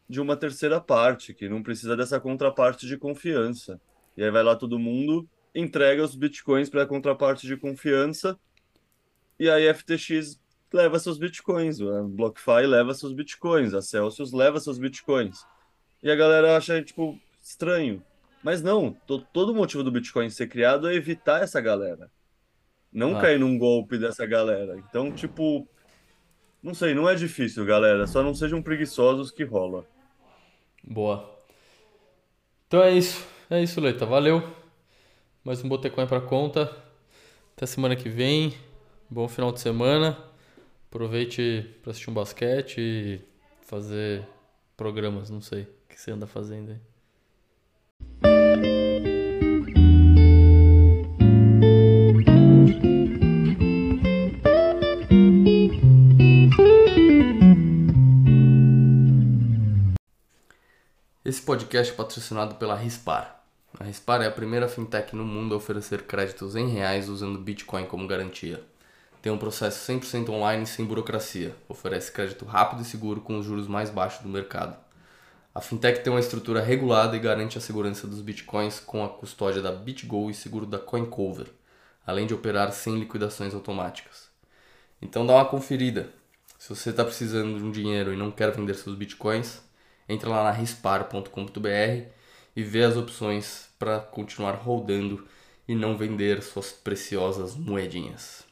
de 0.08 0.20
uma 0.20 0.36
terceira 0.36 0.80
parte, 0.80 1.34
que 1.34 1.48
não 1.48 1.62
precisa 1.62 1.96
dessa 1.96 2.20
contraparte 2.20 2.86
de 2.86 2.96
confiança. 2.96 3.80
E 4.16 4.22
aí 4.22 4.30
vai 4.30 4.42
lá 4.42 4.54
todo 4.56 4.78
mundo 4.78 5.28
entrega 5.56 6.04
os 6.04 6.14
bitcoins 6.14 6.68
para 6.68 6.82
a 6.82 6.86
contraparte 6.86 7.46
de 7.46 7.56
confiança 7.56 8.38
e 9.38 9.48
aí 9.48 9.68
a 9.68 9.74
FTX 9.74 10.38
leva 10.72 10.98
seus 10.98 11.18
bitcoins, 11.18 11.80
a 11.80 12.02
BlockFi 12.02 12.66
leva 12.66 12.92
seus 12.92 13.12
bitcoins, 13.14 13.72
a 13.72 13.80
Celsius 13.80 14.32
leva 14.32 14.60
seus 14.60 14.78
bitcoins. 14.78 15.46
E 16.02 16.10
a 16.10 16.16
galera 16.16 16.56
acha, 16.56 16.82
tipo, 16.82 17.18
estranho. 17.42 18.02
Mas 18.42 18.62
não, 18.62 18.92
to 19.06 19.18
todo 19.32 19.50
o 19.50 19.54
motivo 19.54 19.82
do 19.82 19.90
Bitcoin 19.90 20.30
ser 20.30 20.46
criado 20.46 20.88
é 20.88 20.94
evitar 20.94 21.42
essa 21.42 21.60
galera. 21.60 22.10
Não 22.92 23.16
Ah. 23.16 23.20
cair 23.20 23.38
num 23.40 23.58
golpe 23.58 23.98
dessa 23.98 24.24
galera. 24.26 24.76
Então, 24.78 25.10
tipo, 25.12 25.66
não 26.62 26.72
sei, 26.74 26.94
não 26.94 27.08
é 27.08 27.14
difícil, 27.14 27.64
galera. 27.66 28.06
Só 28.06 28.22
não 28.22 28.34
sejam 28.34 28.62
preguiçosos 28.62 29.30
que 29.30 29.44
rola. 29.44 29.84
boa. 30.84 31.34
Então 32.68 32.82
é 32.82 32.92
isso. 32.92 33.26
É 33.50 33.60
isso, 33.62 33.80
Leita. 33.80 34.06
Valeu. 34.06 34.42
Mais 35.44 35.62
um 35.62 35.68
Botecoin 35.68 36.06
pra 36.06 36.20
conta. 36.20 36.74
Até 37.56 37.66
semana 37.66 37.96
que 37.96 38.08
vem. 38.08 38.54
Bom 39.10 39.26
final 39.28 39.50
de 39.52 39.60
semana. 39.60 40.16
Aproveite 40.88 41.68
pra 41.82 41.90
assistir 41.90 42.10
um 42.10 42.14
basquete 42.14 42.78
e 42.80 43.20
fazer 43.62 44.26
programas, 44.76 45.28
não 45.30 45.40
sei. 45.40 45.66
Que 45.96 46.02
você 46.02 46.10
anda 46.10 46.26
fazendo 46.26 46.72
aí? 46.72 46.78
Esse 61.24 61.40
podcast 61.40 61.94
é 61.94 61.96
patrocinado 61.96 62.56
pela 62.56 62.76
Rispar. 62.76 63.42
A 63.80 63.84
Rispar 63.84 64.20
é 64.20 64.26
a 64.26 64.30
primeira 64.30 64.68
fintech 64.68 65.16
no 65.16 65.24
mundo 65.24 65.54
a 65.54 65.56
oferecer 65.56 66.02
créditos 66.02 66.54
em 66.56 66.68
reais 66.68 67.08
usando 67.08 67.38
Bitcoin 67.38 67.86
como 67.86 68.06
garantia. 68.06 68.62
Tem 69.22 69.32
um 69.32 69.38
processo 69.38 69.90
100% 69.90 70.28
online 70.28 70.66
sem 70.66 70.84
burocracia. 70.84 71.56
Oferece 71.66 72.12
crédito 72.12 72.44
rápido 72.44 72.82
e 72.82 72.84
seguro 72.84 73.22
com 73.22 73.38
os 73.38 73.46
juros 73.46 73.66
mais 73.66 73.88
baixos 73.88 74.22
do 74.22 74.28
mercado. 74.28 74.85
A 75.56 75.60
fintech 75.62 76.04
tem 76.04 76.12
uma 76.12 76.20
estrutura 76.20 76.60
regulada 76.60 77.16
e 77.16 77.18
garante 77.18 77.56
a 77.56 77.62
segurança 77.62 78.06
dos 78.06 78.20
bitcoins 78.20 78.78
com 78.78 79.02
a 79.02 79.08
custódia 79.08 79.62
da 79.62 79.72
BitGo 79.72 80.28
e 80.28 80.34
seguro 80.34 80.66
da 80.66 80.78
CoinCover, 80.78 81.46
além 82.06 82.26
de 82.26 82.34
operar 82.34 82.70
sem 82.72 82.98
liquidações 82.98 83.54
automáticas. 83.54 84.28
Então 85.00 85.24
dá 85.24 85.32
uma 85.32 85.46
conferida. 85.46 86.10
Se 86.58 86.68
você 86.68 86.90
está 86.90 87.02
precisando 87.02 87.56
de 87.56 87.64
um 87.64 87.70
dinheiro 87.70 88.12
e 88.12 88.18
não 88.18 88.30
quer 88.30 88.50
vender 88.50 88.74
seus 88.74 88.94
bitcoins, 88.94 89.62
entra 90.06 90.28
lá 90.28 90.44
na 90.44 90.50
rispar.com.br 90.50 92.06
e 92.54 92.62
vê 92.62 92.84
as 92.84 92.98
opções 92.98 93.70
para 93.78 93.98
continuar 93.98 94.56
rodando 94.56 95.26
e 95.66 95.74
não 95.74 95.96
vender 95.96 96.42
suas 96.42 96.70
preciosas 96.70 97.56
moedinhas. 97.56 98.45